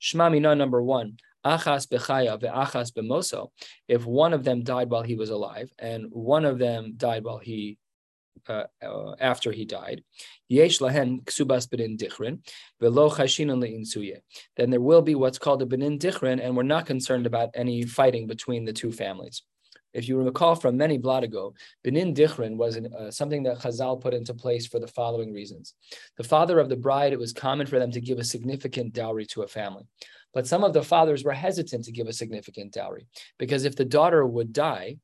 Shmami 0.00 0.40
na 0.40 0.54
number 0.54 0.82
one. 0.82 1.18
achas 1.44 1.86
bechaya 1.86 2.40
ve'achas 2.40 2.92
bemoso, 2.92 3.50
if 3.88 4.04
one 4.04 4.32
of 4.32 4.44
them 4.44 4.62
died 4.62 4.90
while 4.90 5.02
he 5.02 5.14
was 5.14 5.30
alive 5.30 5.70
and 5.78 6.06
one 6.10 6.44
of 6.44 6.58
them 6.58 6.94
died 6.96 7.24
while 7.24 7.38
he 7.38 7.78
uh, 8.48 8.64
uh, 8.82 9.14
after 9.20 9.52
he 9.52 9.64
died. 9.64 10.02
Then 14.56 14.70
there 14.70 14.80
will 14.80 15.02
be 15.02 15.14
what's 15.14 15.38
called 15.38 15.62
a 15.62 15.66
benin 15.66 15.98
dichrin, 15.98 16.40
and 16.40 16.56
we're 16.56 16.62
not 16.62 16.86
concerned 16.86 17.26
about 17.26 17.50
any 17.54 17.84
fighting 17.84 18.26
between 18.26 18.64
the 18.64 18.72
two 18.72 18.92
families. 18.92 19.42
If 19.92 20.08
you 20.08 20.20
recall 20.22 20.54
from 20.54 20.76
many 20.76 20.98
blot 20.98 21.24
ago, 21.24 21.54
benin 21.82 22.14
dichrin 22.14 22.56
was 22.56 22.76
an, 22.76 22.92
uh, 22.92 23.10
something 23.10 23.42
that 23.44 23.58
Chazal 23.60 24.00
put 24.00 24.12
into 24.12 24.34
place 24.34 24.66
for 24.66 24.78
the 24.78 24.86
following 24.86 25.32
reasons: 25.32 25.74
the 26.16 26.24
father 26.24 26.58
of 26.58 26.68
the 26.68 26.76
bride, 26.76 27.12
it 27.12 27.18
was 27.18 27.32
common 27.32 27.66
for 27.66 27.78
them 27.78 27.90
to 27.92 28.00
give 28.00 28.18
a 28.18 28.24
significant 28.24 28.92
dowry 28.92 29.24
to 29.26 29.42
a 29.42 29.48
family. 29.48 29.84
But 30.34 30.46
some 30.46 30.64
of 30.64 30.74
the 30.74 30.82
fathers 30.82 31.24
were 31.24 31.32
hesitant 31.32 31.86
to 31.86 31.92
give 31.92 32.08
a 32.08 32.12
significant 32.12 32.72
dowry 32.72 33.06
because 33.38 33.64
if 33.64 33.74
the 33.74 33.86
daughter 33.86 34.26
would 34.26 34.52
die, 34.52 34.98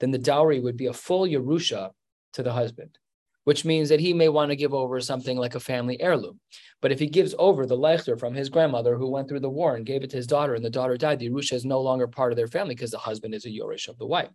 then 0.00 0.10
the 0.10 0.18
dowry 0.18 0.58
would 0.58 0.76
be 0.76 0.86
a 0.86 0.92
full 0.92 1.24
Yerusha 1.24 1.92
to 2.32 2.42
the 2.42 2.52
husband, 2.52 2.98
which 3.44 3.64
means 3.64 3.88
that 3.88 4.00
he 4.00 4.12
may 4.12 4.28
want 4.28 4.50
to 4.50 4.56
give 4.56 4.74
over 4.74 5.00
something 5.00 5.36
like 5.36 5.54
a 5.54 5.60
family 5.60 6.00
heirloom. 6.00 6.40
But 6.80 6.92
if 6.92 6.98
he 6.98 7.06
gives 7.06 7.34
over 7.38 7.66
the 7.66 7.76
leichter 7.76 8.18
from 8.18 8.34
his 8.34 8.48
grandmother 8.48 8.96
who 8.96 9.10
went 9.10 9.28
through 9.28 9.40
the 9.40 9.50
war 9.50 9.76
and 9.76 9.86
gave 9.86 10.02
it 10.02 10.10
to 10.10 10.16
his 10.16 10.26
daughter, 10.26 10.54
and 10.54 10.64
the 10.64 10.70
daughter 10.70 10.96
died, 10.96 11.18
the 11.18 11.30
Yerusha 11.30 11.54
is 11.54 11.64
no 11.64 11.80
longer 11.80 12.06
part 12.06 12.32
of 12.32 12.36
their 12.36 12.48
family 12.48 12.74
because 12.74 12.90
the 12.90 12.98
husband 12.98 13.34
is 13.34 13.46
a 13.46 13.50
Yorish 13.50 13.88
of 13.88 13.98
the 13.98 14.06
wife. 14.06 14.30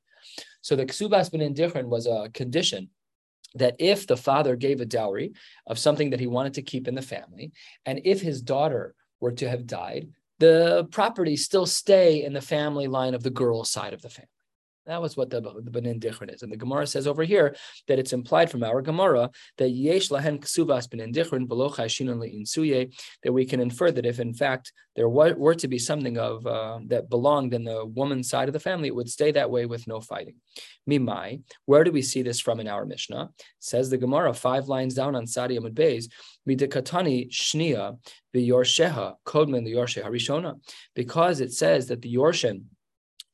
So 0.62 0.76
the 0.76 0.86
Ksubas 0.86 1.32
ben 1.32 1.42
Indichrin 1.42 1.88
was 1.88 2.08
a 2.08 2.30
condition 2.34 2.90
that 3.56 3.76
if 3.80 4.08
the 4.08 4.18
father 4.18 4.56
gave 4.56 4.82
a 4.82 4.86
dowry 4.86 5.34
of 5.66 5.80
something 5.80 6.12
that 6.12 6.20
he 6.20 6.28
wanted 6.28 6.54
to 6.56 6.62
keep 6.62 6.88
in 6.88 6.96
the 6.96 7.02
family, 7.02 7.52
and 7.86 8.02
if 8.04 8.22
his 8.22 8.42
daughter 8.42 8.94
were 9.20 9.32
to 9.32 9.50
have 9.50 9.66
died, 9.66 10.10
the 10.40 10.88
property 10.92 11.36
still 11.36 11.66
stay 11.66 12.24
in 12.24 12.34
the 12.34 12.42
family 12.42 12.88
line 12.88 13.16
of 13.16 13.24
the 13.24 13.30
girl's 13.30 13.72
side 13.72 13.94
of 13.94 14.02
the 14.02 14.10
family. 14.10 14.30
That 14.88 15.02
was 15.02 15.18
what 15.18 15.30
the, 15.30 15.42
the 15.42 15.70
Benin 15.70 16.00
Dichrin 16.00 16.34
is. 16.34 16.44
And 16.44 16.52
the 16.52 16.58
Gemara 16.58 16.88
says 16.88 17.08
over 17.08 17.24
here 17.24 17.56
that 17.88 18.00
it's 18.00 18.14
implied 18.14 18.50
from 18.50 18.64
our 18.64 18.82
Gemara 18.82 19.30
that 19.58 19.70
Yesh 19.70 20.08
Lahen 20.10 20.40
Ksuvas 20.40 20.90
Benin 20.90 21.12
Dichrin 21.14 21.46
below 21.46 21.70
Chashinon 21.70 22.20
Insuye, 22.20 22.94
that 23.24 23.34
we 23.34 23.46
can 23.46 23.60
infer 23.60 23.92
that 23.92 24.06
if 24.06 24.22
in 24.22 24.34
fact 24.34 24.72
there 24.96 25.10
were, 25.10 25.54
to 25.56 25.68
be 25.68 25.78
something 25.78 26.18
of 26.18 26.46
uh, 26.48 26.80
that 26.88 27.10
belonged 27.10 27.54
in 27.54 27.64
the 27.64 27.86
woman's 27.86 28.30
side 28.30 28.48
of 28.48 28.54
the 28.54 28.60
family, 28.60 28.88
it 28.88 28.96
would 28.96 29.10
stay 29.10 29.32
that 29.32 29.52
way 29.52 29.66
with 29.66 29.88
no 29.88 30.00
fighting. 30.00 30.36
Mimai, 30.90 31.42
where 31.66 31.84
do 31.84 31.92
we 31.92 32.02
see 32.02 32.22
this 32.22 32.40
from 32.40 32.60
in 32.60 32.68
our 32.68 32.86
Mishnah? 32.86 33.30
Says 33.60 33.90
the 33.90 33.98
Gemara, 33.98 34.34
five 34.34 34.68
lines 34.68 34.94
down 34.94 35.16
on 35.16 35.26
Tzadi 35.26 35.60
Amud 35.60 35.74
Beis, 35.74 36.06
Midikatani 36.48 37.30
Shnia 37.30 37.98
V'Yorsheha 38.34 39.16
Kodman 39.26 39.66
the 39.66 39.74
Yorshe 39.74 40.04
Harishona, 40.04 40.60
because 40.96 41.42
it 41.42 41.52
says 41.52 41.88
that 41.88 42.02
the 42.02 42.16
Yorshen 42.16 42.64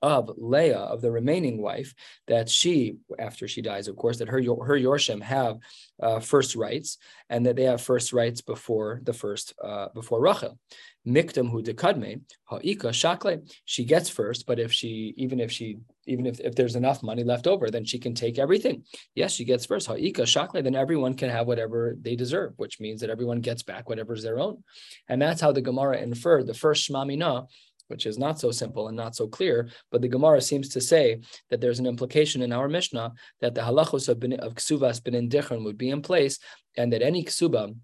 of 0.03 0.29
Leah, 0.37 0.77
of 0.77 1.01
the 1.01 1.09
remaining 1.09 1.61
wife, 1.61 1.95
that 2.27 2.49
she, 2.49 2.97
after 3.17 3.47
she 3.47 3.61
dies, 3.61 3.87
of 3.87 3.95
course, 3.95 4.17
that 4.17 4.27
her 4.27 4.41
her 4.43 4.77
Yorshim 4.77 5.21
have 5.21 5.57
uh, 6.01 6.19
first 6.19 6.55
rights, 6.55 6.97
and 7.29 7.45
that 7.45 7.55
they 7.55 7.63
have 7.63 7.81
first 7.81 8.11
rights 8.11 8.41
before 8.41 8.99
the 9.03 9.13
first 9.13 9.53
uh, 9.63 9.87
before 9.95 10.21
Rachel. 10.21 10.59
Mikdam 11.07 11.49
hu 11.49 11.61
dekadme 11.61 12.21
ha'ika 12.45 12.93
shakle. 12.93 13.43
She 13.65 13.83
gets 13.85 14.09
first, 14.09 14.45
but 14.45 14.59
if 14.59 14.71
she 14.71 15.13
even 15.17 15.39
if 15.39 15.51
she 15.51 15.79
even 16.05 16.25
if, 16.25 16.39
if 16.41 16.55
there's 16.55 16.75
enough 16.75 17.01
money 17.01 17.23
left 17.23 17.47
over, 17.47 17.69
then 17.69 17.85
she 17.85 17.97
can 17.97 18.13
take 18.13 18.37
everything. 18.37 18.83
Yes, 19.15 19.31
she 19.33 19.45
gets 19.45 19.65
first. 19.65 19.87
Ha'ika 19.87 20.25
shakle. 20.25 20.61
Then 20.61 20.75
everyone 20.75 21.13
can 21.13 21.29
have 21.29 21.47
whatever 21.47 21.95
they 22.01 22.15
deserve, 22.15 22.53
which 22.57 22.79
means 22.79 23.01
that 23.01 23.09
everyone 23.09 23.39
gets 23.39 23.63
back 23.63 23.87
whatever's 23.87 24.23
their 24.23 24.39
own, 24.39 24.63
and 25.07 25.21
that's 25.21 25.41
how 25.41 25.53
the 25.53 25.61
Gemara 25.61 25.97
inferred 25.97 26.47
the 26.47 26.53
first 26.53 26.89
shmamina 26.89 27.47
which 27.87 28.05
is 28.05 28.17
not 28.17 28.39
so 28.39 28.51
simple 28.51 28.87
and 28.87 28.97
not 28.97 29.15
so 29.15 29.27
clear. 29.27 29.69
But 29.91 30.01
the 30.01 30.07
Gemara 30.07 30.41
seems 30.41 30.69
to 30.69 30.81
say 30.81 31.19
that 31.49 31.61
there's 31.61 31.79
an 31.79 31.85
implication 31.85 32.41
in 32.41 32.53
our 32.53 32.67
Mishnah 32.67 33.13
that 33.41 33.55
the 33.55 33.61
halachos 33.61 34.09
of, 34.09 34.17
of 34.39 34.55
ksuvas 34.55 35.03
benin 35.03 35.29
dichron 35.29 35.63
would 35.63 35.77
be 35.77 35.89
in 35.89 36.01
place, 36.01 36.39
and 36.77 36.91
that 36.91 37.01
any 37.01 37.23
ksuba, 37.23 37.75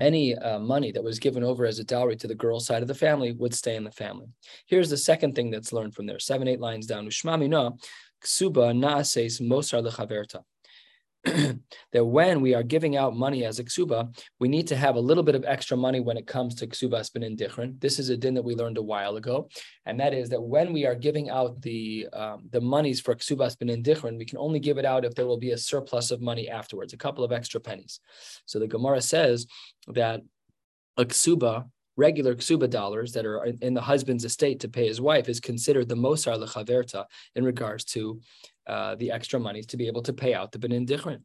any 0.00 0.36
uh, 0.36 0.58
money 0.58 0.92
that 0.92 1.02
was 1.02 1.18
given 1.18 1.42
over 1.42 1.66
as 1.66 1.78
a 1.78 1.84
dowry 1.84 2.16
to 2.16 2.28
the 2.28 2.34
girl's 2.34 2.66
side 2.66 2.82
of 2.82 2.88
the 2.88 2.94
family 2.94 3.32
would 3.32 3.54
stay 3.54 3.76
in 3.76 3.84
the 3.84 3.90
family. 3.90 4.26
Here's 4.66 4.90
the 4.90 4.96
second 4.96 5.34
thing 5.34 5.50
that's 5.50 5.72
learned 5.72 5.94
from 5.94 6.06
there, 6.06 6.18
seven, 6.18 6.48
eight 6.48 6.60
lines 6.60 6.86
down. 6.86 7.06
Ushmami 7.06 7.48
no, 7.48 7.76
ksuba 8.24 8.72
naases 8.76 9.40
mosar 9.40 9.82
lechaverta. 9.82 10.42
that 11.92 12.04
when 12.04 12.40
we 12.40 12.54
are 12.54 12.62
giving 12.62 12.96
out 12.96 13.16
money 13.16 13.44
as 13.44 13.58
a 13.58 13.64
ksuba, 13.64 14.16
we 14.38 14.48
need 14.48 14.66
to 14.68 14.76
have 14.76 14.94
a 14.94 15.00
little 15.00 15.24
bit 15.24 15.34
of 15.34 15.44
extra 15.44 15.76
money 15.76 16.00
when 16.00 16.16
it 16.16 16.26
comes 16.26 16.54
to 16.54 16.66
ksubas 16.66 17.12
benin 17.12 17.36
dichrin. 17.36 17.80
This 17.80 17.98
is 17.98 18.08
a 18.08 18.16
din 18.16 18.34
that 18.34 18.44
we 18.44 18.54
learned 18.54 18.78
a 18.78 18.82
while 18.82 19.16
ago, 19.16 19.48
and 19.84 19.98
that 19.98 20.14
is 20.14 20.28
that 20.28 20.40
when 20.40 20.72
we 20.72 20.86
are 20.86 20.94
giving 20.94 21.28
out 21.28 21.60
the 21.60 22.08
um, 22.12 22.48
the 22.50 22.60
monies 22.60 23.00
for 23.00 23.14
ksubas 23.14 23.58
benin 23.58 23.82
dichrin, 23.82 24.16
we 24.16 24.24
can 24.24 24.38
only 24.38 24.60
give 24.60 24.78
it 24.78 24.84
out 24.84 25.04
if 25.04 25.14
there 25.14 25.26
will 25.26 25.38
be 25.38 25.50
a 25.50 25.58
surplus 25.58 26.10
of 26.10 26.20
money 26.20 26.48
afterwards, 26.48 26.92
a 26.92 26.96
couple 26.96 27.24
of 27.24 27.32
extra 27.32 27.60
pennies. 27.60 28.00
So 28.46 28.58
the 28.58 28.68
Gemara 28.68 29.00
says 29.00 29.46
that 29.88 30.22
a 30.96 31.04
ksuba 31.04 31.68
regular 31.98 32.36
ksuba 32.36 32.70
dollars 32.70 33.12
that 33.12 33.26
are 33.26 33.44
in 33.60 33.74
the 33.74 33.80
husband's 33.80 34.24
estate 34.24 34.60
to 34.60 34.68
pay 34.68 34.86
his 34.86 35.00
wife 35.00 35.28
is 35.28 35.40
considered 35.40 35.88
the 35.88 35.96
mosar 35.96 36.38
lechaverta 36.38 37.04
in 37.34 37.44
regards 37.44 37.84
to 37.84 38.20
uh, 38.68 38.94
the 38.96 39.10
extra 39.10 39.40
monies 39.40 39.66
to 39.66 39.76
be 39.76 39.86
able 39.86 40.02
to 40.02 40.12
pay 40.12 40.34
out 40.34 40.52
the 40.52 40.58
benin 40.58 40.86
dichrin. 40.86 41.22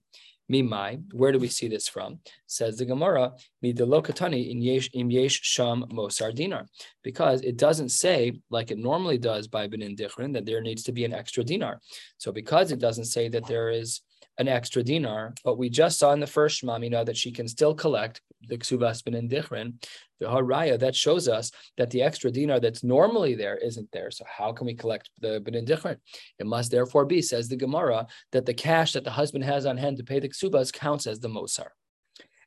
Mimai, 0.52 1.02
where 1.14 1.32
do 1.32 1.40
we 1.40 1.48
see 1.48 1.68
this 1.68 1.88
from? 1.88 2.20
Says 2.48 2.78
the 2.78 2.86
Gemara, 2.86 3.32
midalokatani 3.64 4.52
in 4.52 4.62
yesh 4.62 4.90
im 4.94 5.10
yesh 5.10 5.40
sham 5.42 5.86
mosar 5.92 6.36
dinar, 6.36 6.66
because 7.02 7.42
it 7.42 7.58
doesn't 7.58 7.90
say 7.90 8.40
like 8.50 8.70
it 8.70 8.78
normally 8.78 9.18
does 9.18 9.48
by 9.48 9.68
benin 9.68 9.96
dichrin 9.96 10.34
that 10.34 10.46
there 10.46 10.62
needs 10.62 10.84
to 10.84 10.92
be 10.92 11.06
an 11.06 11.14
extra 11.14 11.44
dinar. 11.44 11.80
So 12.18 12.32
because 12.32 12.72
it 12.72 12.80
doesn't 12.80 13.06
say 13.06 13.30
that 13.30 13.48
there 13.48 13.70
is 13.70 14.02
an 14.38 14.48
extra 14.48 14.84
dinar, 14.84 15.34
but 15.44 15.58
we 15.58 15.70
just 15.70 16.00
saw 16.00 16.12
in 16.12 16.20
the 16.20 16.28
first 16.28 16.62
Shmamina 16.62 17.06
that 17.06 17.18
she 17.18 17.32
can 17.32 17.48
still 17.48 17.76
collect 17.76 18.22
the 18.48 18.58
Ksubas 18.58 19.04
ben 19.04 19.30
Dichrin, 19.30 19.76
the 20.20 20.26
Haraya, 20.26 20.80
that 20.80 20.96
shows 20.96 21.28
us 21.28 21.52
that 21.78 21.92
the 21.92 22.02
extra 22.02 22.32
dinar 22.32 22.60
that's 22.60 22.84
normally 22.84 23.36
there 23.36 23.58
isn't 23.58 23.90
there. 23.92 24.12
So 24.12 24.26
how 24.28 24.52
can 24.52 24.66
we 24.66 24.74
collect 24.74 25.10
the 25.20 25.40
ben 25.40 25.66
Dichrin? 25.66 25.98
It 26.40 26.46
must 26.46 26.72
therefore 26.72 27.06
be, 27.06 27.22
says 27.22 27.48
the 27.48 27.56
Gemara, 27.56 28.08
that 28.32 28.46
the 28.46 28.54
cash 28.54 28.94
that 28.94 29.04
the 29.04 29.12
husband 29.12 29.44
has 29.44 29.66
on 29.66 29.78
hand 29.78 29.98
to 29.98 30.04
pay 30.04 30.20
the 30.20 30.30
Ksubas 30.30 30.74
counts 30.74 31.08
as 31.08 31.20
the 31.20 31.30
Mosar. 31.30 31.70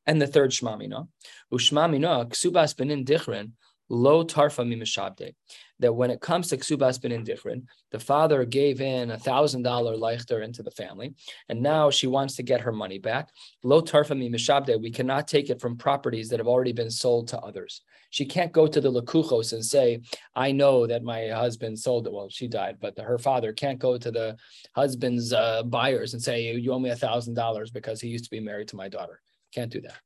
And 0.07 0.21
the 0.21 0.27
third 0.27 0.51
Shmamina, 0.51 1.09
Ushmamina, 1.53 2.29
Ksubas 2.29 2.77
ben 2.77 3.05
Dichrin, 3.05 3.53
lo 3.89 4.25
tarfa 4.25 4.65
mimishabde. 4.65 5.35
That 5.79 5.93
when 5.93 6.11
it 6.11 6.23
comes 6.23 6.49
to 6.49 6.57
ksubas 6.57 7.01
bin 7.01 7.13
indichrin, 7.13 7.65
the 7.91 7.99
father 7.99 8.47
gave 8.47 8.81
in 8.81 9.11
a 9.11 9.19
thousand 9.19 9.63
dollar 9.63 9.95
leichter 9.95 10.43
into 10.43 10.63
the 10.63 10.71
family, 10.71 11.15
and 11.49 11.61
now 11.61 11.91
she 11.91 12.07
wants 12.07 12.37
to 12.37 12.43
get 12.43 12.63
her 12.63 12.73
money 12.73 12.99
back. 12.99 13.29
Lo 13.63 13.83
tarfa 13.83 14.17
mimishabde. 14.17 14.81
We 14.81 14.91
cannot 14.91 15.29
take 15.29 15.51
it 15.51 15.61
from 15.61 15.77
properties 15.77 16.31
that 16.31 16.41
have 16.41 16.49
already 16.49 16.73
been 16.73 16.91
sold 16.91 17.29
to 17.29 17.39
others. 17.41 17.83
She 18.11 18.25
can't 18.25 18.53
go 18.53 18.67
to 18.67 18.81
the 18.81 18.91
lakuchos 18.91 19.53
and 19.53 19.65
say, 19.65 20.01
"I 20.35 20.53
know 20.53 20.87
that 20.87 21.03
my 21.03 21.29
husband 21.29 21.79
sold 21.79 22.07
it." 22.07 22.13
Well, 22.13 22.31
she 22.31 22.49
died, 22.49 22.79
but 22.81 22.99
her 22.99 23.19
father 23.19 23.53
can't 23.53 23.79
go 23.79 23.99
to 23.99 24.11
the 24.11 24.37
husband's 24.75 25.33
uh, 25.33 25.63
buyers 25.63 26.15
and 26.15 26.23
say, 26.23 26.55
"You 26.55 26.73
owe 26.73 26.79
me 26.79 26.91
a 26.91 26.97
thousand 26.97 27.35
dollars 27.35 27.71
because 27.71 28.01
he 28.01 28.09
used 28.09 28.25
to 28.25 28.31
be 28.31 28.41
married 28.41 28.69
to 28.69 28.77
my 28.77 28.89
daughter." 28.89 29.21
Can't 29.53 29.71
do 29.71 29.83
that. 29.83 30.06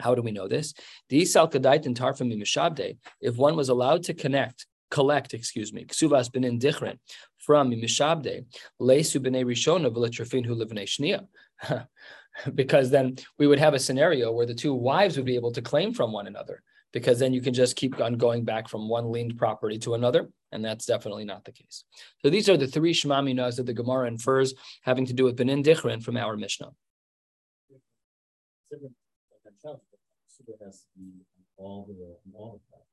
How 0.00 0.14
do 0.14 0.22
we 0.22 0.30
know 0.30 0.48
this? 0.48 0.74
The 1.08 1.22
Isal 1.22 1.50
Kadait 1.50 1.86
and 1.86 1.96
Tarfim 1.96 2.32
Mishabde, 2.32 2.96
if 3.20 3.36
one 3.36 3.56
was 3.56 3.68
allowed 3.68 4.04
to 4.04 4.14
connect, 4.14 4.66
collect, 4.90 5.34
excuse 5.34 5.72
me, 5.72 5.84
Ksuvas 5.84 6.32
bin 6.32 6.58
Dichrin 6.58 6.98
from 7.38 7.70
Mishabde, 7.70 8.44
Lesu 8.80 9.20
b'nei 9.20 9.44
Rishona 9.44 9.90
v'letrafin 9.90 10.46
hu 10.46 10.54
livnei 10.54 10.86
Shnia. 10.86 11.86
Because 12.54 12.90
then 12.90 13.16
we 13.36 13.48
would 13.48 13.58
have 13.58 13.74
a 13.74 13.80
scenario 13.80 14.30
where 14.30 14.46
the 14.46 14.54
two 14.54 14.72
wives 14.72 15.16
would 15.16 15.26
be 15.26 15.34
able 15.34 15.50
to 15.50 15.60
claim 15.60 15.92
from 15.92 16.12
one 16.12 16.28
another, 16.28 16.62
because 16.92 17.18
then 17.18 17.32
you 17.32 17.40
can 17.40 17.52
just 17.52 17.74
keep 17.74 18.00
on 18.00 18.14
going 18.14 18.44
back 18.44 18.68
from 18.68 18.88
one 18.88 19.10
liened 19.10 19.36
property 19.36 19.76
to 19.78 19.94
another, 19.94 20.28
and 20.52 20.64
that's 20.64 20.86
definitely 20.86 21.24
not 21.24 21.44
the 21.44 21.50
case. 21.50 21.82
So 22.22 22.30
these 22.30 22.48
are 22.48 22.56
the 22.56 22.68
three 22.68 22.94
Shmaminas 22.94 23.56
that 23.56 23.66
the 23.66 23.74
Gemara 23.74 24.06
infers 24.06 24.54
having 24.82 25.04
to 25.06 25.12
do 25.12 25.24
with 25.24 25.34
Benin 25.34 25.64
Dichrin 25.64 26.00
from 26.00 26.16
our 26.16 26.36
Mishnah 26.36 26.70
super 30.48 30.64
has 30.64 30.80
to 30.80 30.86
be 30.96 31.10
all 31.56 31.86
the 31.88 32.16
all 32.36 32.54
of 32.54 32.60
that. 32.70 32.84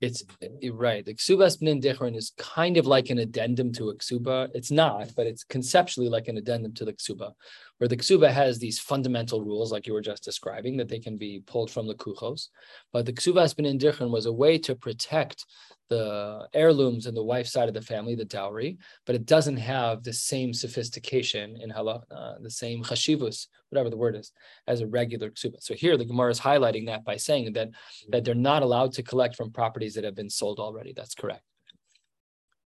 It's 0.00 0.24
right. 0.72 1.04
The 1.06 1.14
ksuba 1.14 1.58
benin 1.58 1.80
dichron 1.80 2.14
is 2.14 2.32
kind 2.36 2.76
of 2.76 2.86
like 2.86 3.08
an 3.08 3.18
addendum 3.18 3.72
to 3.72 3.88
a 3.88 3.96
ksuba. 3.96 4.50
It's 4.52 4.70
not, 4.70 5.14
but 5.16 5.26
it's 5.26 5.44
conceptually 5.44 6.10
like 6.10 6.28
an 6.28 6.36
addendum 6.36 6.74
to 6.74 6.84
the 6.84 6.92
ksuba, 6.92 7.32
where 7.78 7.88
the 7.88 7.96
ksuba 7.96 8.30
has 8.30 8.58
these 8.58 8.78
fundamental 8.78 9.42
rules, 9.42 9.72
like 9.72 9.86
you 9.86 9.94
were 9.94 10.02
just 10.02 10.22
describing, 10.22 10.76
that 10.76 10.88
they 10.88 10.98
can 10.98 11.16
be 11.16 11.42
pulled 11.46 11.70
from 11.70 11.86
the 11.86 11.94
kuchos. 11.94 12.48
But 12.92 13.06
the 13.06 13.14
ksuba 13.14 13.56
benin 13.56 13.78
dichron 13.78 14.10
was 14.10 14.26
a 14.26 14.32
way 14.32 14.58
to 14.58 14.74
protect 14.74 15.46
the 15.88 16.48
heirlooms 16.54 17.06
and 17.06 17.16
the 17.16 17.22
wife's 17.22 17.52
side 17.52 17.68
of 17.68 17.74
the 17.74 17.82
family, 17.82 18.14
the 18.14 18.24
dowry, 18.24 18.78
but 19.06 19.14
it 19.14 19.26
doesn't 19.26 19.56
have 19.56 20.02
the 20.02 20.12
same 20.12 20.52
sophistication 20.52 21.56
in 21.60 21.70
halakha, 21.70 22.02
uh, 22.10 22.34
the 22.40 22.50
same 22.50 22.82
chashivus, 22.82 23.46
whatever 23.70 23.90
the 23.90 23.96
word 23.96 24.16
is, 24.16 24.32
as 24.66 24.80
a 24.80 24.86
regular 24.86 25.30
ksuba. 25.30 25.60
So 25.60 25.74
here 25.74 25.96
the 25.96 26.04
Gemara 26.04 26.30
is 26.30 26.40
highlighting 26.40 26.86
that 26.86 27.04
by 27.04 27.16
saying 27.16 27.52
that 27.54 27.70
that 28.10 28.24
they're 28.24 28.34
not 28.34 28.62
allowed 28.62 28.92
to 28.94 29.02
collect 29.02 29.36
from 29.36 29.50
properties 29.50 29.94
that 29.94 30.04
have 30.04 30.14
been 30.14 30.30
sold 30.30 30.58
already. 30.58 30.92
That's 30.92 31.14
correct. 31.14 31.42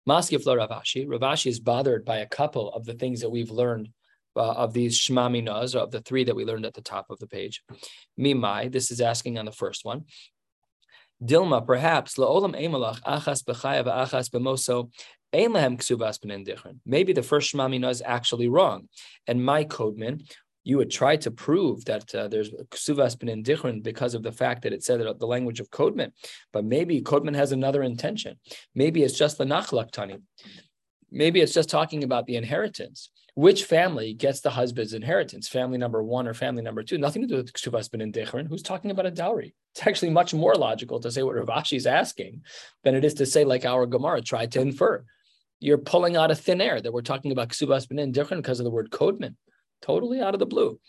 Maskif 0.09 0.47
Rav 0.47 0.71
Ashi. 0.71 1.05
Rav 1.07 1.21
Ashi 1.21 1.49
is 1.49 1.61
bothered 1.61 2.05
by 2.05 2.19
a 2.19 2.27
couple 2.27 2.73
of 2.73 2.87
the 2.87 2.95
things 2.95 3.21
that 3.21 3.31
we've 3.31 3.51
learned 3.51 3.91
uh, 4.37 4.53
of 4.53 4.73
these 4.73 4.97
Shema 4.97 5.29
Minas, 5.29 5.75
of 5.75 5.91
the 5.91 6.01
three 6.01 6.25
that 6.25 6.37
we 6.37 6.45
learned 6.45 6.65
at 6.65 6.75
the 6.75 6.81
top 6.81 7.11
of 7.11 7.19
the 7.19 7.27
page. 7.27 7.63
Mimai, 8.19 8.73
this 8.73 8.91
is 8.91 9.01
asking 9.01 9.39
on 9.39 9.45
the 9.45 9.53
first 9.53 9.85
one. 9.85 10.05
Dilma, 11.23 11.67
perhaps, 11.67 12.17
Maybe 16.87 17.13
the 17.13 17.23
first 17.23 17.51
Shema 17.51 17.89
is 17.89 18.03
actually 18.05 18.49
wrong. 18.49 18.89
And 19.27 19.45
my 19.45 19.65
codeman, 19.65 20.23
you 20.65 20.77
would 20.77 20.91
try 20.91 21.17
to 21.17 21.31
prove 21.31 21.85
that 21.87 22.15
uh, 22.15 22.29
there's 22.29 22.51
ksuvas 22.51 23.19
ben 23.19 23.43
indichrin 23.43 23.83
because 23.83 24.15
of 24.15 24.23
the 24.23 24.33
fact 24.33 24.63
that 24.63 24.73
it 24.73 24.85
said 24.85 25.01
that 25.01 25.19
the 25.19 25.27
language 25.27 25.61
of 25.61 25.71
Kodman, 25.71 26.13
but 26.53 26.65
maybe 26.65 27.01
Kodman 27.01 27.35
has 27.35 27.53
another 27.53 27.83
intention. 27.83 28.39
Maybe 28.75 29.03
it's 29.03 29.17
just 29.17 29.39
the 29.39 29.45
nachlak 29.45 29.91
tani. 29.91 30.19
Maybe 31.11 31.41
it's 31.41 31.55
just 31.55 31.71
talking 31.71 32.05
about 32.05 32.27
the 32.27 32.37
inheritance. 32.37 33.11
Which 33.39 33.67
family 33.67 34.15
gets 34.15 34.41
the 34.41 34.51
husband's 34.51 34.95
inheritance? 34.95 35.47
Family 35.47 35.79
number 35.79 36.03
one 36.03 36.27
or 36.27 36.35
family 36.35 36.61
number 36.61 36.83
two? 36.83 36.99
Nothing 36.99 37.23
to 37.23 37.29
do 37.29 37.37
with 37.37 37.53
Ksuvas 37.53 37.89
ben 37.89 38.01
Indichrin. 38.01 38.49
Who's 38.49 38.65
talking 38.65 38.91
about 38.91 39.07
a 39.07 39.13
dowry? 39.13 39.55
It's 39.77 39.87
actually 39.87 40.11
much 40.11 40.35
more 40.35 40.57
logical 40.57 40.99
to 40.99 41.13
say 41.13 41.23
what 41.23 41.37
Rav 41.37 41.47
Ashi 41.47 41.77
is 41.77 41.87
asking 41.87 42.43
than 42.83 42.97
it 42.97 43.05
is 43.05 43.15
to 43.15 43.27
say, 43.27 43.45
like 43.45 43.65
our 43.65 43.87
Gemara 43.87 44.23
tried 44.23 44.51
to 44.53 44.61
infer. 44.61 45.05
You're 45.61 45.79
pulling 45.79 46.17
out 46.17 46.33
of 46.33 46.41
thin 46.41 46.61
air 46.61 46.81
that 46.81 46.93
we're 46.93 47.01
talking 47.01 47.31
about 47.31 47.51
Ksuvas 47.51 47.89
ben 47.89 48.13
Indichrin 48.13 48.39
because 48.39 48.59
of 48.59 48.65
the 48.65 48.73
word 48.73 48.91
Kodman. 48.91 49.37
Totally 49.83 50.21
out 50.21 50.35
of 50.35 50.41
the 50.41 50.45
blue. 50.45 50.81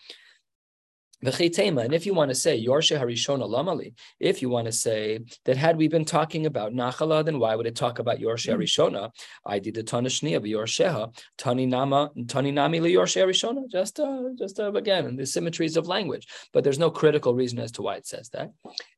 And 1.21 1.93
if 1.93 2.05
you 2.05 2.13
want 2.13 2.29
to 2.29 2.35
say 2.35 2.63
Yorshe 2.63 2.97
Harishona 2.97 3.47
Lamali, 3.47 3.93
if 4.19 4.41
you 4.41 4.49
want 4.49 4.67
to 4.67 4.71
say 4.71 5.19
that 5.43 5.57
had 5.57 5.75
we 5.75 5.89
been 5.89 6.05
talking 6.05 6.45
about 6.45 6.71
Nachala, 6.73 7.25
then 7.25 7.39
why 7.39 7.55
would 7.55 7.67
it 7.67 7.75
talk 7.75 7.99
about 7.99 8.19
Yorshe 8.19 8.47
mm-hmm. 8.47 8.61
Harishona? 8.61 9.11
I 9.45 9.59
did 9.59 9.75
the 9.75 9.83
Tanashni 9.83 10.37
of 10.37 10.43
Yorsheha, 10.43 11.13
Tani 11.37 11.65
Nama, 11.65 12.11
Tani 12.27 12.51
Nami 12.51 12.79
Yorshe 12.79 13.21
Harishona, 13.21 13.69
just 13.69 13.99
uh, 13.99 14.29
just 14.37 14.59
uh, 14.59 14.71
again, 14.73 15.17
the 15.17 15.25
symmetries 15.25 15.75
of 15.75 15.87
language. 15.87 16.27
But 16.53 16.63
there's 16.63 16.79
no 16.79 16.89
critical 16.89 17.33
reason 17.33 17.59
as 17.59 17.73
to 17.73 17.81
why 17.81 17.95
it 17.95 18.07
says 18.07 18.29
that. 18.29 18.53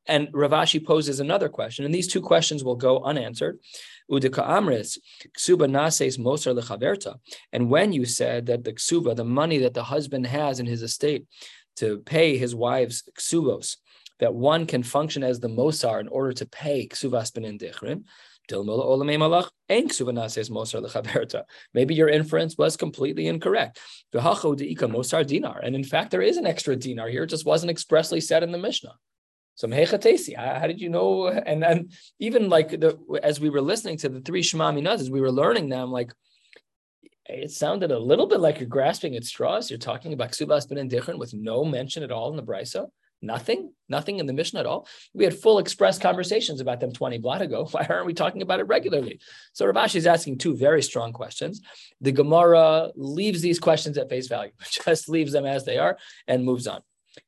And 0.06 0.28
Rav 0.32 0.52
Ashi 0.52 0.84
poses 0.84 1.18
another 1.18 1.48
question, 1.48 1.84
and 1.84 1.94
these 1.94 2.08
two 2.08 2.20
questions 2.20 2.62
will 2.62 2.76
go 2.76 3.02
unanswered. 3.02 3.58
Udika 4.10 4.46
Amris, 4.46 4.98
Ksuba 5.38 5.70
Nases 5.70 6.18
Moser 6.18 6.52
Lechaverta. 6.52 7.16
And 7.52 7.70
when 7.70 7.92
you 7.92 8.04
said 8.04 8.46
that 8.46 8.64
the 8.64 8.72
Ksuba, 8.72 9.16
the 9.16 9.24
money 9.24 9.58
that 9.58 9.74
the 9.74 9.84
husband 9.84 10.26
has 10.26 10.60
in 10.60 10.66
his 10.66 10.82
estate, 10.82 11.26
to 11.76 11.98
pay 11.98 12.36
his 12.36 12.54
wives 12.54 13.04
ksubos, 13.18 13.76
that 14.20 14.34
one 14.34 14.66
can 14.66 14.82
function 14.82 15.22
as 15.22 15.40
the 15.40 15.48
mosar 15.48 16.00
in 16.00 16.08
order 16.08 16.32
to 16.32 16.46
pay 16.46 16.86
ksuvas 16.86 17.32
ben 17.34 17.58
dichrin. 17.58 18.04
Maybe 21.74 21.94
your 21.94 22.08
inference 22.08 22.58
was 22.58 22.76
completely 22.76 23.26
incorrect. 23.28 23.80
And 24.12 25.74
in 25.76 25.84
fact, 25.84 26.10
there 26.10 26.22
is 26.22 26.36
an 26.36 26.46
extra 26.46 26.76
dinar 26.76 27.08
here. 27.08 27.22
It 27.22 27.28
just 27.28 27.46
wasn't 27.46 27.70
expressly 27.70 28.20
said 28.20 28.42
in 28.42 28.50
the 28.52 28.58
Mishnah. 28.58 28.94
So 29.54 29.70
how 29.70 30.66
did 30.66 30.80
you 30.80 30.88
know? 30.88 31.28
And 31.28 31.92
even 32.18 32.48
like 32.48 32.70
the 32.70 32.98
as 33.22 33.38
we 33.38 33.48
were 33.48 33.60
listening 33.60 33.96
to 33.98 34.08
the 34.08 34.20
three 34.20 34.42
Shema 34.42 34.72
Minaz, 34.72 35.00
as 35.00 35.10
we 35.10 35.20
were 35.20 35.30
learning 35.30 35.68
them, 35.68 35.92
like 35.92 36.12
it 37.26 37.50
sounded 37.50 37.90
a 37.90 37.98
little 37.98 38.26
bit 38.26 38.40
like 38.40 38.58
you're 38.58 38.68
grasping 38.68 39.16
at 39.16 39.24
straws. 39.24 39.70
You're 39.70 39.78
talking 39.78 40.12
about 40.12 40.32
Ksubas 40.32 40.68
ben 40.68 40.88
Indichrin 40.88 41.18
with 41.18 41.34
no 41.34 41.64
mention 41.64 42.02
at 42.02 42.10
all 42.10 42.30
in 42.30 42.36
the 42.36 42.42
Brisa. 42.42 42.88
Nothing, 43.24 43.72
nothing 43.88 44.18
in 44.18 44.26
the 44.26 44.32
Mishnah 44.32 44.60
at 44.60 44.66
all. 44.66 44.88
We 45.14 45.22
had 45.22 45.38
full 45.38 45.60
express 45.60 45.96
conversations 45.96 46.60
about 46.60 46.80
them 46.80 46.90
20 46.90 47.18
blot 47.18 47.40
ago. 47.40 47.66
Why 47.70 47.86
aren't 47.88 48.06
we 48.06 48.14
talking 48.14 48.42
about 48.42 48.58
it 48.58 48.64
regularly? 48.64 49.20
So 49.52 49.64
Rav 49.64 49.76
Ashi 49.76 49.96
is 49.96 50.06
asking 50.06 50.38
two 50.38 50.56
very 50.56 50.82
strong 50.82 51.12
questions. 51.12 51.60
The 52.00 52.10
Gemara 52.10 52.90
leaves 52.96 53.40
these 53.40 53.60
questions 53.60 53.96
at 53.96 54.10
face 54.10 54.26
value, 54.26 54.52
just 54.84 55.08
leaves 55.08 55.32
them 55.32 55.46
as 55.46 55.64
they 55.64 55.78
are 55.78 55.98
and 56.26 56.44
moves 56.44 56.66
on. 56.66 56.80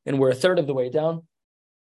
And 0.05 0.19
we're 0.19 0.31
a 0.31 0.35
third 0.35 0.59
of 0.59 0.67
the 0.67 0.75
way 0.75 0.91
down. 0.91 1.23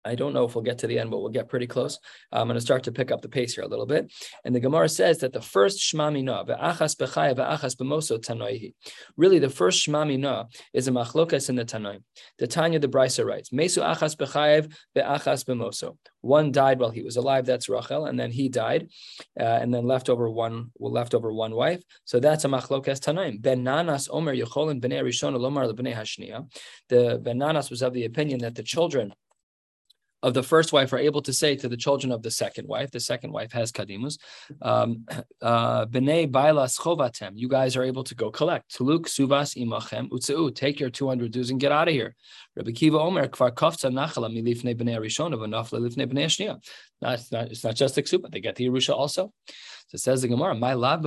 I 0.06 0.16
don't 0.16 0.34
know 0.34 0.46
if 0.46 0.54
we'll 0.54 0.64
get 0.64 0.78
to 0.80 0.88
the 0.88 1.00
end, 1.00 1.10
but 1.10 1.20
we'll 1.20 1.30
get 1.30 1.50
pretty 1.50 1.66
close. 1.66 2.00
I'm 2.32 2.48
going 2.48 2.56
to 2.56 2.62
start 2.62 2.84
to 2.84 2.92
pick 2.92 3.12
up 3.12 3.22
the 3.22 3.30
pace 3.30 3.56
here 3.56 3.64
a 3.64 3.68
little 3.68 3.88
bit. 3.88 4.14
And 4.44 4.56
the 4.56 4.60
Gemara 4.60 4.88
says 4.88 5.18
that 5.20 5.34
the 5.34 5.42
first 5.42 5.80
Shema 5.80 6.12
Mina, 6.12 6.46
ve'achas 6.46 6.96
b'chaya 6.96 7.36
ve'achas 7.36 7.76
b'moso 7.76 8.20
tanoihi. 8.20 8.74
Really, 9.18 9.40
the 9.40 9.50
first 9.50 9.82
Shema 9.82 10.06
Mina 10.06 10.48
is 10.74 10.88
a 10.88 10.92
machlokas 10.92 11.50
in 11.50 11.56
the 11.56 11.66
Tanoim. 11.66 12.04
The 12.38 12.48
Tanya, 12.48 12.80
the 12.80 12.88
Brisa 12.88 13.26
writes, 13.26 13.52
Mesu 13.52 13.82
achas 13.82 14.16
ve'achas 14.16 15.44
b'moso. 15.46 15.98
One 16.22 16.52
died 16.52 16.80
while 16.80 16.90
he 16.92 17.04
was 17.04 17.18
alive, 17.18 17.46
that's 17.46 17.70
Rachel, 17.70 18.06
and 18.06 18.20
then 18.20 18.32
he 18.32 18.50
died, 18.50 18.90
uh, 19.40 19.44
and 19.44 19.74
then 19.74 19.86
left 19.86 20.10
over 20.10 20.30
one, 20.30 20.72
left 20.80 21.14
over 21.14 21.32
one 21.32 21.54
wife. 21.56 21.84
So 22.06 22.20
that's 22.20 22.46
a 22.46 22.48
machlokas 22.48 23.00
Tanoim. 23.00 23.42
Ben 23.42 23.64
Nanas 23.64 24.08
Omer 24.12 24.36
Yecholin 24.36 24.82
b'nei 24.82 25.04
Rishon 25.04 25.36
Lomar 25.36 25.72
b'nei 25.74 25.96
Hashnia. 25.96 26.48
The 26.90 27.20
Ben 27.22 27.38
Nanas 27.40 27.70
was 27.70 27.82
of 27.82 27.94
the 27.94 28.06
opinion 28.06 28.40
that 28.42 28.56
the 28.56 28.64
children 28.64 29.14
of 30.26 30.34
the 30.34 30.42
first 30.42 30.74
wife 30.74 30.92
are 30.92 30.98
able 30.98 31.22
to 31.22 31.32
say 31.32 31.56
to 31.56 31.70
the 31.70 31.78
children 31.78 32.12
of 32.12 32.24
the 32.24 32.32
second 32.32 32.68
wife, 32.68 32.90
the 32.90 33.00
second 33.00 33.32
wife 33.32 33.52
has 33.52 33.72
kadimus, 33.72 34.18
um, 34.64 35.06
uh, 35.42 35.86
b'nei 35.86 36.30
bailas 36.30 36.80
chovatem, 36.80 37.34
you 37.36 37.48
guys 37.48 37.76
are 37.78 37.84
able 37.84 38.04
to 38.04 38.16
go 38.16 38.32
collect. 38.32 38.76
Tuluk 38.76 39.06
suvas 39.06 39.56
imachem 39.56 40.10
utzeu, 40.10 40.54
take 40.54 40.80
your 40.80 40.90
200 40.90 41.32
zuz 41.32 41.52
and 41.52 41.60
get 41.60 41.72
out 41.72 41.88
of 41.88 41.94
here. 41.94 42.16
Rabbi 42.56 42.72
Akiva 42.72 43.00
Omer, 43.00 43.28
kvar 43.28 43.52
kofta 43.52 43.92
nachala 43.92 44.36
milifnei 44.36 44.76
b'nei 44.76 44.98
rishon 44.98 45.32
of 45.32 45.42
anafla 45.42 45.80
lifnei 45.80 46.12
b'nei. 46.12 46.26
It's 46.26 47.32
not, 47.32 47.52
it's 47.52 47.64
not 47.64 47.76
just 47.76 47.94
the 47.94 48.02
ksuba, 48.02 48.32
they 48.32 48.40
get 48.40 48.56
the 48.56 48.68
Yerusha 48.68 48.96
also. 48.96 49.32
So 49.88 49.98
says 49.98 50.22
the 50.22 50.28
Gemara, 50.28 50.56
my 50.56 50.74
lav 50.74 51.06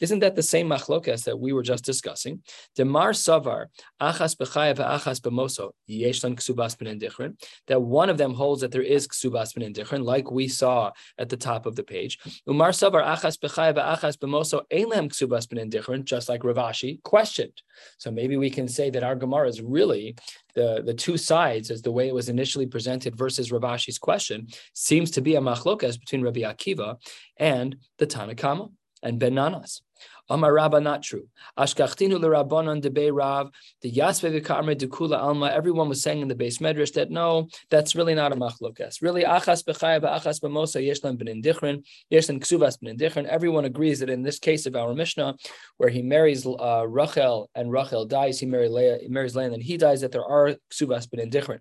Isn't 0.00 0.18
that 0.18 0.36
the 0.36 0.42
same 0.42 0.68
machlokas 0.68 1.24
that 1.24 1.38
we 1.38 1.52
were 1.52 1.62
just 1.62 1.84
discussing? 1.84 2.42
Demar 2.74 3.12
savar 3.12 3.66
achas 4.00 4.36
b'chayav 4.36 4.78
achas 4.78 5.20
b'moso 5.20 5.70
yeshlan 5.88 6.34
ksubas 6.34 6.76
ben 6.76 7.36
That 7.68 7.80
one 7.80 8.10
of 8.10 8.18
them 8.18 8.34
holds 8.34 8.62
that 8.62 8.72
there 8.72 8.82
is 8.82 9.06
ksubas 9.06 9.54
ben 9.54 10.02
like 10.04 10.30
we 10.30 10.48
saw 10.48 10.90
at 11.18 11.28
the 11.28 11.36
top 11.36 11.66
of 11.66 11.76
the 11.76 11.84
page. 11.84 12.18
Umar 12.48 12.70
savar 12.70 13.04
achas 13.04 13.38
b'chayav 13.38 13.76
achas 13.76 14.16
b'moso 14.16 14.62
elem 14.72 15.08
ksubas 15.08 15.48
ben 15.48 16.04
just 16.04 16.28
like 16.28 16.42
Rav 16.44 16.56
Ashi 16.56 17.00
questioned. 17.02 17.62
So 17.98 18.10
maybe 18.10 18.36
we 18.36 18.50
can 18.50 18.66
say 18.68 18.90
that 18.90 19.04
our 19.04 19.14
Gemara 19.14 19.48
is 19.48 19.60
really 19.60 20.16
the, 20.58 20.82
the 20.84 20.94
two 20.94 21.16
sides, 21.16 21.70
as 21.70 21.82
the 21.82 21.92
way 21.92 22.08
it 22.08 22.14
was 22.14 22.28
initially 22.28 22.66
presented 22.66 23.16
versus 23.16 23.52
Rav 23.52 23.62
Ashi's 23.62 23.98
question, 23.98 24.48
seems 24.74 25.10
to 25.12 25.20
be 25.20 25.36
a 25.36 25.40
machlokas 25.40 25.98
between 26.00 26.22
Rabbi 26.22 26.40
Akiva 26.40 26.96
and 27.38 27.76
the 27.98 28.06
Tanakama 28.06 28.72
and 29.04 29.20
Ben 29.20 29.34
Nanas. 29.34 29.82
Amar 30.30 30.52
Rabba, 30.52 30.80
not 30.80 31.02
true. 31.02 31.26
Ashkachtinu 31.58 32.20
l'Rabbanon 32.20 32.82
debe 32.82 33.10
Rav, 33.12 33.50
the 33.80 33.90
Yasve 33.90 34.40
v'karme 34.40 34.76
dekula 34.76 35.18
alma. 35.18 35.46
Everyone 35.46 35.88
was 35.88 36.02
saying 36.02 36.20
in 36.20 36.28
the 36.28 36.34
beis 36.34 36.60
medrash 36.60 36.92
that 36.94 37.10
no, 37.10 37.48
that's 37.70 37.94
really 37.96 38.14
not 38.14 38.32
a 38.32 38.36
machlokas. 38.36 39.00
Really, 39.00 39.24
achas 39.24 39.64
b'chayav 39.64 40.02
achas 40.02 40.40
b'mosa 40.40 40.86
yeshlan 40.86 41.16
ben 41.16 41.28
indichrin, 41.28 41.82
yeshlan 42.12 42.40
ksuvas 42.40 42.78
ben 42.80 42.96
indichrin. 42.96 43.24
Everyone 43.26 43.64
agrees 43.64 44.00
that 44.00 44.10
in 44.10 44.22
this 44.22 44.38
case 44.38 44.66
of 44.66 44.76
our 44.76 44.94
Mishnah, 44.94 45.34
where 45.78 45.88
he 45.88 46.02
marries 46.02 46.46
uh, 46.46 46.84
Rachel 46.86 47.48
and 47.54 47.72
Rachel 47.72 48.04
dies, 48.04 48.38
he 48.38 48.46
marries 48.46 48.70
Leah, 48.70 48.98
he 49.00 49.08
marries 49.08 49.34
Leah, 49.34 49.46
and 49.46 49.54
then 49.54 49.60
he 49.62 49.76
dies, 49.76 50.02
that 50.02 50.12
there 50.12 50.24
are 50.24 50.56
ksuvas 50.70 51.10
ben 51.10 51.30
indichrin. 51.30 51.60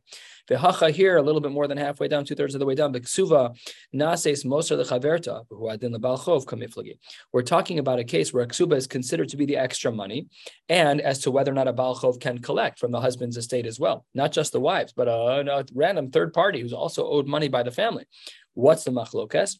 V'hacha 0.49 0.91
here, 0.91 1.17
a 1.17 1.21
little 1.21 1.41
bit 1.41 1.51
more 1.51 1.67
than 1.67 1.77
halfway 1.77 2.07
down, 2.07 2.25
two 2.25 2.35
thirds 2.35 2.55
of 2.55 2.59
the 2.59 2.65
way 2.65 2.75
down. 2.75 2.93
B'ksuva 2.93 3.55
nases 3.93 4.45
moser 4.45 4.77
lechaverta 4.77 5.45
who 5.49 5.69
adin 5.69 5.93
lebalchov 5.93 6.45
kamiflagi. 6.45 6.97
We're 7.31 7.41
talking 7.41 7.79
about 7.79 7.99
a 7.99 8.03
case 8.03 8.33
where 8.33 8.45
a 8.57 8.63
ksuba 8.63 8.75
is 8.75 8.87
considered 8.87 9.29
to 9.29 9.37
be 9.37 9.45
the 9.45 9.57
extra 9.57 9.91
money, 9.91 10.27
and 10.69 11.01
as 11.01 11.19
to 11.19 11.31
whether 11.31 11.51
or 11.51 11.55
not 11.55 11.67
a 11.67 11.73
balchov 11.73 12.19
can 12.19 12.39
collect 12.39 12.79
from 12.79 12.91
the 12.91 13.01
husband's 13.01 13.37
estate 13.37 13.65
as 13.65 13.79
well, 13.79 14.05
not 14.13 14.31
just 14.31 14.51
the 14.51 14.59
wives, 14.59 14.93
but 14.93 15.07
a, 15.07 15.59
a 15.59 15.65
random 15.73 16.11
third 16.11 16.33
party 16.33 16.61
who's 16.61 16.73
also 16.73 17.05
owed 17.07 17.27
money 17.27 17.47
by 17.47 17.63
the 17.63 17.71
family. 17.71 18.05
What's 18.53 18.83
the 18.83 18.91
machlokas? 18.91 19.57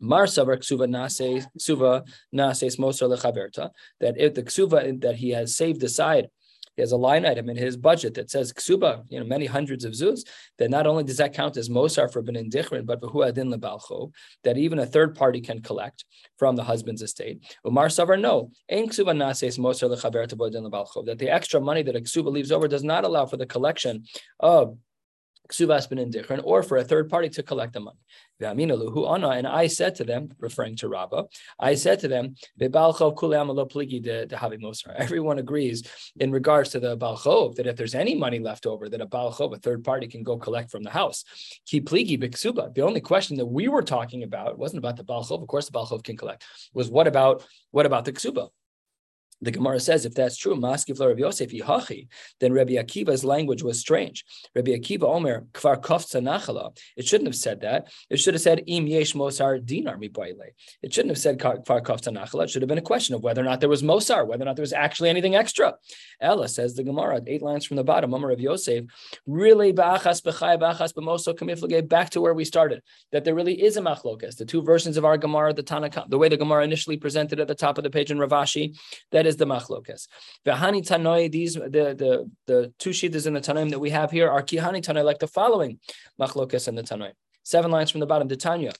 Mar 0.00 0.26
savar 0.26 0.58
ksuva 0.58 0.88
nase 0.88 1.46
ksuva 1.58 2.06
nases 2.34 2.78
moser 2.78 3.06
lechaverta. 3.06 3.70
That 4.00 4.18
if 4.18 4.34
the 4.34 4.42
ksuva 4.42 5.00
that 5.00 5.16
he 5.16 5.30
has 5.30 5.56
saved 5.56 5.82
aside 5.82 6.28
he 6.76 6.82
has 6.82 6.92
a 6.92 6.96
line 6.96 7.26
item 7.26 7.48
in 7.48 7.56
his 7.56 7.76
budget 7.76 8.14
that 8.14 8.30
says 8.30 8.52
ksuba, 8.52 9.04
you 9.08 9.18
know, 9.18 9.26
many 9.26 9.46
hundreds 9.46 9.84
of 9.84 9.92
zuz, 9.92 10.20
that 10.58 10.70
not 10.70 10.86
only 10.86 11.04
does 11.04 11.16
that 11.16 11.34
count 11.34 11.56
as 11.56 11.68
mosar 11.68 12.12
for 12.12 12.22
ben 12.22 12.34
indichrin, 12.34 12.86
but 12.86 13.02
adin 13.02 13.50
lebalcho, 13.52 14.12
that 14.44 14.58
even 14.58 14.78
a 14.78 14.86
third 14.86 15.14
party 15.14 15.40
can 15.40 15.60
collect 15.60 16.04
from 16.38 16.54
the 16.54 16.64
husband's 16.64 17.02
estate. 17.02 17.42
Umar 17.66 17.88
savar 17.88 18.20
no, 18.20 18.50
ein 18.70 18.88
ksuba 18.88 19.16
nases 19.16 19.58
mosar 19.58 19.90
lechaber 19.90 20.26
lebalcho, 20.28 21.04
that 21.06 21.18
the 21.18 21.30
extra 21.30 21.60
money 21.60 21.82
that 21.82 21.96
a 21.96 22.00
ksuba 22.00 22.30
leaves 22.30 22.52
over 22.52 22.68
does 22.68 22.84
not 22.84 23.04
allow 23.04 23.26
for 23.26 23.36
the 23.36 23.46
collection 23.46 24.04
of 24.38 24.76
or 26.44 26.62
for 26.62 26.76
a 26.76 26.84
third 26.84 27.08
party 27.08 27.28
to 27.30 27.42
collect 27.42 27.72
the 27.72 27.80
money. 27.80 27.98
And 28.38 29.46
I 29.46 29.66
said 29.66 29.94
to 29.94 30.04
them, 30.04 30.28
referring 30.38 30.76
to 30.76 30.88
Rabbah, 30.88 31.22
I 31.58 31.74
said 31.74 32.00
to 32.00 32.08
them, 32.08 32.34
everyone 34.96 35.38
agrees 35.38 35.82
in 36.20 36.30
regards 36.30 36.70
to 36.70 36.80
the 36.80 36.96
Balchov 36.98 37.54
that 37.54 37.66
if 37.66 37.76
there's 37.76 37.94
any 37.94 38.14
money 38.14 38.38
left 38.38 38.66
over, 38.66 38.88
that 38.88 39.00
a 39.00 39.06
Balchov, 39.06 39.54
a 39.54 39.58
third 39.58 39.84
party, 39.84 40.06
can 40.06 40.22
go 40.22 40.36
collect 40.36 40.70
from 40.70 40.82
the 40.82 40.90
house. 40.90 41.24
The 41.70 42.82
only 42.82 43.00
question 43.00 43.36
that 43.38 43.46
we 43.46 43.68
were 43.68 43.82
talking 43.82 44.22
about 44.22 44.58
wasn't 44.58 44.78
about 44.78 44.96
the 44.96 45.04
Balchov. 45.04 45.40
Of 45.40 45.48
course, 45.48 45.66
the 45.66 45.78
Balchov 45.78 46.04
can 46.04 46.16
collect. 46.16 46.44
Was 46.74 46.90
what 46.90 47.06
about 47.06 47.42
what 47.70 47.86
about 47.86 48.04
the 48.04 48.12
ksuba? 48.12 48.50
The 49.42 49.50
Gemara 49.50 49.80
says, 49.80 50.06
if 50.06 50.14
that's 50.14 50.36
true, 50.36 50.56
Maskiv 50.56 50.98
Rabbi 50.98 51.20
Yosef 51.20 51.50
Yihachi, 51.50 52.08
then 52.40 52.52
Rabbi 52.52 52.72
Akiva's 52.74 53.24
language 53.24 53.62
was 53.62 53.78
strange. 53.78 54.24
Rabbi 54.54 54.70
Akiva 54.70 55.02
Omer 55.02 55.46
Kvar 55.52 55.80
Kofta 55.80 56.22
Nachala. 56.22 56.76
It 56.96 57.06
shouldn't 57.06 57.28
have 57.28 57.36
said 57.36 57.60
that. 57.60 57.88
It 58.08 58.18
should 58.18 58.34
have 58.34 58.40
said 58.40 58.62
Im 58.66 58.86
Yesh 58.86 59.12
Mosar 59.12 59.64
Dinar 59.64 59.98
Mibaile. 59.98 60.52
It 60.82 60.94
shouldn't 60.94 61.10
have 61.10 61.18
said 61.18 61.38
Kvar 61.38 61.82
Kofta 61.82 62.16
Nachala. 62.16 62.44
It 62.44 62.50
should 62.50 62.62
have 62.62 62.68
been 62.68 62.78
a 62.78 62.82
question 62.82 63.14
of 63.14 63.22
whether 63.22 63.42
or 63.42 63.44
not 63.44 63.60
there 63.60 63.68
was 63.68 63.82
Mosar, 63.82 64.26
whether 64.26 64.42
or 64.42 64.46
not 64.46 64.56
there 64.56 64.62
was 64.62 64.72
actually 64.72 65.10
anything 65.10 65.34
extra. 65.34 65.74
Ella 66.20 66.48
says 66.48 66.74
the 66.74 66.82
Gemara, 66.82 67.20
eight 67.26 67.42
lines 67.42 67.66
from 67.66 67.76
the 67.76 67.84
bottom, 67.84 68.14
Omer 68.14 68.30
of 68.30 68.40
Yosef, 68.40 68.84
really 69.26 69.72
Ba'achas 69.72 70.22
B'chai 70.22 70.58
Ba'achas 70.58 70.94
B'moso 70.94 71.34
Kamiflage, 71.34 71.86
back 71.88 72.08
to 72.10 72.22
where 72.22 72.34
we 72.34 72.44
started, 72.44 72.82
that 73.12 73.24
there 73.24 73.34
really 73.34 73.62
is 73.62 73.76
a 73.76 73.82
machlokas. 73.82 74.36
The 74.36 74.46
two 74.46 74.62
versions 74.62 74.96
of 74.96 75.04
our 75.04 75.18
Gemara, 75.18 75.52
the 75.52 75.62
Tanakh, 75.62 76.08
the 76.08 76.16
way 76.16 76.30
the 76.30 76.38
Gemara 76.38 76.64
initially 76.64 76.96
presented 76.96 77.38
at 77.38 77.48
the 77.48 77.54
top 77.54 77.76
of 77.76 77.84
the 77.84 77.90
page 77.90 78.10
in 78.10 78.18
Rav 78.18 78.30
Ashi, 78.30 78.74
that 79.12 79.25
is 79.26 79.36
the 79.36 79.44
machlokas. 79.44 80.08
V'hani 80.46 80.86
tanoi, 80.86 81.30
these 81.30 81.54
the 81.54 81.68
the 81.68 82.30
the 82.46 82.72
two 82.78 82.90
sheetahs 82.90 83.26
in 83.26 83.34
the 83.34 83.40
tanoim 83.40 83.70
that 83.70 83.78
we 83.78 83.90
have 83.90 84.10
here 84.10 84.30
are 84.30 84.42
kihani 84.42 84.82
tanoi, 84.82 85.04
like 85.04 85.18
the 85.18 85.28
following 85.28 85.78
machlokas 86.20 86.68
in 86.68 86.74
the 86.74 86.82
tanoim. 86.82 87.12
Seven 87.42 87.70
lines 87.70 87.92
from 87.92 88.00
the 88.00 88.06
bottom. 88.06 88.26
The 88.26 88.36
Tanya. 88.36 88.72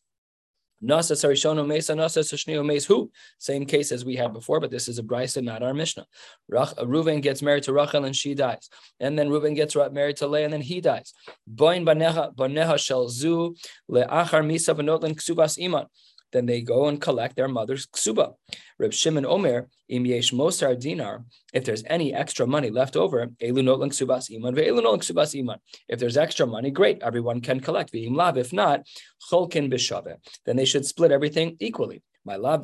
Nasa 0.82 1.12
Sarishono 1.12 1.66
Mesa 1.66 1.94
Nasa 1.94 2.22
Sashnio 2.22 2.86
Who? 2.86 3.10
Same 3.38 3.64
case 3.64 3.92
as 3.92 4.04
we 4.04 4.16
had 4.16 4.32
before, 4.32 4.60
but 4.60 4.70
this 4.70 4.88
is 4.88 4.98
a 4.98 5.02
Brisa, 5.02 5.42
not 5.42 5.62
our 5.62 5.72
Mishnah. 5.72 6.04
Rach, 6.52 6.76
uh, 6.76 6.84
Reuven 6.84 7.22
gets 7.22 7.42
married 7.42 7.62
to 7.62 7.72
Rachel 7.72 8.04
and 8.04 8.14
she 8.14 8.34
dies. 8.34 8.68
And 9.00 9.18
then 9.18 9.28
Reuven 9.28 9.54
gets 9.54 9.74
married 9.74 10.16
to 10.16 10.26
Leah 10.26 10.44
and 10.44 10.52
then 10.52 10.60
he 10.60 10.80
dies. 10.80 11.14
Boin 11.46 11.86
Baneha 11.86 12.34
Baneha 12.34 12.76
Shel 12.76 13.08
Zu 13.08 13.54
Le'achar 13.90 14.44
Misa 14.44 14.74
V'Notlan 14.74 15.14
Ksubas 15.14 15.62
Iman 15.64 15.86
then 16.32 16.46
they 16.46 16.60
go 16.60 16.86
and 16.86 17.00
collect 17.00 17.36
their 17.36 17.48
mother's 17.48 17.86
ksuba. 17.86 18.34
Reb 18.78 18.92
Shimon 18.92 19.24
Omer, 19.24 19.68
im 19.88 20.04
yesh 20.06 20.32
mosar 20.32 20.78
dinar, 20.78 21.24
if 21.52 21.64
there's 21.64 21.84
any 21.86 22.12
extra 22.14 22.46
money 22.46 22.70
left 22.70 22.96
over, 22.96 23.26
elu 23.26 23.62
notlang 23.62 23.90
ksubas 23.90 24.34
iman, 24.34 24.54
ve'elu 24.54 24.80
notlang 24.80 24.98
ksubas 24.98 25.38
iman. 25.38 25.58
If 25.88 25.98
there's 25.98 26.16
extra 26.16 26.46
money, 26.46 26.70
great, 26.70 27.02
everyone 27.02 27.40
can 27.40 27.60
collect. 27.60 27.92
Ve'im 27.92 28.16
lav, 28.16 28.36
if 28.36 28.52
not, 28.52 28.86
cholkin 29.30 29.72
b'shave. 29.72 30.16
Then 30.44 30.56
they 30.56 30.64
should 30.64 30.84
split 30.84 31.12
everything 31.12 31.56
equally. 31.60 32.02
Doesn't 32.26 32.58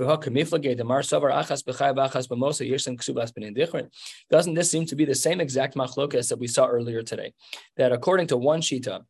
this 4.54 4.70
seem 4.70 4.86
to 4.86 4.96
be 4.96 5.04
the 5.04 5.14
same 5.14 5.40
exact 5.40 5.76
machlokas 5.76 6.28
that 6.30 6.38
we 6.40 6.48
saw 6.48 6.66
earlier 6.66 7.02
today? 7.02 7.32
That 7.76 7.92
according 7.92 8.26
to 8.28 8.36
one 8.36 8.60
shita, 8.60 9.02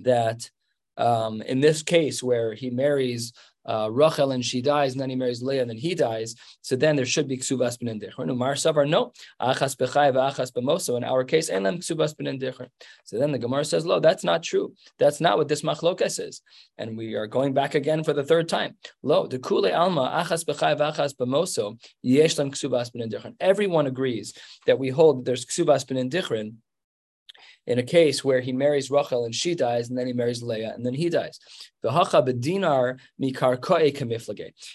that 0.00 0.50
um, 0.96 1.40
in 1.42 1.60
this 1.60 1.84
case 1.84 2.20
where 2.20 2.54
he 2.54 2.70
marries 2.70 3.32
uh, 3.66 3.88
Rachel 3.90 4.32
and 4.32 4.44
she 4.44 4.62
dies, 4.62 4.92
and 4.92 5.00
then 5.00 5.10
he 5.10 5.16
marries 5.16 5.42
Leah, 5.42 5.62
and 5.62 5.70
then 5.70 5.76
he 5.76 5.94
dies. 5.94 6.34
So 6.62 6.76
then 6.76 6.96
there 6.96 7.06
should 7.06 7.28
be 7.28 7.38
ksubas 7.38 7.78
ben 7.78 7.98
indichron. 7.98 8.30
Umar 8.30 8.54
savar 8.54 8.88
no 8.88 9.12
achas 9.40 9.76
bechai 9.76 10.12
v'achas 10.12 10.52
b'moso. 10.52 10.96
In 10.96 11.04
our 11.04 11.24
case, 11.24 11.48
and 11.48 11.64
then 11.66 11.78
ksubas 11.78 12.16
ben 12.16 12.26
indichron. 12.26 12.68
So 13.04 13.18
then 13.18 13.32
the 13.32 13.38
Gemara 13.38 13.64
says, 13.64 13.84
"Lo, 13.84 14.00
that's 14.00 14.24
not 14.24 14.42
true. 14.42 14.74
That's 14.98 15.20
not 15.20 15.36
what 15.38 15.48
this 15.48 15.62
machlokas 15.62 16.24
is." 16.24 16.42
And 16.78 16.96
we 16.96 17.14
are 17.14 17.26
going 17.26 17.52
back 17.54 17.74
again 17.74 18.04
for 18.04 18.12
the 18.12 18.24
third 18.24 18.48
time. 18.48 18.76
Lo, 19.02 19.26
the 19.26 19.38
kule 19.38 19.72
alma 19.72 20.24
achas 20.24 20.44
bechai 20.44 20.78
v'achas 20.78 21.14
b'moso 21.14 21.78
yesh 22.02 22.38
lam 22.38 22.50
ksubas 22.50 22.92
ben 22.92 23.08
indichron. 23.08 23.34
Everyone 23.40 23.86
agrees 23.86 24.32
that 24.66 24.78
we 24.78 24.90
hold 24.90 25.18
that 25.18 25.24
there's 25.24 25.44
ksubas 25.44 25.86
ben 25.86 25.98
indichron 25.98 26.54
in 27.66 27.78
a 27.78 27.82
case 27.82 28.24
where 28.24 28.40
he 28.40 28.52
marries 28.52 28.90
Rachel 28.90 29.24
and 29.24 29.34
she 29.34 29.54
dies, 29.54 29.88
and 29.88 29.98
then 29.98 30.06
he 30.06 30.12
marries 30.12 30.42
Leah 30.42 30.72
and 30.74 30.86
then 30.86 30.94
he 30.94 31.08
dies. 31.08 31.38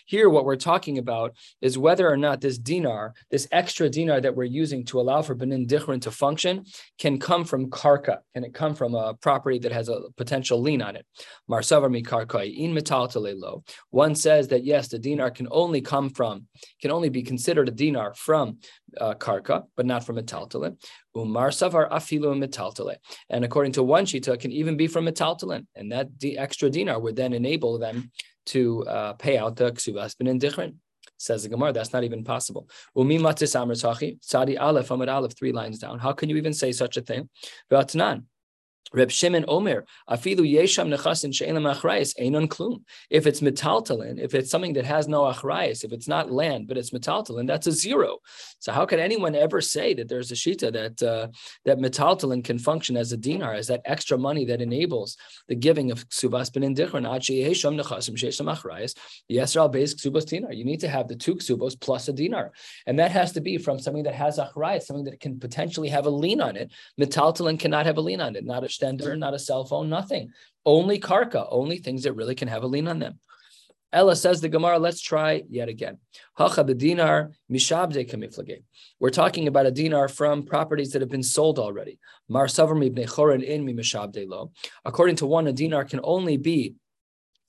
Here, 0.06 0.30
what 0.30 0.46
we're 0.46 0.56
talking 0.56 0.98
about 0.98 1.36
is 1.62 1.78
whether 1.78 2.10
or 2.10 2.18
not 2.18 2.42
this 2.42 2.58
dinar, 2.58 3.14
this 3.30 3.48
extra 3.52 3.90
dinar 3.90 4.22
that 4.22 4.36
we're 4.36 4.44
using 4.44 4.86
to 4.86 5.00
allow 5.00 5.22
for 5.22 5.36
benin 5.36 5.68
dichrin 5.68 6.02
to 6.02 6.12
function, 6.12 6.66
can 7.00 7.20
come 7.20 7.44
from 7.44 7.70
karka. 7.70 8.20
Can 8.34 8.44
it 8.44 8.54
come 8.54 8.76
from 8.76 8.96
a 8.96 9.14
property 9.16 9.60
that 9.60 9.72
has 9.72 9.90
a 9.90 10.02
potential 10.16 10.62
lien 10.62 10.82
on 10.82 10.96
it? 10.96 11.06
Marsavar 11.50 11.92
in 11.92 12.74
metal. 12.74 13.64
One 13.90 14.16
says 14.16 14.48
that 14.50 14.64
yes, 14.64 14.88
the 14.88 15.00
dinar 15.00 15.32
can 15.32 15.48
only 15.52 15.82
come 15.82 16.10
from, 16.10 16.48
can 16.82 16.92
only 16.92 17.10
be 17.10 17.24
considered 17.24 17.68
a 17.68 17.72
dinar 17.72 18.14
from 18.14 18.60
uh, 19.00 19.14
karka, 19.16 19.64
but 19.76 19.86
not 19.86 20.06
from 20.06 20.18
metaltalin. 20.18 20.78
Umar 21.16 21.50
savar 21.50 21.90
afilu 21.90 22.36
metaltalin. 22.38 22.96
And 23.30 23.44
according 23.44 23.74
to 23.74 23.84
one 23.84 24.06
shita, 24.06 24.34
it 24.34 24.40
can 24.40 24.52
even 24.52 24.78
be 24.78 24.88
from 24.88 25.06
metaltalin, 25.06 25.66
and 25.76 25.92
that 25.92 26.08
the 26.20 26.38
extra 26.38 26.70
dinar 26.70 26.91
would 26.98 27.16
then 27.16 27.34
enable 27.34 27.78
them 27.80 28.12
to 28.48 28.86
uh, 28.86 29.14
pay 29.14 29.38
out 29.38 29.56
the 29.56 29.72
ksubas 29.72 30.18
ben 30.18 30.40
indichrin. 30.40 30.76
Says 31.18 31.44
the 31.44 31.50
Gemara, 31.50 31.72
that's 31.72 31.94
not 31.94 32.04
even 32.04 32.24
possible. 32.24 32.68
Umi 32.96 33.20
matis 33.20 33.60
amr 33.60 33.76
Tzadi 33.76 34.60
aleph 34.60 34.90
amud 34.90 35.08
aleph, 35.08 35.38
three 35.38 35.52
lines 35.52 35.78
down. 35.78 36.00
How 36.00 36.14
can 36.14 36.30
you 36.30 36.38
even 36.38 36.54
say 36.54 36.72
such 36.72 36.98
a 36.98 37.02
thing? 37.02 37.30
Reb 38.94 39.10
Shimon 39.10 39.46
Omer, 39.48 39.86
afilu 40.10 40.40
yesham 40.40 40.94
nechasin 40.94 41.34
she'elam 41.34 41.64
achrayis 41.64 42.14
einon 42.20 42.50
klum. 42.50 42.82
If 43.10 43.26
it's 43.26 43.40
metaltalin, 43.40 44.20
if 44.20 44.36
it's 44.36 44.52
something 44.52 44.74
that 44.74 44.84
has 44.84 45.08
no 45.08 45.22
achrayis, 45.22 45.86
if 45.86 45.94
it's 45.94 46.10
not 46.10 46.30
land 46.30 46.68
but 46.68 46.78
it's 46.78 46.90
metaltalin, 46.90 47.48
that's 47.48 47.68
a 47.68 47.72
zero. 47.72 48.18
So 48.60 48.74
how 48.74 48.86
can 48.86 49.00
anyone 49.00 49.34
ever 49.34 49.62
say 49.62 49.94
that 49.94 50.10
there's 50.10 50.32
a 50.32 50.36
shita 50.36 50.74
that 50.74 51.02
uh, 51.02 51.28
that 51.64 51.78
metaltalin 51.78 52.44
can 52.44 52.60
function 52.60 52.98
as 52.98 53.14
a 53.14 53.18
dinar, 53.18 53.54
as 53.54 53.68
that 53.68 53.82
extra 53.86 54.18
money 54.18 54.44
that 54.46 54.62
enables 54.62 55.16
the 55.48 55.56
giving 55.56 55.90
of 55.92 56.10
ksubas 56.10 56.52
ben 56.52 56.64
indichron 56.64 57.10
ad 57.10 57.22
yesham 57.22 57.80
nechasim 57.82 58.18
she'elam 58.18 58.54
achrayis 58.54 58.94
yesral 59.32 59.74
beis 59.74 59.96
ksubas 59.96 60.26
dinar. 60.26 60.52
You 60.52 60.66
need 60.66 60.82
to 60.82 60.90
have 60.90 61.08
the 61.08 61.16
two 61.16 61.36
ksubos 61.36 61.80
plus 61.80 62.10
a 62.10 62.14
dinar, 62.14 62.52
and 62.86 63.00
that 63.00 63.12
has 63.12 63.32
to 63.34 63.42
be 63.42 63.58
from 63.58 63.80
something 63.80 64.04
that 64.04 64.16
has 64.16 64.38
achrayis, 64.38 64.84
something 64.84 65.06
that 65.06 65.22
can 65.22 65.40
potentially 65.40 65.88
have 65.88 66.08
a 66.08 66.10
lien 66.10 66.42
on 66.42 66.58
it. 66.58 66.72
Metaltalin 67.00 67.58
cannot 67.58 67.86
have 67.86 67.98
a 67.98 68.02
lien 68.02 68.20
on 68.20 68.36
it, 68.36 68.44
not 68.44 68.66
a 68.66 68.70
extender, 68.72 69.18
not 69.18 69.34
a 69.34 69.40
cell 69.40 69.66
phone, 69.66 69.90
nothing. 69.90 70.32
Only 70.66 71.00
karka, 71.00 71.48
only 71.50 71.78
things 71.78 72.04
that 72.04 72.14
really 72.14 72.36
can 72.36 72.48
have 72.48 72.64
a 72.64 72.68
lien 72.68 72.88
on 72.88 73.00
them. 73.00 73.20
Ella 73.94 74.16
says 74.16 74.40
the 74.40 74.48
Gemara, 74.48 74.80
let's 74.80 75.02
try 75.02 75.44
yet 75.50 75.68
again. 75.68 75.98
Dinar. 76.38 77.32
We're 79.00 79.10
talking 79.10 79.48
about 79.48 79.66
a 79.66 79.72
dinar 79.72 80.08
from 80.08 80.44
properties 80.44 80.92
that 80.92 81.02
have 81.02 81.10
been 81.10 81.24
sold 81.24 81.60
already. 81.60 82.00
Mar 82.30 82.48
in 82.48 84.30
lo. 84.30 84.52
According 84.86 85.16
to 85.18 85.26
one, 85.26 85.48
a 85.48 85.54
dinar 85.54 85.84
can 85.84 86.00
only 86.04 86.38
be 86.38 86.76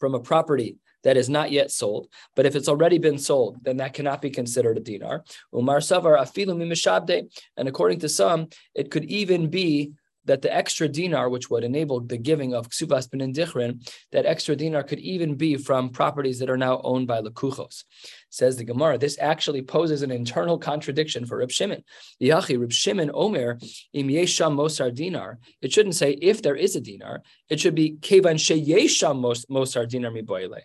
from 0.00 0.14
a 0.16 0.20
property 0.20 0.78
that 1.04 1.16
is 1.16 1.28
not 1.28 1.52
yet 1.52 1.70
sold. 1.70 2.08
But 2.34 2.46
if 2.46 2.56
it's 2.56 2.68
already 2.68 2.98
been 2.98 3.18
sold, 3.18 3.58
then 3.62 3.76
that 3.76 3.94
cannot 3.94 4.20
be 4.22 4.30
considered 4.30 4.78
a 4.78 4.80
dinar. 4.80 5.24
Umar 5.54 5.78
savar 5.78 6.18
afilu 6.18 6.56
mi 6.56 7.28
And 7.56 7.68
according 7.68 8.00
to 8.00 8.08
some, 8.08 8.48
it 8.74 8.90
could 8.90 9.04
even 9.04 9.48
be 9.48 9.92
that 10.24 10.42
the 10.42 10.54
extra 10.54 10.88
dinar, 10.88 11.28
which 11.28 11.50
would 11.50 11.64
enable 11.64 12.00
the 12.00 12.16
giving 12.16 12.54
of 12.54 12.68
ksubas 12.68 13.10
ben 13.10 13.32
dichrin, 13.32 13.86
that 14.12 14.26
extra 14.26 14.54
dinar 14.56 14.82
could 14.82 15.00
even 15.00 15.34
be 15.34 15.56
from 15.56 15.90
properties 15.90 16.38
that 16.38 16.50
are 16.50 16.56
now 16.56 16.80
owned 16.84 17.06
by 17.06 17.20
lekuchos. 17.20 17.84
Says 18.30 18.56
the 18.56 18.64
Gemara, 18.64 18.98
this 18.98 19.18
actually 19.20 19.62
poses 19.62 20.02
an 20.02 20.10
internal 20.10 20.58
contradiction 20.58 21.26
for 21.26 21.38
Reb 21.38 21.50
Shimon. 21.50 21.84
Yachi 22.22 22.58
Reb 22.60 22.72
Shimon 22.72 23.10
Omer 23.12 23.58
im 23.92 24.08
yesham 24.08 24.54
mosar 24.54 24.94
dinar. 24.94 25.38
It 25.60 25.72
shouldn't 25.72 25.96
say 25.96 26.12
if 26.12 26.42
there 26.42 26.56
is 26.56 26.76
a 26.76 26.80
dinar. 26.80 27.22
It 27.48 27.60
should 27.60 27.74
be 27.74 27.96
kevan 28.00 28.36
sheyesham 28.36 29.20
mosar 29.50 29.88
dinar 29.88 30.10
miboile. 30.10 30.60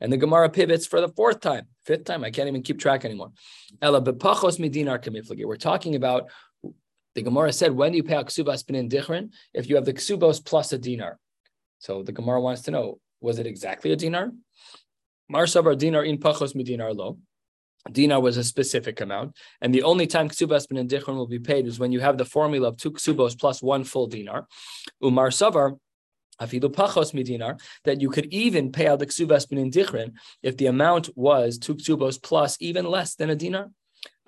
And 0.00 0.12
the 0.12 0.16
Gemara 0.16 0.48
pivots 0.48 0.86
for 0.86 1.00
the 1.00 1.08
fourth 1.08 1.40
time, 1.40 1.66
fifth 1.84 2.04
time. 2.04 2.22
I 2.22 2.30
can't 2.30 2.48
even 2.48 2.62
keep 2.62 2.78
track 2.78 3.04
anymore. 3.04 3.32
Ela 3.82 4.00
bepachos 4.00 4.58
midinar 4.58 5.02
kamiflagi. 5.02 5.44
We're 5.44 5.56
talking 5.56 5.96
about 5.96 6.30
the 7.18 7.24
Gemara 7.24 7.52
said, 7.52 7.72
when 7.72 7.90
do 7.90 7.96
you 7.96 8.04
pay 8.04 8.14
a 8.14 8.22
ksubas 8.22 8.64
benin 8.64 8.88
dichrin? 8.88 9.30
If 9.52 9.68
you 9.68 9.74
have 9.74 9.84
the 9.84 9.92
ksubos 9.92 10.44
plus 10.44 10.72
a 10.72 10.78
dinar. 10.78 11.18
So 11.80 12.04
the 12.04 12.12
Gemara 12.12 12.40
wants 12.40 12.62
to 12.62 12.70
know, 12.70 13.00
was 13.20 13.40
it 13.40 13.46
exactly 13.46 13.90
a 13.90 13.96
dinar? 13.96 14.30
Marsabar 15.28 15.76
dinar 15.76 16.04
in 16.04 16.18
pachos 16.18 16.52
dinar 16.64 16.94
lo. 16.94 17.18
Dinar 17.90 18.20
was 18.20 18.36
a 18.36 18.44
specific 18.44 19.00
amount, 19.00 19.34
and 19.60 19.74
the 19.74 19.82
only 19.82 20.06
time 20.06 20.28
ksubas 20.28 20.68
benin 20.68 20.86
dichrin 20.86 21.16
will 21.16 21.26
be 21.26 21.40
paid 21.40 21.66
is 21.66 21.80
when 21.80 21.90
you 21.90 21.98
have 21.98 22.18
the 22.18 22.24
formula 22.24 22.68
of 22.68 22.76
two 22.76 22.92
ksubos 22.92 23.36
plus 23.36 23.60
one 23.60 23.82
full 23.82 24.06
dinar. 24.06 24.46
Umar 25.02 25.30
savar 25.30 25.76
afilu 26.40 26.72
pachos 26.72 27.12
midinar, 27.12 27.60
that 27.84 28.00
you 28.00 28.10
could 28.10 28.26
even 28.32 28.70
pay 28.70 28.86
out 28.86 29.00
the 29.00 29.06
ksubas 29.06 29.48
benin 29.48 29.72
dichrin 29.72 30.12
if 30.44 30.56
the 30.56 30.66
amount 30.66 31.10
was 31.16 31.58
two 31.58 31.74
ksubos 31.74 32.22
plus 32.22 32.56
even 32.60 32.84
less 32.84 33.16
than 33.16 33.28
a 33.28 33.34
dinar. 33.34 33.70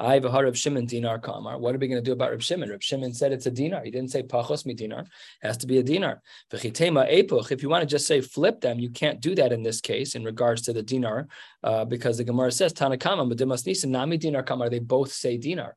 I 0.00 0.14
have 0.14 0.24
a 0.24 0.30
of 0.30 0.56
Shimon 0.56 0.86
dinar 0.86 1.18
kamar. 1.18 1.58
What 1.58 1.74
are 1.74 1.78
we 1.78 1.86
going 1.86 2.02
to 2.02 2.04
do 2.04 2.12
about 2.12 2.30
Reb 2.30 2.40
Shimon? 2.40 2.70
Reb 2.70 2.82
Shimon 2.82 3.12
said 3.12 3.32
it's 3.32 3.44
a 3.44 3.50
dinar. 3.50 3.84
He 3.84 3.90
didn't 3.90 4.10
say 4.10 4.22
pachos 4.22 4.64
mi 4.64 4.72
dinar. 4.72 5.00
It 5.00 5.46
has 5.46 5.58
to 5.58 5.66
be 5.66 5.76
a 5.76 5.82
dinar. 5.82 6.22
If 6.50 7.62
you 7.62 7.68
want 7.68 7.82
to 7.82 7.86
just 7.86 8.06
say 8.06 8.22
flip 8.22 8.62
them, 8.62 8.78
you 8.78 8.88
can't 8.88 9.20
do 9.20 9.34
that 9.34 9.52
in 9.52 9.62
this 9.62 9.82
case 9.82 10.14
in 10.14 10.24
regards 10.24 10.62
to 10.62 10.72
the 10.72 10.82
dinar, 10.82 11.28
uh, 11.62 11.84
because 11.84 12.16
the 12.16 12.24
Gemara 12.24 12.50
says 12.50 12.72
Tanakama, 12.72 13.30
Madimas 13.30 13.66
Nisan, 13.66 13.90
Nami 13.90 14.16
dinar 14.16 14.42
kamar. 14.42 14.70
They 14.70 14.78
both 14.78 15.12
say 15.12 15.36
dinar. 15.36 15.76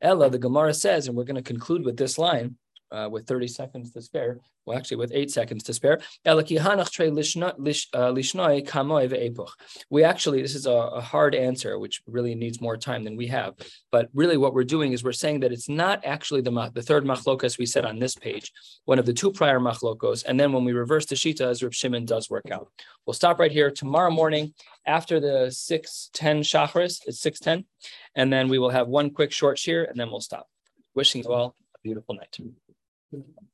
Ella, 0.00 0.28
the 0.28 0.38
Gemara 0.38 0.74
says, 0.74 1.06
and 1.06 1.16
we're 1.16 1.22
going 1.22 1.36
to 1.36 1.42
conclude 1.42 1.84
with 1.84 1.96
this 1.96 2.18
line 2.18 2.56
uh, 2.92 3.08
with 3.10 3.26
30 3.26 3.48
seconds 3.48 3.90
to 3.92 4.02
spare, 4.02 4.38
well, 4.66 4.76
actually 4.76 4.98
with 4.98 5.10
eight 5.14 5.30
seconds 5.30 5.64
to 5.64 5.74
spare. 5.74 6.00
Uh, 6.26 6.42
we 9.90 10.04
actually, 10.04 10.42
this 10.42 10.54
is 10.54 10.66
a, 10.66 10.70
a, 10.70 11.00
hard 11.00 11.34
answer, 11.34 11.78
which 11.78 12.02
really 12.06 12.34
needs 12.34 12.60
more 12.60 12.76
time 12.76 13.02
than 13.02 13.16
we 13.16 13.26
have. 13.26 13.54
But 13.90 14.08
really, 14.14 14.36
what 14.36 14.54
we're 14.54 14.64
doing 14.64 14.92
is 14.92 15.02
we're 15.02 15.12
saying 15.12 15.40
that 15.40 15.52
it's 15.52 15.68
not 15.68 16.04
actually 16.04 16.42
the 16.42 16.70
the 16.74 16.82
third 16.82 17.04
machlokas 17.04 17.58
we 17.58 17.66
said 17.66 17.84
on 17.84 17.98
this 17.98 18.14
page, 18.14 18.52
one 18.84 18.98
of 18.98 19.06
the 19.06 19.12
two 19.12 19.32
prior 19.32 19.58
machlokos, 19.58 20.24
and 20.24 20.38
then 20.38 20.52
when 20.52 20.64
we 20.64 20.72
reverse 20.72 21.06
the 21.06 21.14
shita, 21.14 21.42
as 21.42 21.62
Reb 21.62 21.74
Shimon 21.74 22.04
does 22.04 22.30
work 22.30 22.50
out. 22.50 22.68
We'll 23.06 23.14
stop 23.14 23.38
right 23.38 23.50
here 23.50 23.70
tomorrow 23.70 24.10
morning 24.10 24.54
after 24.86 25.18
the 25.18 25.50
610 25.50 26.42
shachris. 26.42 27.00
It's 27.06 27.20
610, 27.20 27.66
and 28.14 28.32
then 28.32 28.48
we 28.48 28.58
will 28.58 28.70
have 28.70 28.88
one 28.88 29.10
quick 29.10 29.32
short 29.32 29.58
shiur, 29.58 29.88
and 29.88 29.98
then 29.98 30.10
we'll 30.10 30.20
stop. 30.20 30.46
Wishing 30.94 31.22
you 31.24 31.32
all 31.32 31.56
a 31.74 31.78
beautiful 31.82 32.14
night. 32.14 32.36
Thank 33.12 33.26
you. 33.28 33.51